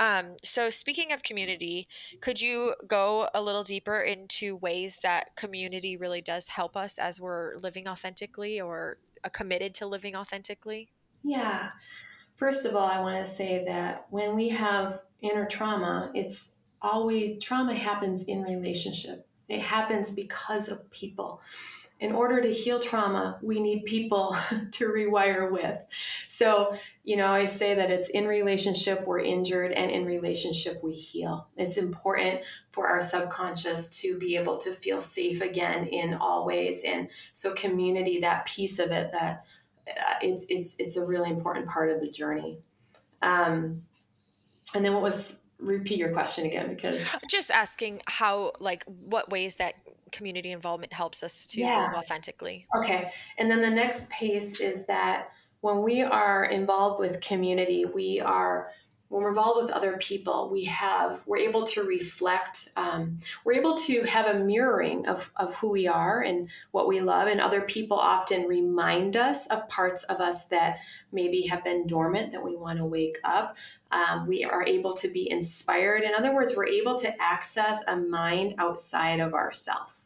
Um, 0.00 0.36
so 0.42 0.70
speaking 0.70 1.12
of 1.12 1.22
community, 1.22 1.86
could 2.20 2.40
you 2.40 2.74
go 2.86 3.28
a 3.34 3.40
little 3.40 3.62
deeper 3.62 4.00
into 4.00 4.56
ways 4.56 5.00
that 5.02 5.36
community 5.36 5.96
really 5.96 6.20
does 6.20 6.48
help 6.48 6.76
us 6.76 6.98
as 6.98 7.20
we're 7.20 7.56
living 7.56 7.88
authentically 7.88 8.60
or 8.60 8.98
uh, 9.22 9.28
committed 9.28 9.72
to 9.74 9.86
living 9.86 10.16
authentically? 10.16 10.88
Yeah. 11.22 11.70
First 12.36 12.66
of 12.66 12.74
all, 12.74 12.86
I 12.86 13.00
want 13.00 13.24
to 13.24 13.30
say 13.30 13.64
that 13.66 14.06
when 14.10 14.34
we 14.34 14.48
have 14.48 15.02
inner 15.20 15.46
trauma, 15.46 16.10
it's 16.14 16.52
always 16.82 17.42
trauma 17.42 17.74
happens 17.74 18.24
in 18.24 18.42
relationship. 18.42 19.26
It 19.48 19.60
happens 19.60 20.10
because 20.10 20.68
of 20.68 20.90
people. 20.90 21.40
In 22.00 22.12
order 22.12 22.40
to 22.40 22.52
heal 22.52 22.80
trauma, 22.80 23.38
we 23.40 23.60
need 23.60 23.84
people 23.84 24.36
to 24.72 24.88
rewire 24.88 25.50
with. 25.50 25.78
So, 26.28 26.76
you 27.04 27.16
know, 27.16 27.28
I 27.28 27.44
say 27.46 27.74
that 27.74 27.90
it's 27.90 28.10
in 28.10 28.26
relationship 28.26 29.06
we're 29.06 29.20
injured 29.20 29.70
and 29.72 29.90
in 29.90 30.04
relationship 30.04 30.82
we 30.82 30.92
heal. 30.92 31.48
It's 31.56 31.76
important 31.76 32.40
for 32.72 32.88
our 32.88 33.00
subconscious 33.00 33.88
to 34.00 34.18
be 34.18 34.36
able 34.36 34.58
to 34.58 34.72
feel 34.72 35.00
safe 35.00 35.40
again 35.40 35.86
in 35.86 36.14
all 36.14 36.44
ways. 36.44 36.82
And 36.84 37.10
so, 37.32 37.54
community, 37.54 38.20
that 38.20 38.46
piece 38.46 38.80
of 38.80 38.90
it 38.90 39.12
that 39.12 39.44
it's 40.22 40.46
it's 40.48 40.76
it's 40.78 40.96
a 40.96 41.04
really 41.04 41.30
important 41.30 41.68
part 41.68 41.90
of 41.90 42.00
the 42.00 42.10
journey. 42.10 42.58
Um, 43.22 43.82
and 44.74 44.84
then 44.84 44.92
what 44.92 45.02
was 45.02 45.38
repeat 45.58 45.98
your 45.98 46.12
question 46.12 46.44
again 46.44 46.68
because 46.68 47.08
just 47.30 47.50
asking 47.50 48.00
how 48.06 48.52
like 48.60 48.84
what 48.84 49.30
ways 49.30 49.56
that 49.56 49.74
community 50.12 50.52
involvement 50.52 50.92
helps 50.92 51.22
us 51.22 51.46
to 51.46 51.60
yeah. 51.60 51.86
live 51.86 51.94
authentically. 51.94 52.66
Okay, 52.76 53.10
and 53.38 53.50
then 53.50 53.60
the 53.60 53.70
next 53.70 54.10
piece 54.10 54.60
is 54.60 54.86
that 54.86 55.30
when 55.60 55.82
we 55.82 56.02
are 56.02 56.44
involved 56.44 57.00
with 57.00 57.20
community, 57.20 57.84
we 57.84 58.20
are 58.20 58.70
when 59.14 59.22
we're 59.22 59.28
involved 59.28 59.62
with 59.62 59.70
other 59.70 59.96
people, 59.98 60.48
we 60.50 60.64
have 60.64 61.22
we're 61.24 61.36
able 61.36 61.62
to 61.68 61.84
reflect. 61.84 62.70
Um, 62.76 63.20
we're 63.44 63.52
able 63.52 63.76
to 63.78 64.02
have 64.02 64.26
a 64.26 64.40
mirroring 64.40 65.06
of 65.06 65.30
of 65.36 65.54
who 65.54 65.70
we 65.70 65.86
are 65.86 66.20
and 66.20 66.48
what 66.72 66.88
we 66.88 67.00
love, 67.00 67.28
and 67.28 67.40
other 67.40 67.60
people 67.60 67.96
often 67.96 68.48
remind 68.48 69.16
us 69.16 69.46
of 69.46 69.68
parts 69.68 70.02
of 70.02 70.18
us 70.18 70.46
that 70.46 70.80
maybe 71.12 71.42
have 71.42 71.62
been 71.62 71.86
dormant 71.86 72.32
that 72.32 72.42
we 72.42 72.56
want 72.56 72.78
to 72.78 72.84
wake 72.84 73.18
up. 73.22 73.56
Um, 73.92 74.26
we 74.26 74.42
are 74.42 74.66
able 74.66 74.94
to 74.94 75.06
be 75.06 75.30
inspired. 75.30 76.02
In 76.02 76.12
other 76.16 76.34
words, 76.34 76.56
we're 76.56 76.66
able 76.66 76.98
to 76.98 77.22
access 77.22 77.84
a 77.86 77.94
mind 77.94 78.56
outside 78.58 79.20
of 79.20 79.32
ourself 79.32 80.03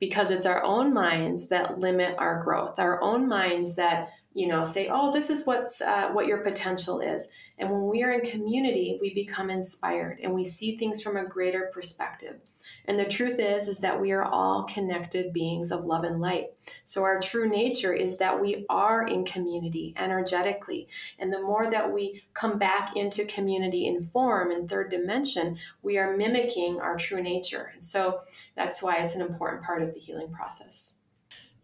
because 0.00 0.30
it's 0.30 0.46
our 0.46 0.64
own 0.64 0.92
minds 0.92 1.48
that 1.48 1.78
limit 1.78 2.16
our 2.18 2.42
growth 2.42 2.78
our 2.78 3.00
own 3.02 3.28
minds 3.28 3.76
that 3.76 4.10
you 4.34 4.46
know 4.46 4.64
say 4.64 4.88
oh 4.90 5.12
this 5.12 5.30
is 5.30 5.46
what's 5.46 5.80
uh, 5.80 6.10
what 6.10 6.26
your 6.26 6.38
potential 6.38 7.00
is. 7.00 7.28
And 7.58 7.70
when 7.70 7.86
we 7.88 8.02
are 8.02 8.12
in 8.12 8.22
community 8.22 8.98
we 9.00 9.14
become 9.14 9.50
inspired 9.50 10.18
and 10.22 10.34
we 10.34 10.44
see 10.44 10.76
things 10.76 11.02
from 11.02 11.16
a 11.16 11.24
greater 11.24 11.70
perspective 11.72 12.40
and 12.86 12.98
the 12.98 13.04
truth 13.04 13.38
is 13.38 13.68
is 13.68 13.78
that 13.78 14.00
we 14.00 14.12
are 14.12 14.24
all 14.24 14.64
connected 14.64 15.32
beings 15.32 15.70
of 15.70 15.84
love 15.84 16.04
and 16.04 16.20
light. 16.20 16.46
So 16.84 17.02
our 17.02 17.20
true 17.20 17.48
nature 17.48 17.92
is 17.92 18.18
that 18.18 18.40
we 18.40 18.66
are 18.68 19.06
in 19.06 19.24
community 19.24 19.94
energetically. 19.96 20.88
And 21.18 21.32
the 21.32 21.42
more 21.42 21.70
that 21.70 21.92
we 21.92 22.22
come 22.34 22.58
back 22.58 22.96
into 22.96 23.24
community 23.26 23.86
in 23.86 24.02
form 24.02 24.50
in 24.50 24.66
third 24.66 24.90
dimension, 24.90 25.56
we 25.82 25.98
are 25.98 26.16
mimicking 26.16 26.80
our 26.80 26.96
true 26.96 27.22
nature. 27.22 27.70
And 27.72 27.82
so 27.82 28.20
that's 28.56 28.82
why 28.82 28.96
it's 28.96 29.14
an 29.14 29.20
important 29.20 29.62
part 29.62 29.82
of 29.82 29.94
the 29.94 30.00
healing 30.00 30.32
process. 30.32 30.94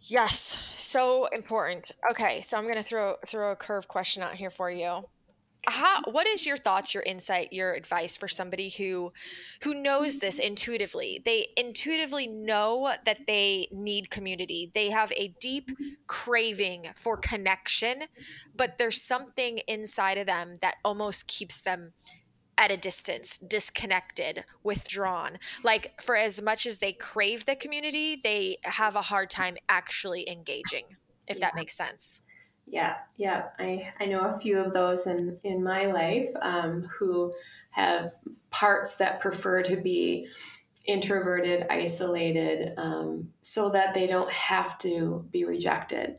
Yes, 0.00 0.58
so 0.72 1.26
important. 1.26 1.90
Okay, 2.10 2.40
so 2.40 2.56
I'm 2.56 2.64
going 2.64 2.76
to 2.76 2.82
throw 2.82 3.16
throw 3.26 3.50
a 3.50 3.56
curve 3.56 3.88
question 3.88 4.22
out 4.22 4.34
here 4.34 4.50
for 4.50 4.70
you. 4.70 5.04
How 5.68 6.02
what 6.10 6.26
is 6.26 6.46
your 6.46 6.56
thoughts 6.56 6.94
your 6.94 7.02
insight 7.02 7.52
your 7.52 7.72
advice 7.72 8.16
for 8.16 8.28
somebody 8.28 8.68
who 8.68 9.12
who 9.62 9.82
knows 9.82 10.18
this 10.18 10.38
mm-hmm. 10.38 10.48
intuitively 10.48 11.20
they 11.24 11.46
intuitively 11.56 12.26
know 12.26 12.92
that 13.04 13.26
they 13.26 13.68
need 13.72 14.10
community 14.10 14.70
they 14.74 14.90
have 14.90 15.12
a 15.12 15.34
deep 15.40 15.70
craving 16.06 16.86
for 16.94 17.16
connection 17.16 18.04
but 18.54 18.78
there's 18.78 19.02
something 19.02 19.58
inside 19.66 20.18
of 20.18 20.26
them 20.26 20.56
that 20.60 20.76
almost 20.84 21.26
keeps 21.26 21.62
them 21.62 21.92
at 22.58 22.70
a 22.70 22.76
distance, 22.76 23.38
disconnected, 23.38 24.44
withdrawn. 24.62 25.38
Like 25.62 26.00
for 26.00 26.16
as 26.16 26.40
much 26.40 26.66
as 26.66 26.78
they 26.78 26.92
crave 26.92 27.44
the 27.44 27.54
community, 27.54 28.18
they 28.22 28.56
have 28.64 28.96
a 28.96 29.02
hard 29.02 29.28
time 29.28 29.56
actually 29.68 30.28
engaging, 30.28 30.84
if 31.26 31.38
yeah. 31.38 31.46
that 31.46 31.54
makes 31.54 31.76
sense. 31.76 32.22
Yeah, 32.66 32.96
yeah. 33.16 33.46
I, 33.58 33.92
I 34.00 34.06
know 34.06 34.20
a 34.20 34.38
few 34.38 34.58
of 34.58 34.72
those 34.72 35.06
in, 35.06 35.38
in 35.44 35.62
my 35.62 35.86
life 35.86 36.28
um, 36.42 36.82
who 36.98 37.32
have 37.70 38.10
parts 38.50 38.96
that 38.96 39.20
prefer 39.20 39.62
to 39.62 39.76
be 39.76 40.28
introverted, 40.86 41.66
isolated, 41.70 42.72
um, 42.76 43.32
so 43.42 43.70
that 43.70 43.94
they 43.94 44.06
don't 44.06 44.30
have 44.32 44.78
to 44.78 45.24
be 45.30 45.44
rejected. 45.44 46.18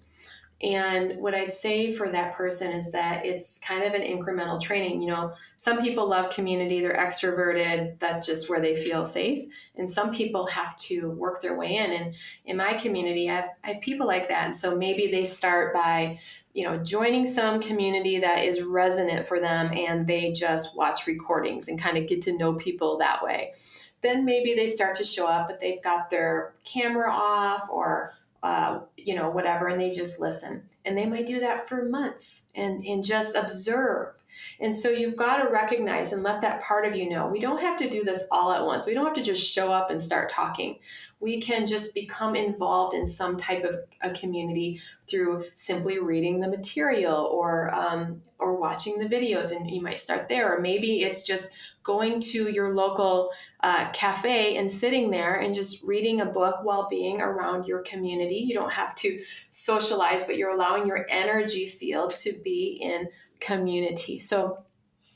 And 0.61 1.19
what 1.19 1.35
I'd 1.35 1.53
say 1.53 1.93
for 1.93 2.09
that 2.09 2.33
person 2.33 2.71
is 2.71 2.91
that 2.91 3.23
it's 3.25 3.59
kind 3.59 3.83
of 3.83 3.93
an 3.93 4.01
incremental 4.01 4.59
training. 4.59 5.01
You 5.01 5.07
know, 5.07 5.33
some 5.55 5.81
people 5.81 6.09
love 6.09 6.31
community, 6.31 6.81
they're 6.81 6.97
extroverted, 6.97 7.99
that's 7.99 8.25
just 8.25 8.49
where 8.49 8.59
they 8.59 8.75
feel 8.75 9.05
safe. 9.05 9.45
And 9.75 9.87
some 9.87 10.11
people 10.11 10.47
have 10.47 10.75
to 10.79 11.11
work 11.11 11.43
their 11.43 11.55
way 11.55 11.75
in. 11.75 11.91
And 11.91 12.15
in 12.45 12.57
my 12.57 12.73
community, 12.73 13.29
I 13.29 13.35
have, 13.35 13.49
I 13.63 13.67
have 13.73 13.81
people 13.81 14.07
like 14.07 14.29
that. 14.29 14.45
And 14.45 14.55
so 14.55 14.75
maybe 14.75 15.11
they 15.11 15.25
start 15.25 15.75
by, 15.75 16.19
you 16.53 16.63
know, 16.63 16.77
joining 16.77 17.27
some 17.27 17.61
community 17.61 18.17
that 18.17 18.43
is 18.43 18.63
resonant 18.63 19.27
for 19.27 19.39
them 19.39 19.71
and 19.77 20.07
they 20.07 20.31
just 20.31 20.75
watch 20.75 21.05
recordings 21.05 21.67
and 21.67 21.79
kind 21.79 21.99
of 21.99 22.07
get 22.07 22.23
to 22.23 22.35
know 22.35 22.53
people 22.53 22.97
that 22.97 23.23
way. 23.23 23.53
Then 24.01 24.25
maybe 24.25 24.55
they 24.55 24.67
start 24.67 24.95
to 24.95 25.03
show 25.03 25.27
up, 25.27 25.47
but 25.47 25.59
they've 25.59 25.83
got 25.83 26.09
their 26.09 26.55
camera 26.65 27.11
off 27.11 27.67
or 27.69 28.13
uh, 28.47 28.79
you 28.95 29.13
know, 29.13 29.29
whatever, 29.29 29.67
and 29.67 29.79
they 29.79 29.91
just 29.91 30.21
listen. 30.21 30.63
And 30.85 30.97
they 30.97 31.05
might 31.05 31.25
do 31.25 31.41
that 31.41 31.67
for 31.67 31.83
months 31.83 32.43
and, 32.55 32.81
and 32.85 33.03
just 33.03 33.35
observe. 33.35 34.13
And 34.59 34.73
so 34.73 34.89
you've 34.89 35.15
got 35.15 35.41
to 35.43 35.49
recognize 35.49 36.13
and 36.13 36.23
let 36.23 36.41
that 36.41 36.61
part 36.61 36.85
of 36.85 36.95
you 36.95 37.09
know 37.09 37.27
we 37.27 37.39
don't 37.39 37.61
have 37.61 37.77
to 37.77 37.89
do 37.89 38.03
this 38.03 38.23
all 38.31 38.51
at 38.51 38.65
once. 38.65 38.85
We 38.85 38.93
don't 38.93 39.05
have 39.05 39.15
to 39.15 39.23
just 39.23 39.47
show 39.47 39.71
up 39.71 39.89
and 39.89 40.01
start 40.01 40.31
talking. 40.31 40.79
We 41.19 41.41
can 41.41 41.65
just 41.65 41.93
become 41.95 42.35
involved 42.35 42.93
in 42.95 43.07
some 43.07 43.37
type 43.37 43.63
of 43.63 43.75
a 44.01 44.11
community 44.11 44.79
through 45.07 45.45
simply 45.55 45.99
reading 45.99 46.39
the 46.39 46.47
material 46.47 47.25
or 47.25 47.73
um, 47.73 48.21
or 48.39 48.55
watching 48.55 48.99
the 48.99 49.05
videos, 49.05 49.55
and 49.55 49.69
you 49.69 49.81
might 49.81 49.99
start 49.99 50.29
there. 50.29 50.55
Or 50.55 50.61
maybe 50.61 51.01
it's 51.01 51.23
just 51.23 51.51
going 51.81 52.19
to 52.19 52.51
your 52.51 52.75
local 52.75 53.31
uh, 53.61 53.89
cafe 53.91 54.57
and 54.57 54.69
sitting 54.69 55.09
there 55.09 55.35
and 55.35 55.55
just 55.55 55.83
reading 55.83 56.21
a 56.21 56.25
book 56.25 56.57
while 56.63 56.87
being 56.89 57.21
around 57.21 57.65
your 57.65 57.81
community. 57.81 58.35
You 58.35 58.53
don't 58.53 58.73
have 58.73 58.93
to 58.95 59.19
socialize, 59.49 60.23
but 60.23 60.37
you're 60.37 60.51
allowing 60.51 60.85
your 60.85 61.07
energy 61.09 61.65
field 61.65 62.15
to 62.17 62.33
be 62.43 62.79
in 62.81 63.07
community. 63.39 64.19
So 64.19 64.59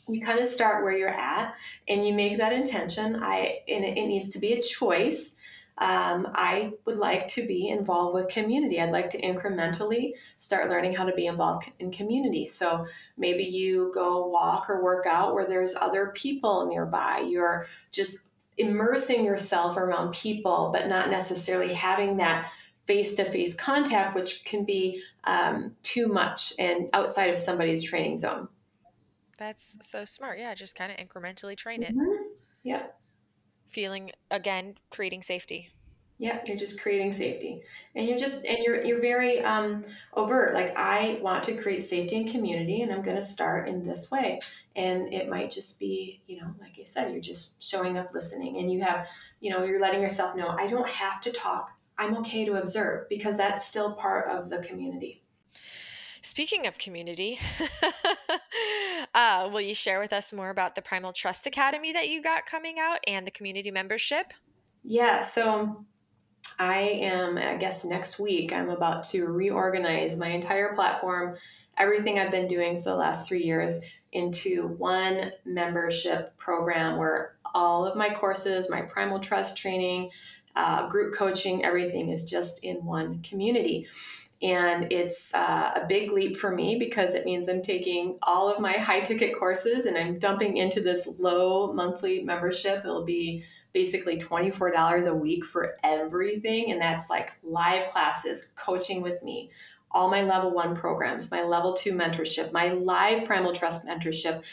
you 0.08 0.22
kind 0.22 0.40
of 0.40 0.48
start 0.48 0.84
where 0.84 0.98
you're 0.98 1.10
at 1.10 1.56
and 1.88 2.06
you 2.06 2.14
make 2.14 2.38
that 2.38 2.54
intention. 2.54 3.18
I 3.22 3.60
and 3.68 3.86
it, 3.86 3.98
it 3.98 4.08
needs 4.08 4.30
to 4.30 4.40
be 4.40 4.54
a 4.54 4.62
choice 4.62 5.34
um, 5.82 6.28
I 6.36 6.74
would 6.86 6.98
like 6.98 7.28
to 7.30 7.48
be 7.48 7.70
involved 7.70 8.14
with 8.14 8.30
community. 8.30 8.80
I'd 8.80 8.92
like 8.92 9.10
to 9.12 9.22
incrementally 9.22 10.12
start 10.38 10.70
learning 10.70 10.94
how 10.94 11.06
to 11.06 11.14
be 11.14 11.26
involved 11.26 11.72
in 11.80 11.92
community. 11.92 12.46
So 12.46 12.86
maybe 13.18 13.44
you 13.44 13.92
go 13.92 14.28
walk 14.28 14.70
or 14.70 14.84
work 14.84 15.08
out 15.08 15.34
where 15.34 15.48
there's 15.48 15.76
other 15.76 16.12
people 16.14 16.68
nearby. 16.68 17.26
You're 17.28 17.66
just 17.92 18.20
immersing 18.60 19.26
yourself 19.26 19.76
around 19.76 20.14
people, 20.14 20.70
but 20.72 20.88
not 20.88 21.10
necessarily 21.10 21.74
having 21.74 22.18
that 22.18 22.52
face 22.88 23.14
to 23.16 23.26
face 23.26 23.54
contact, 23.54 24.16
which 24.16 24.44
can 24.46 24.66
be 24.66 25.02
um, 25.24 25.76
too 25.84 26.08
much 26.08 26.54
and 26.60 26.90
outside 26.94 27.30
of 27.30 27.38
somebody's 27.38 27.84
training 27.84 28.18
zone. 28.18 28.48
That's 29.38 29.78
so 29.82 30.06
smart. 30.06 30.40
Yeah, 30.40 30.54
just 30.54 30.76
kind 30.76 30.92
of 30.92 30.98
incrementally 30.98 31.58
train 31.58 31.84
it. 31.84 31.96
Mm-hmm. 31.96 32.24
Yeah 32.64 32.84
feeling 33.72 34.12
again 34.30 34.76
creating 34.90 35.22
safety 35.22 35.70
yeah 36.20 36.40
you're 36.46 36.58
just 36.58 36.82
creating 36.82 37.12
safety 37.12 37.62
and 37.96 38.08
you're 38.08 38.18
just 38.18 38.46
and 38.46 38.58
you're 38.64 38.84
you're 38.84 39.02
very 39.02 39.42
um, 39.42 39.84
overt 40.14 40.54
like 40.54 40.74
i 40.76 41.18
want 41.22 41.44
to 41.44 41.56
create 41.56 41.82
safety 41.82 42.18
and 42.18 42.30
community 42.30 42.82
and 42.82 42.92
i'm 42.92 43.02
going 43.02 43.16
to 43.16 43.22
start 43.22 43.68
in 43.70 43.82
this 43.82 44.12
way 44.12 44.40
and 44.76 45.14
it 45.14 45.30
might 45.30 45.50
just 45.50 45.80
be 45.80 46.22
you 46.28 46.40
know 46.40 46.54
like 46.60 46.74
i 46.80 46.84
said 46.84 47.12
you're 47.12 47.22
just 47.22 47.64
showing 47.64 47.98
up 47.98 48.14
listening 48.14 48.58
and 48.58 48.72
you 48.72 48.82
have 48.82 49.08
you 49.40 49.50
know 49.50 49.64
you're 49.64 49.82
letting 49.82 50.02
yourself 50.02 50.36
know 50.36 50.50
i 50.60 50.68
don't 50.68 50.90
have 50.90 51.22
to 51.22 51.32
talk 51.32 51.72
i'm 52.02 52.18
okay 52.18 52.44
to 52.46 52.54
observe 52.54 53.08
because 53.10 53.38
that's 53.38 53.66
still 53.66 53.94
part 53.94 54.28
of 54.30 54.50
the 54.50 54.60
community 54.60 55.22
Speaking 56.24 56.68
of 56.68 56.78
community, 56.78 57.40
uh, 59.16 59.50
will 59.52 59.62
you 59.62 59.74
share 59.74 60.00
with 60.00 60.14
us 60.14 60.32
more 60.32 60.52
about 60.52 60.76
the 60.76 60.82
Primal 60.82 61.14
Trust 61.14 61.48
Academy 61.48 61.92
that 61.94 62.10
you 62.10 62.22
got 62.22 62.46
coming 62.46 62.78
out 62.80 63.00
and 63.08 63.26
the 63.26 63.32
community 63.32 63.72
membership? 63.72 64.32
Yeah, 64.84 65.24
so 65.24 65.84
I 66.60 66.78
am, 66.78 67.40
I 67.40 67.56
guess 67.56 67.86
next 67.86 68.20
week, 68.20 68.54
I'm 68.54 68.70
about 68.70 69.04
to 69.06 69.26
reorganize 69.26 70.16
my 70.16 70.28
entire 70.28 70.76
platform, 70.76 71.38
everything 71.78 72.20
I've 72.20 72.30
been 72.30 72.48
doing 72.48 72.78
for 72.78 72.92
the 72.92 72.96
last 72.96 73.28
three 73.28 73.42
years, 73.42 73.84
into 74.12 74.68
one 74.78 75.32
membership 75.44 76.38
program 76.38 76.98
where 77.00 77.38
all 77.56 77.84
of 77.86 77.98
my 77.98 78.10
courses, 78.10 78.70
my 78.70 78.84
Primal 78.84 79.20
Trust 79.20 79.58
training, 79.58 80.12
uh, 80.56 80.88
group 80.88 81.16
coaching, 81.16 81.64
everything 81.64 82.10
is 82.10 82.24
just 82.24 82.64
in 82.64 82.86
one 82.86 83.22
community. 83.22 83.88
And 84.42 84.92
it's 84.92 85.34
uh, 85.36 85.72
a 85.76 85.86
big 85.88 86.12
leap 86.12 86.36
for 86.36 86.52
me 86.52 86.76
because 86.80 87.14
it 87.14 87.26
means 87.26 87.48
I'm 87.48 87.62
taking 87.62 88.18
all 88.24 88.52
of 88.52 88.60
my 88.60 88.74
high 88.74 89.02
ticket 89.02 89.38
courses 89.38 89.86
and 89.86 89.96
I'm 89.96 90.18
dumping 90.18 90.58
into 90.58 90.82
this 90.82 91.08
low 91.20 91.72
monthly 91.72 92.24
membership. 92.24 92.80
It'll 92.80 93.06
be 93.06 93.44
basically 93.72 94.18
$24 94.18 95.06
a 95.06 95.14
week 95.14 95.46
for 95.46 95.78
everything. 95.84 96.72
And 96.72 96.82
that's 96.82 97.10
like 97.10 97.34
live 97.44 97.92
classes, 97.92 98.50
coaching 98.56 99.04
with 99.04 99.22
me, 99.22 99.52
all 99.92 100.10
my 100.10 100.24
level 100.24 100.52
one 100.52 100.76
programs, 100.76 101.30
my 101.30 101.44
level 101.44 101.74
two 101.74 101.94
mentorship, 101.94 102.52
my 102.52 102.70
live 102.70 103.26
primal 103.26 103.54
trust 103.54 103.86
mentorship, 103.86 104.44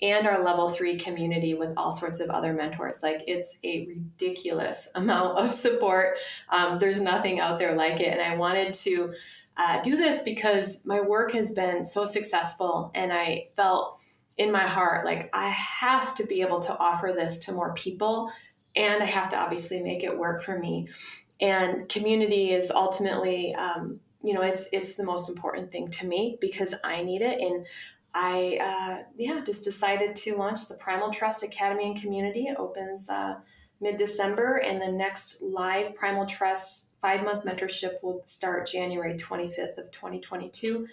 and 0.00 0.26
our 0.26 0.44
level 0.44 0.68
three 0.68 0.96
community 0.96 1.54
with 1.54 1.72
all 1.76 1.90
sorts 1.90 2.20
of 2.20 2.30
other 2.30 2.52
mentors. 2.52 3.02
Like 3.02 3.22
it's 3.26 3.58
a 3.64 3.86
ridiculous 3.86 4.88
amount 4.94 5.38
of 5.38 5.52
support. 5.52 6.18
Um, 6.48 6.78
there's 6.78 7.00
nothing 7.00 7.40
out 7.40 7.58
there 7.58 7.74
like 7.74 8.00
it. 8.00 8.08
And 8.08 8.22
I 8.22 8.36
wanted 8.36 8.74
to 8.74 9.14
uh, 9.56 9.80
do 9.82 9.96
this 9.96 10.22
because 10.22 10.84
my 10.84 11.00
work 11.00 11.32
has 11.32 11.52
been 11.52 11.84
so 11.84 12.04
successful 12.04 12.92
and 12.94 13.12
I 13.12 13.46
felt 13.56 13.98
in 14.36 14.52
my 14.52 14.66
heart 14.66 15.04
like 15.04 15.28
I 15.34 15.48
have 15.48 16.14
to 16.14 16.24
be 16.24 16.42
able 16.42 16.60
to 16.60 16.78
offer 16.78 17.12
this 17.14 17.38
to 17.40 17.52
more 17.52 17.74
people 17.74 18.30
and 18.76 19.02
I 19.02 19.06
have 19.06 19.28
to 19.30 19.38
obviously 19.38 19.82
make 19.82 20.04
it 20.04 20.16
work 20.16 20.40
for 20.40 20.56
me. 20.58 20.86
And 21.40 21.88
community 21.88 22.52
is 22.52 22.70
ultimately, 22.70 23.54
um, 23.54 24.00
you 24.22 24.34
know, 24.34 24.42
it's 24.42 24.68
it's 24.72 24.94
the 24.94 25.04
most 25.04 25.28
important 25.28 25.70
thing 25.70 25.90
to 25.92 26.06
me 26.06 26.36
because 26.40 26.74
I 26.82 27.02
need 27.02 27.22
it, 27.22 27.40
and 27.40 27.66
I 28.20 28.58
uh, 28.60 29.02
yeah 29.16 29.40
just 29.46 29.62
decided 29.62 30.16
to 30.16 30.34
launch 30.34 30.66
the 30.66 30.74
Primal 30.74 31.10
Trust 31.10 31.44
Academy 31.44 31.86
and 31.86 32.00
Community. 32.00 32.48
It 32.48 32.56
opens 32.58 33.08
uh, 33.08 33.36
mid 33.80 33.96
December, 33.96 34.56
and 34.56 34.82
the 34.82 34.90
next 34.90 35.40
live 35.40 35.94
Primal 35.94 36.26
Trust 36.26 36.88
five 37.00 37.22
month 37.22 37.44
mentorship 37.44 38.02
will 38.02 38.22
start 38.24 38.66
January 38.66 39.14
25th 39.14 39.78
of 39.78 39.92
2022. 39.92 40.88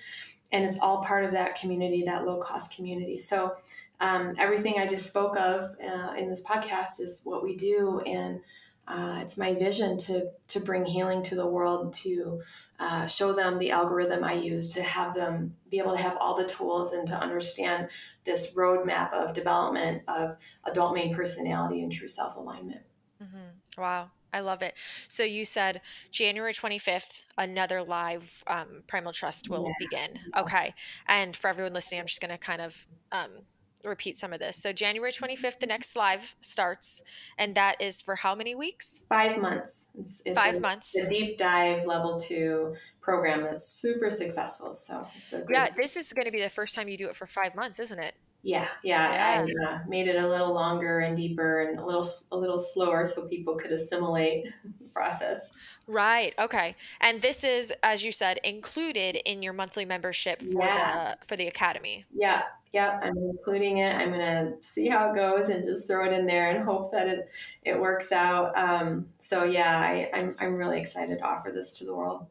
And 0.51 0.65
it's 0.65 0.80
all 0.80 1.03
part 1.03 1.26
of 1.26 1.32
that 1.32 1.59
community, 1.59 2.03
that 2.03 2.26
low 2.26 2.39
cost 2.39 2.76
community. 2.76 3.17
So 3.17 3.55
um, 3.99 4.36
everything 4.38 4.76
I 4.78 4.86
just 4.86 5.07
spoke 5.07 5.36
of 5.36 5.76
uh, 5.84 6.13
in 6.15 6.30
this 6.30 6.43
podcast 6.43 6.99
is 6.99 7.21
what 7.23 7.43
we 7.43 7.55
do. 7.55 8.01
And 8.05 8.41
uh, 8.88 9.17
it's 9.21 9.36
my 9.36 9.55
vision 9.55 9.97
to, 9.97 10.28
to 10.49 10.59
bring 10.59 10.86
healing 10.86 11.23
to 11.23 11.36
the 11.36 11.47
world, 11.47 11.95
to 11.95 12.43
uh, 12.80 13.07
show 13.07 13.34
them 13.34 13.57
the 13.57 13.71
algorithm 13.71 14.23
I 14.23 14.34
use, 14.34 14.73
to 14.73 14.84
have 14.84 15.13
them 15.15 15.55
be 15.69 15.80
able 15.80 15.95
to 15.95 16.01
have 16.01 16.17
all 16.17 16.36
the 16.36 16.47
tools 16.47 16.93
and 16.93 17.07
to 17.07 17.17
understand 17.17 17.89
this 18.26 18.55
roadmap 18.55 19.13
of 19.13 19.34
development 19.34 20.03
of 20.07 20.38
adult 20.65 20.93
main 20.93 21.15
personality 21.15 21.82
and 21.82 21.91
true 21.91 22.07
self 22.07 22.36
alignment. 22.36 22.82
Mm-hmm. 23.23 23.82
Wow. 23.82 24.11
I 24.34 24.41
love 24.41 24.61
it. 24.61 24.73
So 25.07 25.23
you 25.23 25.45
said 25.45 25.80
January 26.11 26.51
25th, 26.51 27.23
another 27.38 27.82
live 27.82 28.43
um, 28.47 28.84
Primal 28.86 29.13
Trust 29.13 29.49
will 29.49 29.65
yeah. 29.65 29.73
begin. 29.80 30.19
Okay. 30.36 30.73
And 31.07 31.34
for 31.34 31.47
everyone 31.47 31.71
listening, 31.71 32.01
I'm 32.01 32.05
just 32.05 32.19
going 32.19 32.32
to 32.32 32.38
kind 32.38 32.61
of 32.61 32.86
um, 33.13 33.30
repeat 33.86 34.17
some 34.17 34.33
of 34.33 34.39
this. 34.39 34.57
So 34.57 34.71
January 34.73 35.11
25th, 35.11 35.59
the 35.59 35.67
next 35.67 35.95
live 35.95 36.36
starts, 36.41 37.01
and 37.38 37.55
that 37.55 37.81
is 37.81 38.01
for 38.01 38.15
how 38.15 38.36
many 38.36 38.55
weeks? 38.55 39.05
Five 39.09 39.38
months. 39.38 39.88
It's, 39.97 40.21
it's 40.25 40.38
Five 40.38 40.57
a, 40.57 40.59
months. 40.59 40.91
The 40.91 41.09
deep 41.09 41.38
dive 41.38 41.86
level 41.86 42.17
two 42.17 42.75
program 43.01 43.43
that's 43.43 43.67
super 43.67 44.09
successful. 44.09 44.73
So 44.73 45.07
yeah, 45.49 45.69
this 45.75 45.95
is 45.95 46.11
going 46.11 46.25
to 46.25 46.31
be 46.31 46.41
the 46.41 46.49
first 46.49 46.75
time 46.75 46.89
you 46.89 46.97
do 46.97 47.07
it 47.07 47.15
for 47.15 47.27
five 47.27 47.55
months, 47.55 47.79
isn't 47.79 47.99
it? 47.99 48.15
Yeah, 48.46 48.68
yeah, 48.84 49.43
yeah. 49.48 49.66
I 49.66 49.74
uh, 49.74 49.80
made 49.88 50.08
it 50.08 50.24
a 50.24 50.28
little 50.28 50.54
longer 50.54 51.00
and 51.00 51.18
deeper 51.18 51.64
and 51.64 51.80
a 51.80 51.84
little 51.86 52.06
a 52.32 52.38
little 52.38 52.60
slower 52.60 53.04
so 53.04 53.28
people 53.28 53.56
could 53.56 53.72
assimilate 53.72 54.46
the 54.80 54.88
process. 54.89 55.50
Right. 55.88 56.36
Okay. 56.38 56.76
And 57.02 57.24
this 57.24 57.43
is, 57.43 57.74
as 57.82 58.06
you 58.06 58.12
said, 58.12 58.39
included 58.43 59.16
in 59.26 59.41
your 59.41 59.54
monthly 59.54 59.84
membership 59.84 60.43
for 60.43 60.64
yeah. 60.64 61.16
the 61.20 61.26
for 61.26 61.36
the 61.36 61.48
academy. 61.48 62.06
Yeah. 62.14 62.43
Yep. 62.72 63.00
I'm 63.04 63.18
including 63.18 63.80
it. 63.80 63.96
I'm 63.96 64.12
gonna 64.12 64.54
see 64.62 64.89
how 64.89 65.12
it 65.12 65.16
goes 65.16 65.50
and 65.50 65.66
just 65.66 65.88
throw 65.88 66.06
it 66.06 66.14
in 66.14 66.28
there 66.28 66.52
and 66.52 66.64
hope 66.64 66.91
that 66.91 67.08
it 67.08 67.30
it 67.64 67.80
works 67.80 68.12
out. 68.12 68.56
Um, 68.56 69.08
so 69.18 69.43
yeah, 69.43 69.80
I, 69.80 70.12
I'm 70.14 70.36
I'm 70.39 70.54
really 70.54 70.80
excited 70.80 71.18
to 71.18 71.26
offer 71.26 71.50
this 71.52 71.80
to 71.80 71.86
the 71.86 71.96
world. 71.96 72.28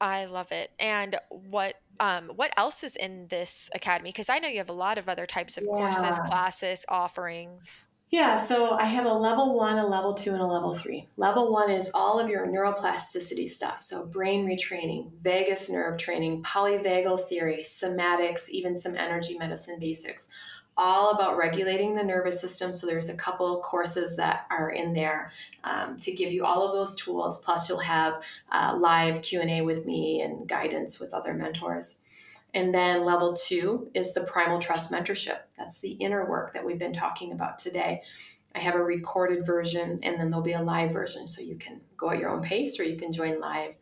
I 0.00 0.24
love 0.24 0.52
it. 0.52 0.70
And 0.78 1.16
what 1.28 1.76
um, 2.00 2.30
what 2.34 2.50
else 2.56 2.82
is 2.82 2.96
in 2.96 3.26
this 3.28 3.68
academy? 3.74 4.10
Because 4.10 4.30
I 4.30 4.38
know 4.38 4.48
you 4.48 4.58
have 4.58 4.70
a 4.70 4.74
lot 4.74 4.96
of 4.96 5.08
other 5.08 5.26
types 5.26 5.58
of 5.58 5.64
yeah. 5.66 5.72
courses, 5.72 6.18
classes, 6.20 6.86
offerings. 6.88 7.86
Yeah, 8.10 8.38
so 8.38 8.72
I 8.72 8.86
have 8.86 9.06
a 9.06 9.12
level 9.12 9.54
one, 9.54 9.78
a 9.78 9.86
level 9.86 10.14
two, 10.14 10.32
and 10.32 10.40
a 10.40 10.46
level 10.46 10.74
three. 10.74 11.06
Level 11.16 11.52
one 11.52 11.70
is 11.70 11.92
all 11.94 12.18
of 12.18 12.28
your 12.28 12.44
neuroplasticity 12.48 13.48
stuff. 13.48 13.82
So, 13.82 14.04
brain 14.04 14.48
retraining, 14.48 15.12
vagus 15.20 15.70
nerve 15.70 15.96
training, 15.96 16.42
polyvagal 16.42 17.28
theory, 17.28 17.60
somatics, 17.62 18.48
even 18.48 18.76
some 18.76 18.96
energy 18.96 19.38
medicine 19.38 19.78
basics 19.78 20.28
all 20.76 21.10
about 21.10 21.36
regulating 21.36 21.94
the 21.94 22.02
nervous 22.02 22.40
system. 22.40 22.72
So 22.72 22.86
there's 22.86 23.08
a 23.08 23.14
couple 23.14 23.60
courses 23.60 24.16
that 24.16 24.46
are 24.50 24.70
in 24.70 24.92
there 24.92 25.32
um, 25.64 25.98
to 26.00 26.12
give 26.12 26.32
you 26.32 26.44
all 26.44 26.62
of 26.62 26.72
those 26.72 26.94
tools. 26.94 27.38
Plus, 27.38 27.68
you'll 27.68 27.80
have 27.80 28.24
uh, 28.50 28.76
live 28.78 29.22
Q 29.22 29.40
and 29.40 29.50
A 29.50 29.60
with 29.62 29.84
me 29.86 30.22
and 30.22 30.48
guidance 30.48 30.98
with 30.98 31.12
other 31.12 31.34
mentors. 31.34 31.98
And 32.52 32.74
then 32.74 33.04
level 33.04 33.32
two 33.32 33.90
is 33.94 34.12
the 34.12 34.22
primal 34.22 34.58
trust 34.58 34.90
mentorship. 34.90 35.38
That's 35.56 35.78
the 35.78 35.92
inner 35.92 36.28
work 36.28 36.52
that 36.54 36.64
we've 36.64 36.78
been 36.78 36.92
talking 36.92 37.32
about 37.32 37.58
today. 37.58 38.02
I 38.54 38.58
have 38.58 38.74
a 38.74 38.82
recorded 38.82 39.46
version 39.46 40.00
and 40.02 40.18
then 40.18 40.30
there'll 40.30 40.42
be 40.42 40.52
a 40.52 40.62
live 40.62 40.92
version 40.92 41.28
so 41.28 41.42
you 41.42 41.56
can 41.56 41.80
go 41.96 42.10
at 42.10 42.18
your 42.18 42.30
own 42.30 42.42
pace 42.42 42.80
or 42.80 42.84
you 42.84 42.96
can 42.96 43.12
join 43.12 43.38
live. 43.38 43.76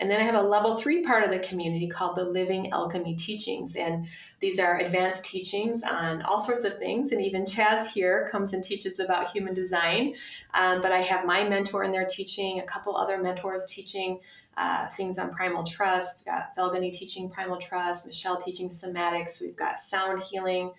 And 0.00 0.10
then 0.10 0.18
I 0.18 0.24
have 0.24 0.34
a 0.34 0.42
level 0.42 0.78
three 0.78 1.02
part 1.02 1.24
of 1.24 1.30
the 1.30 1.38
community 1.38 1.86
called 1.86 2.16
the 2.16 2.24
Living 2.24 2.72
Alchemy 2.72 3.16
Teachings. 3.16 3.76
And 3.76 4.06
these 4.40 4.58
are 4.58 4.78
advanced 4.78 5.26
teachings 5.26 5.82
on 5.82 6.22
all 6.22 6.38
sorts 6.38 6.64
of 6.64 6.78
things. 6.78 7.12
And 7.12 7.20
even 7.20 7.44
Chaz 7.44 7.92
here 7.92 8.28
comes 8.32 8.54
and 8.54 8.64
teaches 8.64 8.98
about 8.98 9.30
human 9.30 9.52
design. 9.52 10.14
Um, 10.54 10.80
but 10.80 10.90
I 10.90 11.00
have 11.00 11.26
my 11.26 11.44
mentor 11.44 11.84
in 11.84 11.92
there 11.92 12.06
teaching, 12.06 12.60
a 12.60 12.62
couple 12.62 12.96
other 12.96 13.20
mentors 13.22 13.66
teaching 13.66 14.20
uh, 14.56 14.86
things 14.88 15.18
on 15.18 15.30
primal 15.30 15.64
trust. 15.64 16.20
We've 16.20 16.34
got 16.34 16.56
Felgany 16.56 16.92
teaching 16.92 17.28
primal 17.28 17.58
trust, 17.58 18.06
Michelle 18.06 18.38
teaching 18.38 18.70
somatics. 18.70 19.40
We've 19.40 19.56
got 19.56 19.78
sound 19.78 20.22
healing. 20.22 20.72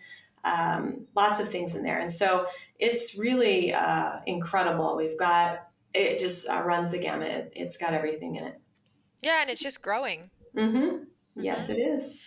Um, 0.43 1.05
lots 1.15 1.39
of 1.39 1.47
things 1.47 1.75
in 1.75 1.83
there. 1.83 1.99
And 1.99 2.11
so 2.11 2.47
it's 2.79 3.15
really 3.17 3.71
uh, 3.71 4.19
incredible. 4.25 4.97
We've 4.97 5.17
got 5.17 5.67
it 5.93 6.19
just 6.19 6.49
uh, 6.49 6.61
runs 6.63 6.91
the 6.91 6.97
gamut. 6.97 7.51
It's 7.55 7.77
got 7.77 7.93
everything 7.93 8.35
in 8.37 8.45
it. 8.45 8.60
Yeah, 9.21 9.41
and 9.41 9.49
it's 9.49 9.61
just 9.61 9.81
growing. 9.81 10.29
Mm-hmm. 10.55 11.03
Yes, 11.35 11.63
mm-hmm. 11.63 11.73
it 11.73 11.79
is. 11.79 12.21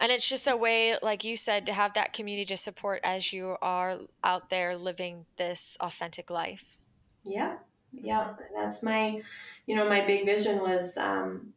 And 0.00 0.10
it's 0.10 0.28
just 0.28 0.48
a 0.48 0.56
way, 0.56 0.96
like 1.00 1.22
you 1.22 1.36
said, 1.36 1.66
to 1.66 1.72
have 1.72 1.94
that 1.94 2.12
community 2.12 2.46
to 2.46 2.56
support 2.56 3.00
as 3.04 3.32
you 3.32 3.56
are 3.62 3.98
out 4.24 4.50
there 4.50 4.76
living 4.76 5.26
this 5.36 5.76
authentic 5.80 6.28
life. 6.28 6.78
Yeah, 7.24 7.56
yeah. 7.92 8.24
Mm-hmm. 8.24 8.42
That's 8.56 8.82
my, 8.82 9.20
you 9.66 9.76
know, 9.76 9.88
my 9.88 10.04
big 10.04 10.26
vision 10.26 10.60
was 10.60 10.96
um, 10.96 11.52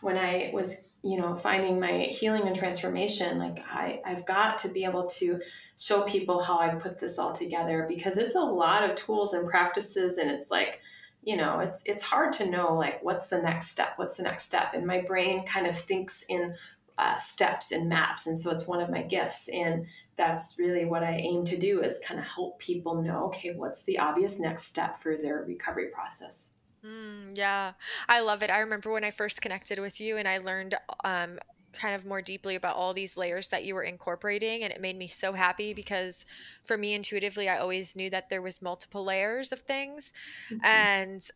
when 0.00 0.18
I 0.18 0.50
was, 0.52 0.88
you 1.04 1.18
know, 1.18 1.36
finding 1.36 1.78
my 1.78 2.04
healing 2.04 2.48
and 2.48 2.56
transformation. 2.56 3.38
Like 3.38 3.58
I, 3.70 4.00
I've 4.04 4.26
got 4.26 4.58
to 4.60 4.68
be 4.68 4.84
able 4.84 5.06
to 5.10 5.40
show 5.78 6.02
people 6.02 6.42
how 6.42 6.58
I 6.58 6.70
put 6.70 6.98
this 6.98 7.18
all 7.18 7.32
together 7.32 7.86
because 7.88 8.18
it's 8.18 8.34
a 8.34 8.40
lot 8.40 8.88
of 8.88 8.96
tools 8.96 9.34
and 9.34 9.48
practices, 9.48 10.18
and 10.18 10.30
it's 10.30 10.50
like 10.50 10.80
you 11.24 11.36
know 11.36 11.58
it's 11.58 11.82
it's 11.86 12.02
hard 12.02 12.32
to 12.32 12.46
know 12.46 12.74
like 12.74 13.02
what's 13.02 13.28
the 13.28 13.40
next 13.40 13.68
step 13.68 13.94
what's 13.96 14.16
the 14.16 14.22
next 14.22 14.44
step 14.44 14.74
and 14.74 14.86
my 14.86 15.00
brain 15.00 15.42
kind 15.42 15.66
of 15.66 15.76
thinks 15.76 16.24
in 16.28 16.54
uh, 16.96 17.18
steps 17.18 17.72
and 17.72 17.88
maps 17.88 18.26
and 18.26 18.38
so 18.38 18.50
it's 18.50 18.68
one 18.68 18.80
of 18.80 18.88
my 18.88 19.02
gifts 19.02 19.48
and 19.48 19.86
that's 20.16 20.56
really 20.58 20.84
what 20.84 21.02
i 21.02 21.12
aim 21.12 21.44
to 21.44 21.56
do 21.56 21.80
is 21.80 21.98
kind 22.06 22.20
of 22.20 22.26
help 22.26 22.58
people 22.60 23.02
know 23.02 23.24
okay 23.24 23.52
what's 23.54 23.82
the 23.82 23.98
obvious 23.98 24.38
next 24.38 24.64
step 24.64 24.94
for 24.94 25.16
their 25.16 25.42
recovery 25.42 25.88
process. 25.92 26.54
Mm, 26.84 27.36
yeah. 27.36 27.72
I 28.10 28.20
love 28.20 28.42
it. 28.42 28.50
I 28.50 28.58
remember 28.58 28.92
when 28.92 29.04
i 29.04 29.10
first 29.10 29.40
connected 29.40 29.78
with 29.78 30.00
you 30.00 30.18
and 30.18 30.28
i 30.28 30.38
learned 30.38 30.74
um, 31.02 31.38
kind 31.74 31.94
of 31.94 32.06
more 32.06 32.22
deeply 32.22 32.54
about 32.54 32.76
all 32.76 32.92
these 32.92 33.16
layers 33.16 33.50
that 33.50 33.64
you 33.64 33.74
were 33.74 33.82
incorporating 33.82 34.62
and 34.62 34.72
it 34.72 34.80
made 34.80 34.96
me 34.96 35.08
so 35.08 35.32
happy 35.32 35.74
because 35.74 36.24
for 36.62 36.76
me 36.76 36.94
intuitively 36.94 37.48
I 37.48 37.58
always 37.58 37.96
knew 37.96 38.10
that 38.10 38.28
there 38.30 38.42
was 38.42 38.62
multiple 38.62 39.04
layers 39.04 39.52
of 39.52 39.60
things 39.60 40.12
mm-hmm. 40.50 40.64
and 40.64 41.30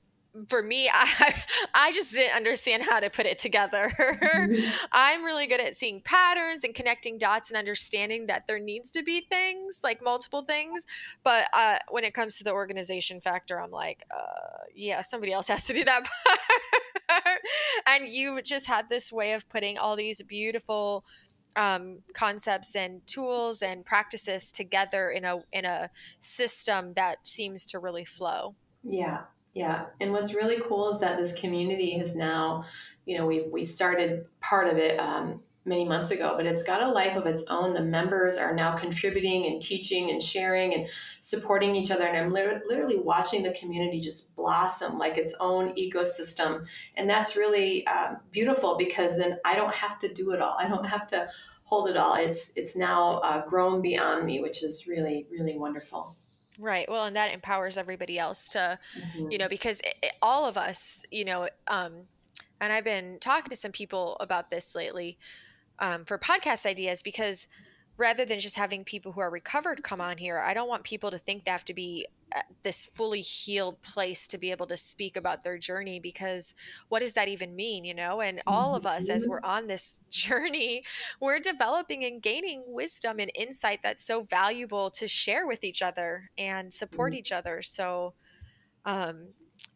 for 0.47 0.63
me 0.63 0.89
I 0.93 1.35
I 1.75 1.93
just 1.93 2.13
didn't 2.13 2.37
understand 2.37 2.85
how 2.85 3.01
to 3.01 3.11
put 3.11 3.27
it 3.27 3.39
together. 3.39 3.91
Mm-hmm. 3.99 4.87
I'm 4.93 5.25
really 5.25 5.47
good 5.47 5.61
at 5.61 5.75
seeing 5.75 6.01
patterns 6.01 6.65
and 6.65 6.75
connecting 6.75 7.19
dots 7.19 7.51
and 7.51 7.57
understanding 7.57 8.27
that 8.27 8.47
there 8.47 8.59
needs 8.59 8.91
to 8.93 9.03
be 9.03 9.23
things 9.23 9.81
like 9.83 10.03
multiple 10.03 10.43
things, 10.43 10.87
but 11.23 11.47
uh, 11.53 11.77
when 11.91 12.05
it 12.05 12.15
comes 12.15 12.39
to 12.39 12.45
the 12.45 12.53
organization 12.53 13.21
factor 13.21 13.61
I'm 13.61 13.71
like 13.71 14.05
uh, 14.11 14.65
yeah 14.75 15.01
somebody 15.01 15.33
else 15.33 15.49
has 15.49 15.67
to 15.67 15.73
do 15.73 15.85
that 15.85 16.05
part. 16.27 16.39
and 17.87 18.09
you 18.09 18.41
just 18.43 18.67
had 18.67 18.89
this 18.89 19.13
way 19.13 19.33
of 19.33 19.49
putting 19.49 19.79
all 19.79 19.97
these 19.97 20.23
beautiful 20.23 21.05
um, 21.57 21.99
concepts 22.15 22.77
and 22.77 23.05
tools 23.07 23.63
and 23.63 23.85
practices 23.85 24.53
together 24.53 25.11
in 25.11 25.25
a 25.25 25.41
in 25.53 25.65
a 25.65 25.91
system 26.21 26.95
that 26.95 27.27
seems 27.27 27.67
to 27.67 27.79
really 27.79 28.05
flow. 28.05 28.55
Yeah, 28.85 29.23
yeah. 29.55 29.87
And 30.01 30.13
what's 30.13 30.35
really 30.35 30.61
cool 30.61 30.91
is 30.91 31.01
that 31.01 31.19
this 31.19 31.33
community 31.33 31.99
has 31.99 32.15
now, 32.15 32.65
you 33.07 33.19
know, 33.19 33.27
we 33.27 33.43
we 33.51 33.65
started 33.65 34.27
part 34.41 34.69
of 34.69 34.77
it 34.77 34.99
um, 35.01 35.43
many 35.69 35.85
months 35.85 36.11
ago, 36.11 36.35
but 36.37 36.47
it's 36.47 36.63
got 36.63 36.83
a 36.83 36.89
life 36.89 37.17
of 37.17 37.27
its 37.27 37.45
own. 37.49 37.75
The 37.75 37.83
members 37.83 38.39
are 38.39 38.55
now 38.55 38.75
contributing 38.75 39.47
and 39.47 39.61
teaching 39.61 40.11
and 40.11 40.23
sharing 40.23 40.75
and 40.75 40.89
supporting 41.21 41.77
each 41.77 41.91
other. 41.91 42.05
And 42.05 42.17
I'm 42.17 42.31
literally 42.31 42.99
watching 42.99 43.43
the 43.43 43.53
community 43.53 44.01
just 44.01 44.35
blossom 44.35 44.99
like 44.99 45.17
its 45.17 45.35
own 45.41 45.75
ecosystem. 45.75 46.67
And 46.97 47.09
that's 47.09 47.37
really 47.37 47.87
uh, 47.87 48.15
beautiful 48.33 48.77
because 48.77 49.17
then 49.17 49.39
I 49.45 49.55
don't 49.55 49.75
have 49.75 49.99
to 50.01 50.13
do 50.13 50.33
it 50.33 50.41
all. 50.41 50.57
I 50.59 50.69
don't 50.69 50.87
have 50.87 51.07
to 51.09 51.29
hold 51.65 51.91
it 51.91 51.97
all. 51.97 52.15
It's 52.15 52.53
it's 52.57 52.75
now 52.75 53.19
uh, 53.19 53.45
grown 53.47 53.83
beyond 53.83 54.25
me, 54.25 54.41
which 54.41 54.63
is 54.63 54.87
really 54.89 55.27
really 55.31 55.57
wonderful. 55.57 56.17
Right. 56.59 56.89
Well, 56.89 57.05
and 57.05 57.15
that 57.15 57.33
empowers 57.33 57.77
everybody 57.77 58.19
else 58.19 58.49
to, 58.49 58.81
mm-hmm. 58.99 59.31
you 59.31 59.39
know, 59.39 59.49
because 59.49 59.79
it, 59.81 59.95
it, 60.03 60.13
all 60.21 60.45
of 60.45 60.57
us, 60.57 61.05
you 61.13 61.25
know, 61.25 61.49
um, 61.69 62.03
and 62.61 62.73
I've 62.73 62.83
been 62.83 63.19
talking 63.21 63.51
to 63.51 63.57
some 63.57 63.71
people 63.71 64.17
about 64.19 64.51
this 64.51 64.75
lately 64.75 65.19
um, 65.79 66.05
for 66.05 66.19
podcast 66.19 66.67
ideas 66.67 67.03
because 67.03 67.47
rather 67.97 68.25
than 68.25 68.39
just 68.39 68.57
having 68.57 68.85
people 68.85 69.13
who 69.13 69.21
are 69.21 69.31
recovered 69.31 69.83
come 69.83 70.01
on 70.01 70.19
here, 70.19 70.39
I 70.39 70.55
don't 70.55 70.69
want 70.69 70.85
people 70.85 71.11
to 71.11 71.19
think 71.19 71.45
they 71.45 71.51
have 71.51 71.65
to 71.67 71.75
be 71.75 72.07
at 72.33 72.45
this 72.63 72.85
fully 72.85 73.21
healed 73.21 73.81
place 73.83 74.29
to 74.29 74.39
be 74.39 74.51
able 74.51 74.67
to 74.67 74.77
speak 74.77 75.17
about 75.17 75.43
their 75.43 75.59
journey 75.59 75.99
because 75.99 76.55
what 76.89 77.01
does 77.01 77.15
that 77.15 77.29
even 77.29 77.57
mean, 77.57 77.85
you 77.85 77.95
know? 77.95 78.21
And 78.21 78.43
all 78.47 78.77
of 78.77 78.87
us, 78.87 79.09
as 79.09 79.27
we're 79.27 79.43
on 79.43 79.67
this 79.67 80.05
journey, 80.11 80.85
we're 81.21 81.41
developing 81.41 82.05
and 82.05 82.23
gaining 82.23 82.63
wisdom 82.67 83.19
and 83.19 83.31
insight 83.35 83.81
that's 83.83 84.05
so 84.05 84.23
valuable 84.23 84.91
to 84.91 85.09
share 85.09 85.47
with 85.47 85.65
each 85.65 85.83
other 85.83 86.31
and 86.39 86.73
support 86.73 87.13
mm-hmm. 87.13 87.19
each 87.19 87.33
other. 87.33 87.63
So, 87.63 88.15
um, 88.85 89.29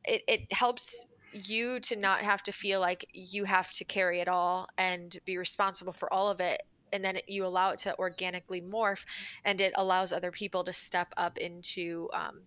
it, 0.04 0.22
it 0.26 0.52
helps 0.52 1.06
you 1.32 1.80
to 1.80 1.96
not 1.96 2.20
have 2.20 2.42
to 2.44 2.52
feel 2.52 2.80
like 2.80 3.06
you 3.12 3.44
have 3.44 3.70
to 3.72 3.84
carry 3.84 4.20
it 4.20 4.28
all 4.28 4.68
and 4.76 5.16
be 5.24 5.38
responsible 5.38 5.92
for 5.92 6.12
all 6.12 6.30
of 6.30 6.40
it 6.40 6.62
and 6.92 7.04
then 7.04 7.18
you 7.26 7.44
allow 7.44 7.70
it 7.70 7.78
to 7.78 7.98
organically 7.98 8.60
morph 8.60 9.04
and 9.44 9.60
it 9.60 9.72
allows 9.76 10.12
other 10.12 10.30
people 10.30 10.62
to 10.64 10.72
step 10.72 11.12
up 11.16 11.38
into 11.38 12.08
um, 12.12 12.42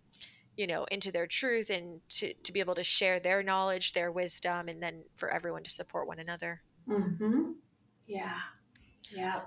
you 0.55 0.67
know 0.67 0.85
into 0.85 1.11
their 1.11 1.27
truth 1.27 1.69
and 1.69 1.99
to, 2.09 2.33
to 2.43 2.53
be 2.53 2.59
able 2.59 2.75
to 2.75 2.83
share 2.83 3.19
their 3.19 3.43
knowledge 3.43 3.93
their 3.93 4.11
wisdom 4.11 4.67
and 4.67 4.81
then 4.81 5.03
for 5.15 5.29
everyone 5.29 5.63
to 5.63 5.71
support 5.71 6.07
one 6.07 6.19
another. 6.19 6.61
Mm-hmm. 6.87 7.51
yeah. 8.07 8.39
Yeah. 9.15 9.41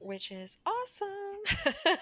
Which 0.00 0.30
is 0.30 0.58
awesome. 0.64 1.96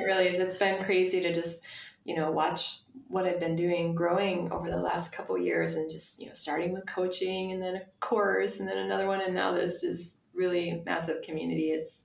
It 0.00 0.04
really 0.04 0.28
is. 0.28 0.38
It's 0.38 0.56
been 0.56 0.82
crazy 0.82 1.20
to 1.20 1.32
just 1.32 1.62
you 2.04 2.16
know 2.16 2.30
watch 2.30 2.80
what 3.08 3.26
i've 3.26 3.40
been 3.40 3.56
doing 3.56 3.94
growing 3.94 4.50
over 4.52 4.70
the 4.70 4.76
last 4.76 5.12
couple 5.12 5.36
years 5.38 5.74
and 5.74 5.90
just 5.90 6.20
you 6.20 6.26
know 6.26 6.32
starting 6.32 6.72
with 6.72 6.86
coaching 6.86 7.52
and 7.52 7.62
then 7.62 7.76
a 7.76 7.82
course 8.00 8.60
and 8.60 8.68
then 8.68 8.78
another 8.78 9.06
one. 9.06 9.20
And 9.20 9.34
now 9.34 9.52
there's 9.52 9.80
just 9.80 10.20
really 10.34 10.82
massive 10.84 11.22
community. 11.22 11.70
It's 11.70 12.04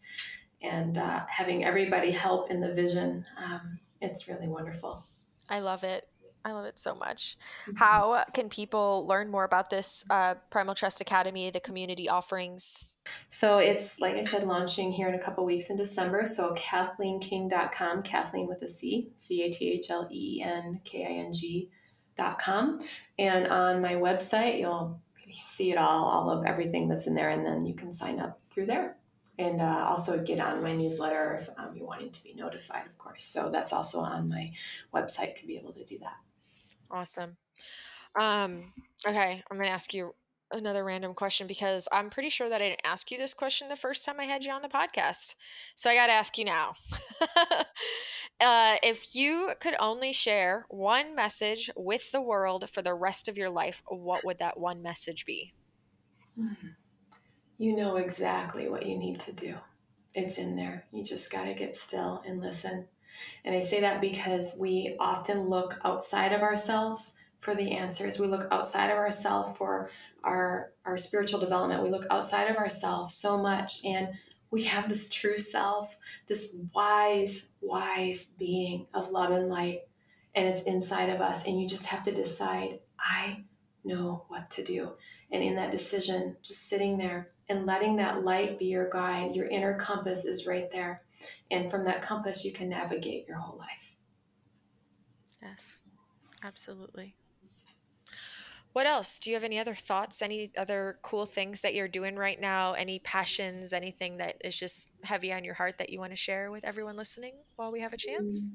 and 0.61 0.97
uh, 0.97 1.21
having 1.29 1.63
everybody 1.63 2.11
help 2.11 2.49
in 2.49 2.61
the 2.61 2.73
vision 2.73 3.25
um, 3.43 3.79
it's 4.01 4.27
really 4.27 4.47
wonderful. 4.47 5.03
I 5.49 5.59
love 5.59 5.83
it 5.83 6.06
I 6.45 6.53
love 6.53 6.65
it 6.65 6.79
so 6.79 6.95
much. 6.95 7.37
Mm-hmm. 7.63 7.75
How 7.75 8.23
can 8.33 8.49
people 8.49 9.05
learn 9.07 9.29
more 9.29 9.43
about 9.43 9.69
this 9.69 10.05
uh, 10.09 10.35
Primal 10.49 10.75
Trust 10.75 11.01
Academy, 11.01 11.49
the 11.49 11.59
community 11.59 12.07
offerings? 12.07 12.93
So 13.29 13.59
it's, 13.59 13.99
like 13.99 14.15
I 14.15 14.23
said, 14.23 14.43
launching 14.43 14.91
here 14.91 15.07
in 15.07 15.15
a 15.15 15.19
couple 15.19 15.45
weeks 15.45 15.69
in 15.69 15.77
December. 15.77 16.25
So 16.25 16.53
cathleenking.com, 16.55 18.03
Cathleen 18.03 18.47
with 18.47 18.61
a 18.61 18.69
C, 18.69 19.11
C 19.15 19.43
A 19.43 19.51
T 19.51 19.71
H 19.71 19.89
L 19.89 20.07
E 20.11 20.41
N 20.43 20.81
K 20.83 21.05
I 21.05 21.09
N 21.25 21.33
G.com. 21.33 22.79
And 23.17 23.47
on 23.47 23.81
my 23.81 23.93
website, 23.93 24.59
you'll 24.59 25.01
see 25.31 25.71
it 25.71 25.77
all, 25.77 26.05
all 26.05 26.29
of 26.29 26.45
everything 26.45 26.87
that's 26.87 27.07
in 27.07 27.15
there, 27.15 27.29
and 27.29 27.45
then 27.45 27.65
you 27.65 27.73
can 27.73 27.91
sign 27.91 28.19
up 28.19 28.43
through 28.43 28.65
there 28.67 28.97
and 29.39 29.61
uh, 29.61 29.85
also 29.87 30.23
get 30.23 30.39
on 30.39 30.63
my 30.63 30.73
newsletter 30.73 31.35
if 31.39 31.49
um, 31.57 31.75
you're 31.75 31.85
wanting 31.85 32.11
to 32.11 32.23
be 32.23 32.33
notified, 32.33 32.85
of 32.85 32.97
course. 32.97 33.23
So 33.23 33.49
that's 33.51 33.71
also 33.71 33.99
on 33.99 34.29
my 34.29 34.51
website 34.93 35.35
to 35.35 35.45
be 35.45 35.57
able 35.57 35.73
to 35.73 35.83
do 35.83 35.99
that. 35.99 36.15
Awesome. 36.91 37.37
Um, 38.19 38.63
okay, 39.07 39.43
I'm 39.49 39.57
going 39.57 39.69
to 39.69 39.73
ask 39.73 39.93
you 39.93 40.13
another 40.51 40.83
random 40.83 41.13
question 41.13 41.45
because 41.45 41.87
I'm 41.91 42.09
pretty 42.09 42.29
sure 42.29 42.49
that 42.49 42.61
I 42.61 42.69
didn't 42.69 42.81
ask 42.85 43.11
you 43.11 43.17
this 43.17 43.33
question 43.33 43.67
the 43.67 43.75
first 43.75 44.05
time 44.05 44.19
I 44.19 44.23
had 44.23 44.45
you 44.45 44.51
on 44.51 44.61
the 44.61 44.69
podcast. 44.69 45.35
So 45.75 45.89
I 45.89 45.95
got 45.95 46.07
to 46.07 46.13
ask 46.13 46.37
you 46.37 46.45
now. 46.45 46.75
uh, 48.41 48.77
if 48.81 49.13
you 49.13 49.51
could 49.59 49.75
only 49.79 50.13
share 50.13 50.65
one 50.69 51.15
message 51.15 51.69
with 51.75 52.11
the 52.11 52.21
world 52.21 52.69
for 52.69 52.81
the 52.81 52.93
rest 52.93 53.27
of 53.27 53.37
your 53.37 53.49
life, 53.49 53.83
what 53.87 54.23
would 54.25 54.39
that 54.39 54.59
one 54.59 54.81
message 54.81 55.25
be? 55.25 55.53
Mm-hmm 56.39 56.67
you 57.57 57.75
know 57.75 57.97
exactly 57.97 58.69
what 58.69 58.85
you 58.85 58.97
need 58.97 59.19
to 59.19 59.31
do. 59.31 59.55
It's 60.13 60.37
in 60.37 60.55
there. 60.55 60.85
You 60.91 61.03
just 61.03 61.31
got 61.31 61.45
to 61.45 61.53
get 61.53 61.75
still 61.75 62.23
and 62.25 62.39
listen. 62.39 62.87
And 63.45 63.55
I 63.55 63.61
say 63.61 63.81
that 63.81 64.01
because 64.01 64.55
we 64.59 64.95
often 64.99 65.49
look 65.49 65.79
outside 65.83 66.33
of 66.33 66.41
ourselves 66.41 67.15
for 67.39 67.53
the 67.53 67.71
answers. 67.71 68.19
We 68.19 68.27
look 68.27 68.47
outside 68.51 68.89
of 68.89 68.97
ourselves 68.97 69.57
for 69.57 69.89
our 70.23 70.71
our 70.85 70.97
spiritual 70.97 71.39
development. 71.39 71.83
We 71.83 71.89
look 71.89 72.07
outside 72.09 72.49
of 72.49 72.57
ourselves 72.57 73.15
so 73.15 73.37
much 73.37 73.85
and 73.85 74.09
we 74.49 74.63
have 74.63 74.89
this 74.89 75.09
true 75.09 75.37
self, 75.37 75.97
this 76.27 76.53
wise, 76.73 77.47
wise 77.61 78.27
being 78.37 78.87
of 78.93 79.09
love 79.09 79.31
and 79.31 79.49
light, 79.49 79.81
and 80.35 80.47
it's 80.47 80.61
inside 80.61 81.09
of 81.09 81.21
us. 81.21 81.45
And 81.45 81.61
you 81.61 81.67
just 81.67 81.87
have 81.87 82.03
to 82.03 82.13
decide, 82.13 82.79
I 82.99 83.43
know 83.83 84.25
what 84.29 84.49
to 84.51 84.63
do. 84.63 84.93
And 85.31 85.43
in 85.43 85.55
that 85.55 85.71
decision, 85.71 86.37
just 86.41 86.67
sitting 86.69 86.97
there 86.97 87.31
and 87.49 87.65
letting 87.65 87.97
that 87.97 88.23
light 88.23 88.59
be 88.59 88.65
your 88.65 88.89
guide. 88.89 89.35
Your 89.35 89.47
inner 89.47 89.77
compass 89.77 90.25
is 90.25 90.47
right 90.47 90.71
there. 90.71 91.01
And 91.51 91.69
from 91.69 91.85
that 91.85 92.01
compass, 92.01 92.45
you 92.45 92.51
can 92.51 92.69
navigate 92.69 93.27
your 93.27 93.37
whole 93.37 93.57
life. 93.57 93.95
Yes, 95.41 95.87
absolutely. 96.43 97.15
What 98.73 98.85
else? 98.85 99.19
Do 99.19 99.31
you 99.31 99.35
have 99.35 99.43
any 99.43 99.57
other 99.57 99.73
thoughts? 99.73 100.21
Any 100.21 100.51
other 100.55 100.99
cool 101.01 101.25
things 101.25 101.61
that 101.61 101.73
you're 101.73 101.87
doing 101.87 102.15
right 102.15 102.39
now? 102.39 102.73
Any 102.73 102.99
passions? 102.99 103.73
Anything 103.73 104.17
that 104.17 104.35
is 104.43 104.59
just 104.59 104.91
heavy 105.03 105.33
on 105.33 105.43
your 105.43 105.55
heart 105.55 105.79
that 105.79 105.89
you 105.89 105.99
want 105.99 106.11
to 106.11 106.15
share 106.17 106.51
with 106.51 106.63
everyone 106.63 106.95
listening 106.95 107.33
while 107.55 107.71
we 107.71 107.79
have 107.79 107.93
a 107.93 107.97
chance? 107.97 108.51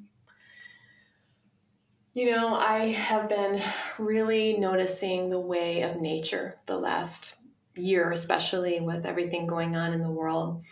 You 2.15 2.31
know, 2.31 2.55
I 2.55 2.89
have 2.89 3.29
been 3.29 3.61
really 3.99 4.59
noticing 4.59 5.29
the 5.29 5.41
way 5.41 5.83
of 5.83 6.01
nature 6.01 6.61
the 6.67 6.79
last 6.79 7.37
year, 7.75 8.13
especially 8.13 8.81
with 8.81 9.07
everything 9.07 9.47
going 9.47 9.77
on 9.77 9.93
in 9.93 10.03
the 10.03 10.11
world. 10.11 10.63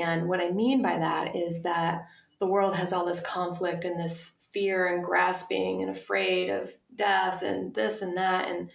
And 0.00 0.28
what 0.28 0.40
I 0.40 0.50
mean 0.50 0.82
by 0.82 0.98
that 0.98 1.36
is 1.36 1.62
that 1.62 2.06
the 2.38 2.46
world 2.46 2.76
has 2.76 2.92
all 2.92 3.04
this 3.04 3.20
conflict 3.20 3.84
and 3.84 3.98
this 3.98 4.36
fear 4.52 4.86
and 4.86 5.04
grasping 5.04 5.82
and 5.82 5.90
afraid 5.90 6.50
of 6.50 6.72
death 6.94 7.42
and 7.42 7.74
this 7.74 8.02
and 8.02 8.16
that. 8.16 8.48
And 8.48 8.70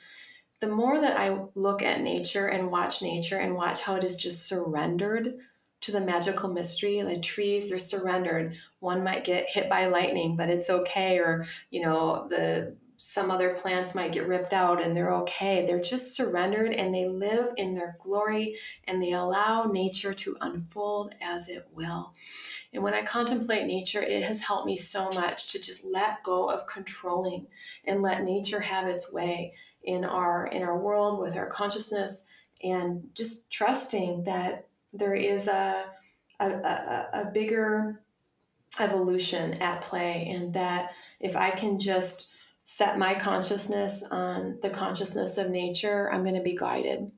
the 0.60 0.68
more 0.68 1.00
that 1.00 1.18
I 1.20 1.40
look 1.56 1.82
at 1.82 2.02
nature 2.02 2.48
and 2.48 2.72
watch 2.72 3.02
nature 3.02 3.38
and 3.38 3.56
watch 3.56 3.80
how 3.82 3.96
it 3.96 4.04
is 4.04 4.18
just 4.18 4.48
surrendered 4.48 5.36
to 5.82 5.92
the 5.92 6.02
magical 6.02 6.50
mystery, 6.50 7.02
the 7.02 7.20
trees, 7.20 7.70
they're 7.70 7.80
surrendered. 7.80 8.58
One 8.80 9.04
might 9.04 9.24
get 9.24 9.48
hit 9.50 9.70
by 9.70 9.88
lightning, 9.88 10.36
but 10.36 10.50
it's 10.50 10.70
okay. 10.70 11.20
Or, 11.20 11.46
you 11.70 11.82
know, 11.82 12.28
the 12.30 12.76
some 13.02 13.32
other 13.32 13.54
plants 13.54 13.96
might 13.96 14.12
get 14.12 14.28
ripped 14.28 14.52
out 14.52 14.84
and 14.84 14.96
they're 14.96 15.14
okay. 15.14 15.66
They're 15.66 15.80
just 15.80 16.18
surrendered 16.18 16.74
and 16.74 16.94
they 16.94 17.08
live 17.08 17.54
in 17.56 17.74
their 17.74 17.96
glory 17.98 18.58
and 18.84 19.02
they 19.02 19.14
allow 19.14 19.64
nature 19.72 20.14
to 20.14 20.36
unfold 20.42 21.16
as 21.22 21.48
it 21.48 21.66
will. 21.72 22.14
And 22.74 22.84
when 22.84 22.94
I 22.94 23.04
contemplate 23.04 23.68
nature, 23.68 24.02
it 24.02 24.24
has 24.24 24.42
helped 24.42 24.66
me 24.66 24.76
so 24.76 25.10
much 25.12 25.50
to 25.54 25.60
just 25.60 25.86
let 25.86 26.24
go 26.24 26.50
of 26.50 26.68
controlling 26.68 27.48
and 27.86 28.02
let 28.02 28.26
nature 28.26 28.60
have 28.60 28.90
its 28.90 29.14
way 29.14 29.54
in 29.82 30.04
our 30.04 30.48
in 30.48 30.62
our 30.62 30.78
world 30.78 31.22
with 31.22 31.38
our 31.38 31.48
consciousness 31.48 32.26
and 32.62 33.08
just 33.14 33.50
trusting 33.50 34.26
that 34.26 34.68
there 34.92 35.16
is 35.16 35.48
a 35.48 35.86
a, 36.42 36.50
a, 36.50 37.10
a 37.14 37.32
bigger 37.34 38.02
evolution 38.78 39.54
at 39.62 39.80
play 39.80 40.28
and 40.36 40.54
that 40.54 40.92
if 41.22 41.38
I 41.38 41.52
can 41.52 41.80
just 41.80 42.30
set 42.72 43.00
my 43.00 43.16
consciousness 43.16 44.04
on 44.12 44.60
the 44.62 44.70
consciousness 44.70 45.40
of 45.40 45.50
nature, 45.50 46.08
I'm 46.14 46.22
going 46.22 46.36
to 46.36 46.42
be 46.42 46.56
guided. 46.56 47.12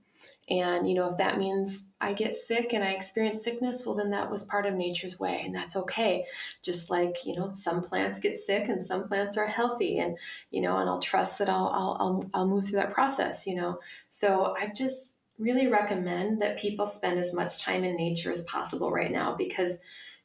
And, 0.49 0.87
you 0.87 0.93
know, 0.93 1.09
if 1.09 1.17
that 1.17 1.37
means 1.37 1.89
I 1.99 2.13
get 2.13 2.37
sick 2.37 2.71
and 2.71 2.81
I 2.81 2.91
experience 2.91 3.43
sickness, 3.43 3.85
well, 3.85 3.93
then 3.93 4.11
that 4.11 4.31
was 4.31 4.45
part 4.45 4.65
of 4.65 4.75
nature's 4.75 5.19
way, 5.19 5.41
and 5.43 5.53
that's 5.53 5.75
okay. 5.75 6.25
Just 6.61 6.89
like, 6.89 7.25
you 7.25 7.35
know, 7.35 7.51
some 7.51 7.83
plants 7.83 8.17
get 8.17 8.37
sick 8.37 8.69
and 8.69 8.81
some 8.81 9.03
plants 9.03 9.37
are 9.37 9.45
healthy, 9.45 9.99
and, 9.99 10.17
you 10.51 10.61
know, 10.61 10.77
and 10.77 10.89
I'll 10.89 11.01
trust 11.01 11.37
that 11.39 11.49
I'll, 11.49 11.67
I'll, 11.67 11.97
I'll, 11.99 12.29
I'll 12.33 12.47
move 12.47 12.65
through 12.67 12.79
that 12.79 12.93
process, 12.93 13.45
you 13.45 13.55
know. 13.55 13.79
So 14.09 14.55
I've 14.57 14.73
just 14.73 15.19
really 15.37 15.67
recommend 15.67 16.39
that 16.39 16.59
people 16.59 16.87
spend 16.87 17.19
as 17.19 17.33
much 17.33 17.61
time 17.61 17.83
in 17.83 17.97
nature 17.97 18.31
as 18.31 18.41
possible 18.43 18.89
right 18.89 19.11
now 19.11 19.35
because, 19.35 19.79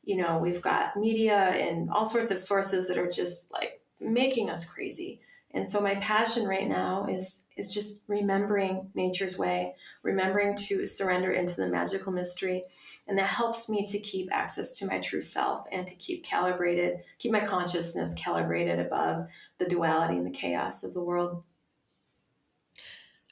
you 0.04 0.18
know, 0.18 0.38
we've 0.38 0.62
got 0.62 0.96
media 0.96 1.36
and 1.36 1.90
all 1.90 2.06
sorts 2.06 2.30
of 2.30 2.38
sources 2.38 2.86
that 2.86 2.96
are 2.96 3.10
just 3.10 3.52
like 3.52 3.80
making 4.00 4.50
us 4.50 4.64
crazy. 4.64 5.20
And 5.52 5.66
so 5.66 5.80
my 5.80 5.94
passion 5.96 6.46
right 6.46 6.68
now 6.68 7.06
is 7.08 7.44
is 7.56 7.72
just 7.72 8.02
remembering 8.08 8.90
nature's 8.94 9.38
way, 9.38 9.74
remembering 10.02 10.54
to 10.54 10.86
surrender 10.86 11.30
into 11.30 11.56
the 11.56 11.68
magical 11.68 12.12
mystery. 12.12 12.64
And 13.08 13.18
that 13.18 13.28
helps 13.28 13.68
me 13.68 13.86
to 13.86 13.98
keep 13.98 14.28
access 14.32 14.72
to 14.78 14.86
my 14.86 14.98
true 14.98 15.22
self 15.22 15.64
and 15.72 15.86
to 15.86 15.94
keep 15.94 16.24
calibrated, 16.24 16.98
keep 17.18 17.32
my 17.32 17.40
consciousness 17.40 18.14
calibrated 18.14 18.78
above 18.80 19.28
the 19.58 19.64
duality 19.64 20.16
and 20.16 20.26
the 20.26 20.30
chaos 20.30 20.84
of 20.84 20.92
the 20.92 21.00
world. 21.00 21.42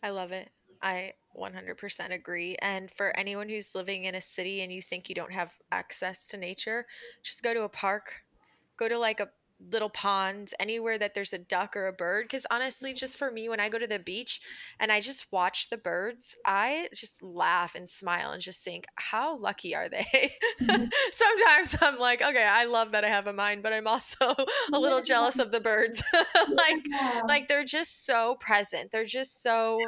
I 0.03 0.11
love 0.11 0.33
it. 0.33 0.49
I 0.81 1.15
100% 1.37 2.13
agree. 2.13 2.57
And 2.61 2.91
for 2.91 3.17
anyone 3.17 3.49
who's 3.49 3.75
living 3.75 4.05
in 4.05 4.15
a 4.15 4.21
city 4.21 4.61
and 4.63 4.73
you 4.73 4.81
think 4.81 5.09
you 5.09 5.15
don't 5.15 5.33
have 5.33 5.59
access 5.73 6.27
to 6.29 6.37
nature, 6.37 6.87
just 7.23 7.43
go 7.43 7.53
to 7.53 7.65
a 7.65 7.69
park, 7.69 8.23
go 8.77 8.89
to 8.89 8.99
like 8.99 9.21
a 9.21 9.31
little 9.61 9.89
ponds, 9.89 10.55
anywhere 10.59 10.99
that 10.99 11.15
there's 11.15 11.33
a 11.33 11.39
duck 11.39 11.77
or 11.77 11.87
a 11.87 11.93
bird. 11.93 12.25
Because 12.25 12.47
honestly, 12.51 12.93
just 12.93 13.17
for 13.17 13.31
me, 13.31 13.49
when 13.49 13.61
I 13.61 13.69
go 13.69 13.79
to 13.79 13.87
the 13.87 13.99
beach 13.99 14.41
and 14.79 14.91
I 14.91 15.01
just 15.01 15.33
watch 15.33 15.71
the 15.71 15.79
birds, 15.79 16.37
I 16.47 16.89
just 16.95 17.23
laugh 17.23 17.75
and 17.75 17.89
smile 17.89 18.31
and 18.31 18.43
just 18.43 18.65
think, 18.65 18.87
how 18.97 19.39
lucky 19.39 19.75
are 19.75 19.89
they? 19.89 20.31
Mm-hmm. 20.63 20.85
Sometimes 21.13 21.77
I'm 21.81 21.99
like, 21.99 22.23
okay, 22.23 22.47
I 22.49 22.65
love 22.65 22.93
that 22.93 23.05
I 23.05 23.09
have 23.09 23.27
a 23.27 23.33
mind, 23.33 23.63
but 23.63 23.73
I'm 23.73 23.87
also 23.87 24.35
a 24.73 24.79
little 24.79 24.99
yeah. 24.99 25.05
jealous 25.05 25.39
of 25.39 25.51
the 25.51 25.61
birds. 25.61 26.03
like, 26.49 26.87
yeah. 26.89 27.23
like 27.27 27.49
they're 27.49 27.65
just 27.65 28.05
so 28.07 28.37
present. 28.41 28.91
They're 28.91 29.05
just 29.05 29.43
so 29.43 29.79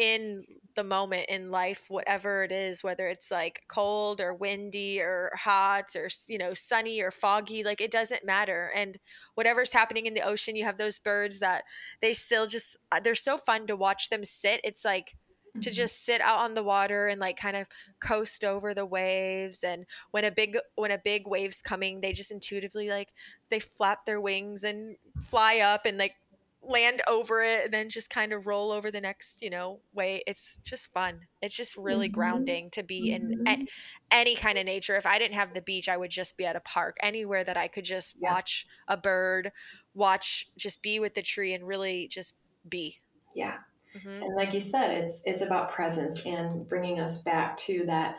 in 0.00 0.42
the 0.76 0.82
moment 0.82 1.26
in 1.28 1.50
life 1.50 1.86
whatever 1.90 2.42
it 2.42 2.50
is 2.50 2.82
whether 2.82 3.06
it's 3.06 3.30
like 3.30 3.62
cold 3.68 4.18
or 4.18 4.32
windy 4.32 4.98
or 4.98 5.30
hot 5.34 5.94
or 5.94 6.08
you 6.26 6.38
know 6.38 6.54
sunny 6.54 7.02
or 7.02 7.10
foggy 7.10 7.62
like 7.62 7.82
it 7.82 7.90
doesn't 7.90 8.24
matter. 8.24 8.70
And 8.74 8.96
whatever's 9.34 9.74
happening 9.74 10.06
in 10.06 10.14
the 10.14 10.26
ocean 10.26 10.56
you 10.56 10.64
have 10.64 10.78
those 10.78 10.98
birds 10.98 11.40
that 11.40 11.64
they 12.00 12.14
still 12.14 12.46
just 12.46 12.78
uh, 12.90 13.00
they're 13.00 13.14
so 13.14 13.36
fun 13.36 13.66
to 13.66 13.76
watch 13.76 14.08
them 14.08 14.24
sit. 14.24 14.62
It's 14.64 14.84
like 14.84 15.16
to 15.54 15.58
mm-hmm. 15.68 15.74
just 15.74 16.04
sit 16.06 16.22
out 16.22 16.38
on 16.38 16.54
the 16.54 16.62
water 16.62 17.08
and 17.08 17.20
like 17.20 17.36
kind 17.36 17.56
of 17.56 17.68
coast 18.00 18.42
over 18.42 18.72
the 18.72 18.86
waves. 18.86 19.62
And 19.62 19.84
when 20.12 20.24
a 20.24 20.30
big 20.30 20.56
when 20.76 20.92
a 20.92 20.98
big 20.98 21.26
wave's 21.26 21.60
coming 21.60 22.00
they 22.00 22.12
just 22.12 22.32
intuitively 22.32 22.88
like 22.88 23.12
they 23.50 23.60
flap 23.60 24.06
their 24.06 24.20
wings 24.20 24.64
and 24.64 24.96
fly 25.20 25.58
up 25.58 25.84
and 25.84 25.98
like 25.98 26.14
land 26.62 27.00
over 27.08 27.42
it 27.42 27.64
and 27.64 27.74
then 27.74 27.88
just 27.88 28.10
kind 28.10 28.32
of 28.32 28.46
roll 28.46 28.70
over 28.70 28.90
the 28.90 29.00
next 29.00 29.42
you 29.42 29.48
know 29.48 29.80
way 29.94 30.22
it's 30.26 30.56
just 30.58 30.92
fun 30.92 31.18
it's 31.40 31.56
just 31.56 31.76
really 31.76 32.06
mm-hmm. 32.06 32.14
grounding 32.14 32.70
to 32.70 32.82
be 32.82 33.10
mm-hmm. 33.10 33.46
in 33.46 33.48
a- 33.48 33.66
any 34.10 34.36
kind 34.36 34.58
of 34.58 34.64
nature 34.66 34.94
if 34.94 35.06
i 35.06 35.18
didn't 35.18 35.34
have 35.34 35.54
the 35.54 35.62
beach 35.62 35.88
i 35.88 35.96
would 35.96 36.10
just 36.10 36.36
be 36.36 36.44
at 36.44 36.56
a 36.56 36.60
park 36.60 36.96
anywhere 37.02 37.42
that 37.42 37.56
i 37.56 37.66
could 37.66 37.84
just 37.84 38.18
yeah. 38.20 38.32
watch 38.32 38.66
a 38.88 38.96
bird 38.96 39.50
watch 39.94 40.46
just 40.58 40.82
be 40.82 41.00
with 41.00 41.14
the 41.14 41.22
tree 41.22 41.54
and 41.54 41.66
really 41.66 42.06
just 42.08 42.36
be 42.68 43.00
yeah 43.34 43.56
mm-hmm. 43.96 44.22
and 44.22 44.36
like 44.36 44.52
you 44.52 44.60
said 44.60 44.90
it's 44.90 45.22
it's 45.24 45.40
about 45.40 45.70
presence 45.70 46.20
and 46.26 46.68
bringing 46.68 47.00
us 47.00 47.22
back 47.22 47.56
to 47.56 47.86
that 47.86 48.18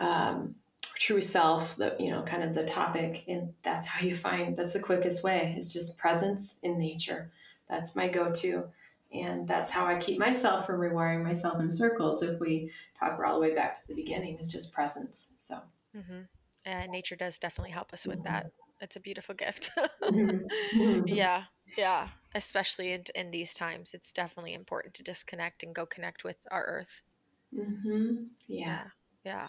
um, 0.00 0.54
true 1.00 1.20
self, 1.20 1.76
the 1.76 1.96
you 1.98 2.10
know, 2.10 2.22
kind 2.22 2.42
of 2.42 2.54
the 2.54 2.64
topic, 2.64 3.24
and 3.26 3.54
that's 3.62 3.86
how 3.86 4.06
you 4.06 4.14
find 4.14 4.56
that's 4.56 4.74
the 4.74 4.80
quickest 4.80 5.24
way. 5.24 5.54
It's 5.56 5.72
just 5.72 5.98
presence 5.98 6.58
in 6.62 6.78
nature. 6.78 7.30
That's 7.70 7.94
my 7.96 8.08
go-to. 8.08 8.64
And 9.12 9.46
that's 9.46 9.70
how 9.70 9.86
I 9.86 9.98
keep 9.98 10.18
myself 10.18 10.66
from 10.66 10.80
rewiring 10.80 11.24
myself 11.24 11.60
in 11.60 11.70
circles. 11.70 12.22
If 12.22 12.38
we 12.38 12.70
talk 12.98 13.18
all 13.24 13.34
the 13.34 13.40
way 13.40 13.54
back 13.54 13.74
to 13.74 13.88
the 13.88 13.94
beginning, 13.94 14.36
it's 14.38 14.52
just 14.52 14.72
presence. 14.72 15.32
So, 15.36 15.58
mm-hmm. 15.96 16.20
and 16.64 16.92
nature 16.92 17.16
does 17.16 17.38
definitely 17.38 17.72
help 17.72 17.92
us 17.92 18.06
with 18.06 18.22
that. 18.24 18.52
It's 18.80 18.96
a 18.96 19.00
beautiful 19.00 19.34
gift. 19.34 19.70
mm-hmm. 20.02 21.06
yeah, 21.06 21.44
yeah. 21.76 22.08
Especially 22.34 22.92
in, 22.92 23.02
in 23.16 23.30
these 23.32 23.52
times, 23.52 23.94
it's 23.94 24.12
definitely 24.12 24.54
important 24.54 24.94
to 24.94 25.02
disconnect 25.02 25.64
and 25.64 25.74
go 25.74 25.86
connect 25.86 26.22
with 26.22 26.38
our 26.50 26.64
earth. 26.64 27.02
Mm-hmm. 27.54 28.24
Yeah. 28.46 28.84
Yeah. 29.24 29.48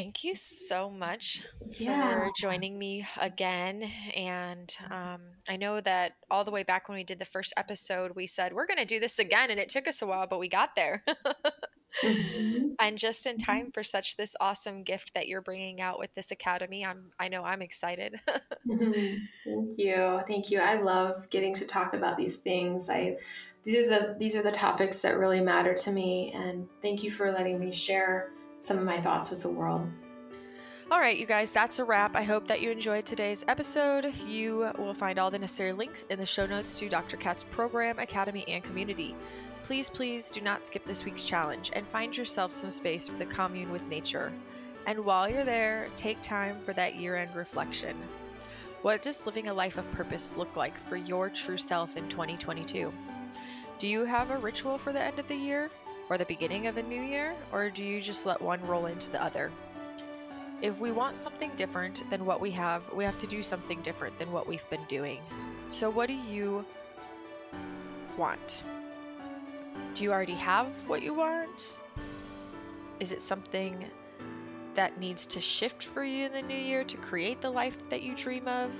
Thank 0.00 0.24
you 0.24 0.34
so 0.34 0.88
much 0.88 1.42
yeah. 1.72 2.12
for 2.12 2.30
joining 2.34 2.78
me 2.78 3.06
again. 3.20 3.82
And 4.16 4.74
um, 4.90 5.20
I 5.46 5.58
know 5.58 5.78
that 5.82 6.12
all 6.30 6.42
the 6.42 6.50
way 6.50 6.62
back 6.62 6.88
when 6.88 6.96
we 6.96 7.04
did 7.04 7.18
the 7.18 7.26
first 7.26 7.52
episode, 7.58 8.12
we 8.16 8.26
said 8.26 8.54
we're 8.54 8.66
going 8.66 8.78
to 8.78 8.86
do 8.86 8.98
this 8.98 9.18
again, 9.18 9.50
and 9.50 9.60
it 9.60 9.68
took 9.68 9.86
us 9.86 10.00
a 10.00 10.06
while, 10.06 10.26
but 10.26 10.38
we 10.38 10.48
got 10.48 10.74
there. 10.74 11.04
mm-hmm. 12.02 12.68
And 12.80 12.96
just 12.96 13.26
in 13.26 13.36
time 13.36 13.72
for 13.72 13.82
such 13.82 14.16
this 14.16 14.34
awesome 14.40 14.84
gift 14.84 15.12
that 15.12 15.28
you're 15.28 15.42
bringing 15.42 15.82
out 15.82 15.98
with 15.98 16.14
this 16.14 16.30
academy, 16.30 16.82
I'm 16.82 17.10
I 17.18 17.28
know 17.28 17.44
I'm 17.44 17.60
excited. 17.60 18.18
mm-hmm. 18.66 19.16
Thank 19.44 19.78
you, 19.78 20.22
thank 20.26 20.50
you. 20.50 20.60
I 20.60 20.76
love 20.76 21.28
getting 21.28 21.52
to 21.56 21.66
talk 21.66 21.92
about 21.92 22.16
these 22.16 22.36
things. 22.36 22.88
I 22.88 23.18
these 23.64 23.76
are 23.76 23.86
the 23.86 24.16
these 24.18 24.34
are 24.34 24.42
the 24.42 24.50
topics 24.50 25.00
that 25.00 25.18
really 25.18 25.42
matter 25.42 25.74
to 25.74 25.92
me, 25.92 26.32
and 26.34 26.68
thank 26.80 27.02
you 27.02 27.10
for 27.10 27.30
letting 27.30 27.60
me 27.60 27.70
share 27.70 28.30
some 28.60 28.78
of 28.78 28.84
my 28.84 29.00
thoughts 29.00 29.30
with 29.30 29.42
the 29.42 29.48
world. 29.48 29.90
All 30.90 30.98
right, 30.98 31.16
you 31.16 31.26
guys, 31.26 31.52
that's 31.52 31.78
a 31.78 31.84
wrap. 31.84 32.16
I 32.16 32.24
hope 32.24 32.48
that 32.48 32.60
you 32.60 32.70
enjoyed 32.70 33.06
today's 33.06 33.44
episode. 33.46 34.12
You 34.26 34.72
will 34.76 34.92
find 34.92 35.20
all 35.20 35.30
the 35.30 35.38
necessary 35.38 35.72
links 35.72 36.04
in 36.10 36.18
the 36.18 36.26
show 36.26 36.46
notes 36.46 36.78
to 36.80 36.88
Dr. 36.88 37.16
Kat's 37.16 37.44
program, 37.44 38.00
academy, 38.00 38.44
and 38.48 38.64
community. 38.64 39.14
Please, 39.62 39.88
please 39.88 40.30
do 40.30 40.40
not 40.40 40.64
skip 40.64 40.84
this 40.84 41.04
week's 41.04 41.24
challenge 41.24 41.70
and 41.74 41.86
find 41.86 42.16
yourself 42.16 42.50
some 42.50 42.70
space 42.70 43.06
for 43.06 43.16
the 43.18 43.26
commune 43.26 43.70
with 43.70 43.86
nature. 43.86 44.32
And 44.86 45.04
while 45.04 45.28
you're 45.28 45.44
there, 45.44 45.88
take 45.94 46.20
time 46.22 46.60
for 46.60 46.72
that 46.72 46.96
year 46.96 47.14
end 47.14 47.36
reflection. 47.36 47.96
What 48.82 49.02
does 49.02 49.26
living 49.26 49.48
a 49.48 49.54
life 49.54 49.78
of 49.78 49.92
purpose 49.92 50.34
look 50.36 50.56
like 50.56 50.76
for 50.76 50.96
your 50.96 51.30
true 51.30 51.58
self 51.58 51.96
in 51.96 52.08
2022? 52.08 52.92
Do 53.78 53.86
you 53.86 54.04
have 54.04 54.30
a 54.30 54.38
ritual 54.38 54.76
for 54.76 54.92
the 54.92 55.02
end 55.02 55.18
of 55.18 55.28
the 55.28 55.36
year? 55.36 55.70
Or 56.10 56.18
the 56.18 56.26
beginning 56.26 56.66
of 56.66 56.76
a 56.76 56.82
new 56.82 57.00
year, 57.00 57.34
or 57.52 57.70
do 57.70 57.84
you 57.84 58.00
just 58.00 58.26
let 58.26 58.42
one 58.42 58.60
roll 58.66 58.86
into 58.86 59.10
the 59.10 59.22
other? 59.22 59.52
If 60.60 60.80
we 60.80 60.90
want 60.90 61.16
something 61.16 61.52
different 61.56 62.02
than 62.10 62.26
what 62.26 62.40
we 62.40 62.50
have, 62.50 62.92
we 62.92 63.04
have 63.04 63.16
to 63.18 63.26
do 63.26 63.42
something 63.42 63.80
different 63.80 64.18
than 64.18 64.30
what 64.32 64.46
we've 64.46 64.68
been 64.68 64.84
doing. 64.88 65.20
So, 65.68 65.88
what 65.88 66.08
do 66.08 66.14
you 66.14 66.66
want? 68.18 68.64
Do 69.94 70.04
you 70.04 70.12
already 70.12 70.34
have 70.34 70.68
what 70.88 71.00
you 71.02 71.14
want? 71.14 71.80
Is 72.98 73.12
it 73.12 73.22
something 73.22 73.88
that 74.74 74.98
needs 74.98 75.26
to 75.28 75.40
shift 75.40 75.82
for 75.82 76.04
you 76.04 76.26
in 76.26 76.32
the 76.32 76.42
new 76.42 76.58
year 76.58 76.84
to 76.84 76.96
create 76.98 77.40
the 77.40 77.50
life 77.50 77.88
that 77.88 78.02
you 78.02 78.14
dream 78.14 78.46
of? 78.48 78.74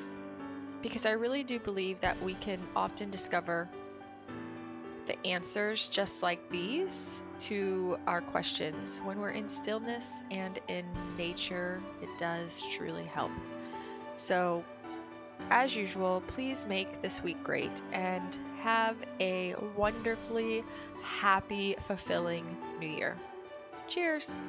Because 0.83 1.07
I 1.07 1.13
really 1.13 1.45
do 1.45 1.59
believe 1.59 2.01
that 2.01 2.21
we 2.23 2.35
can 2.35 2.61
often 2.75 3.11
discover 3.11 3.69
the 5.11 5.27
answers 5.27 5.89
just 5.89 6.23
like 6.23 6.49
these 6.51 7.25
to 7.41 7.99
our 8.07 8.21
questions. 8.21 9.01
When 9.05 9.19
we're 9.19 9.31
in 9.31 9.49
stillness 9.49 10.23
and 10.31 10.61
in 10.69 10.85
nature, 11.17 11.83
it 12.01 12.09
does 12.17 12.63
truly 12.71 13.05
help. 13.05 13.33
So, 14.15 14.65
as 15.51 15.75
usual, 15.75 16.23
please 16.29 16.65
make 16.67 17.03
this 17.03 17.25
week 17.25 17.43
great 17.43 17.83
and 17.93 18.39
have 18.63 18.97
a 19.19 19.55
wonderfully 19.77 20.63
happy, 21.03 21.75
fulfilling 21.81 22.45
new 22.79 22.89
year. 22.89 23.17
Cheers! 23.89 24.43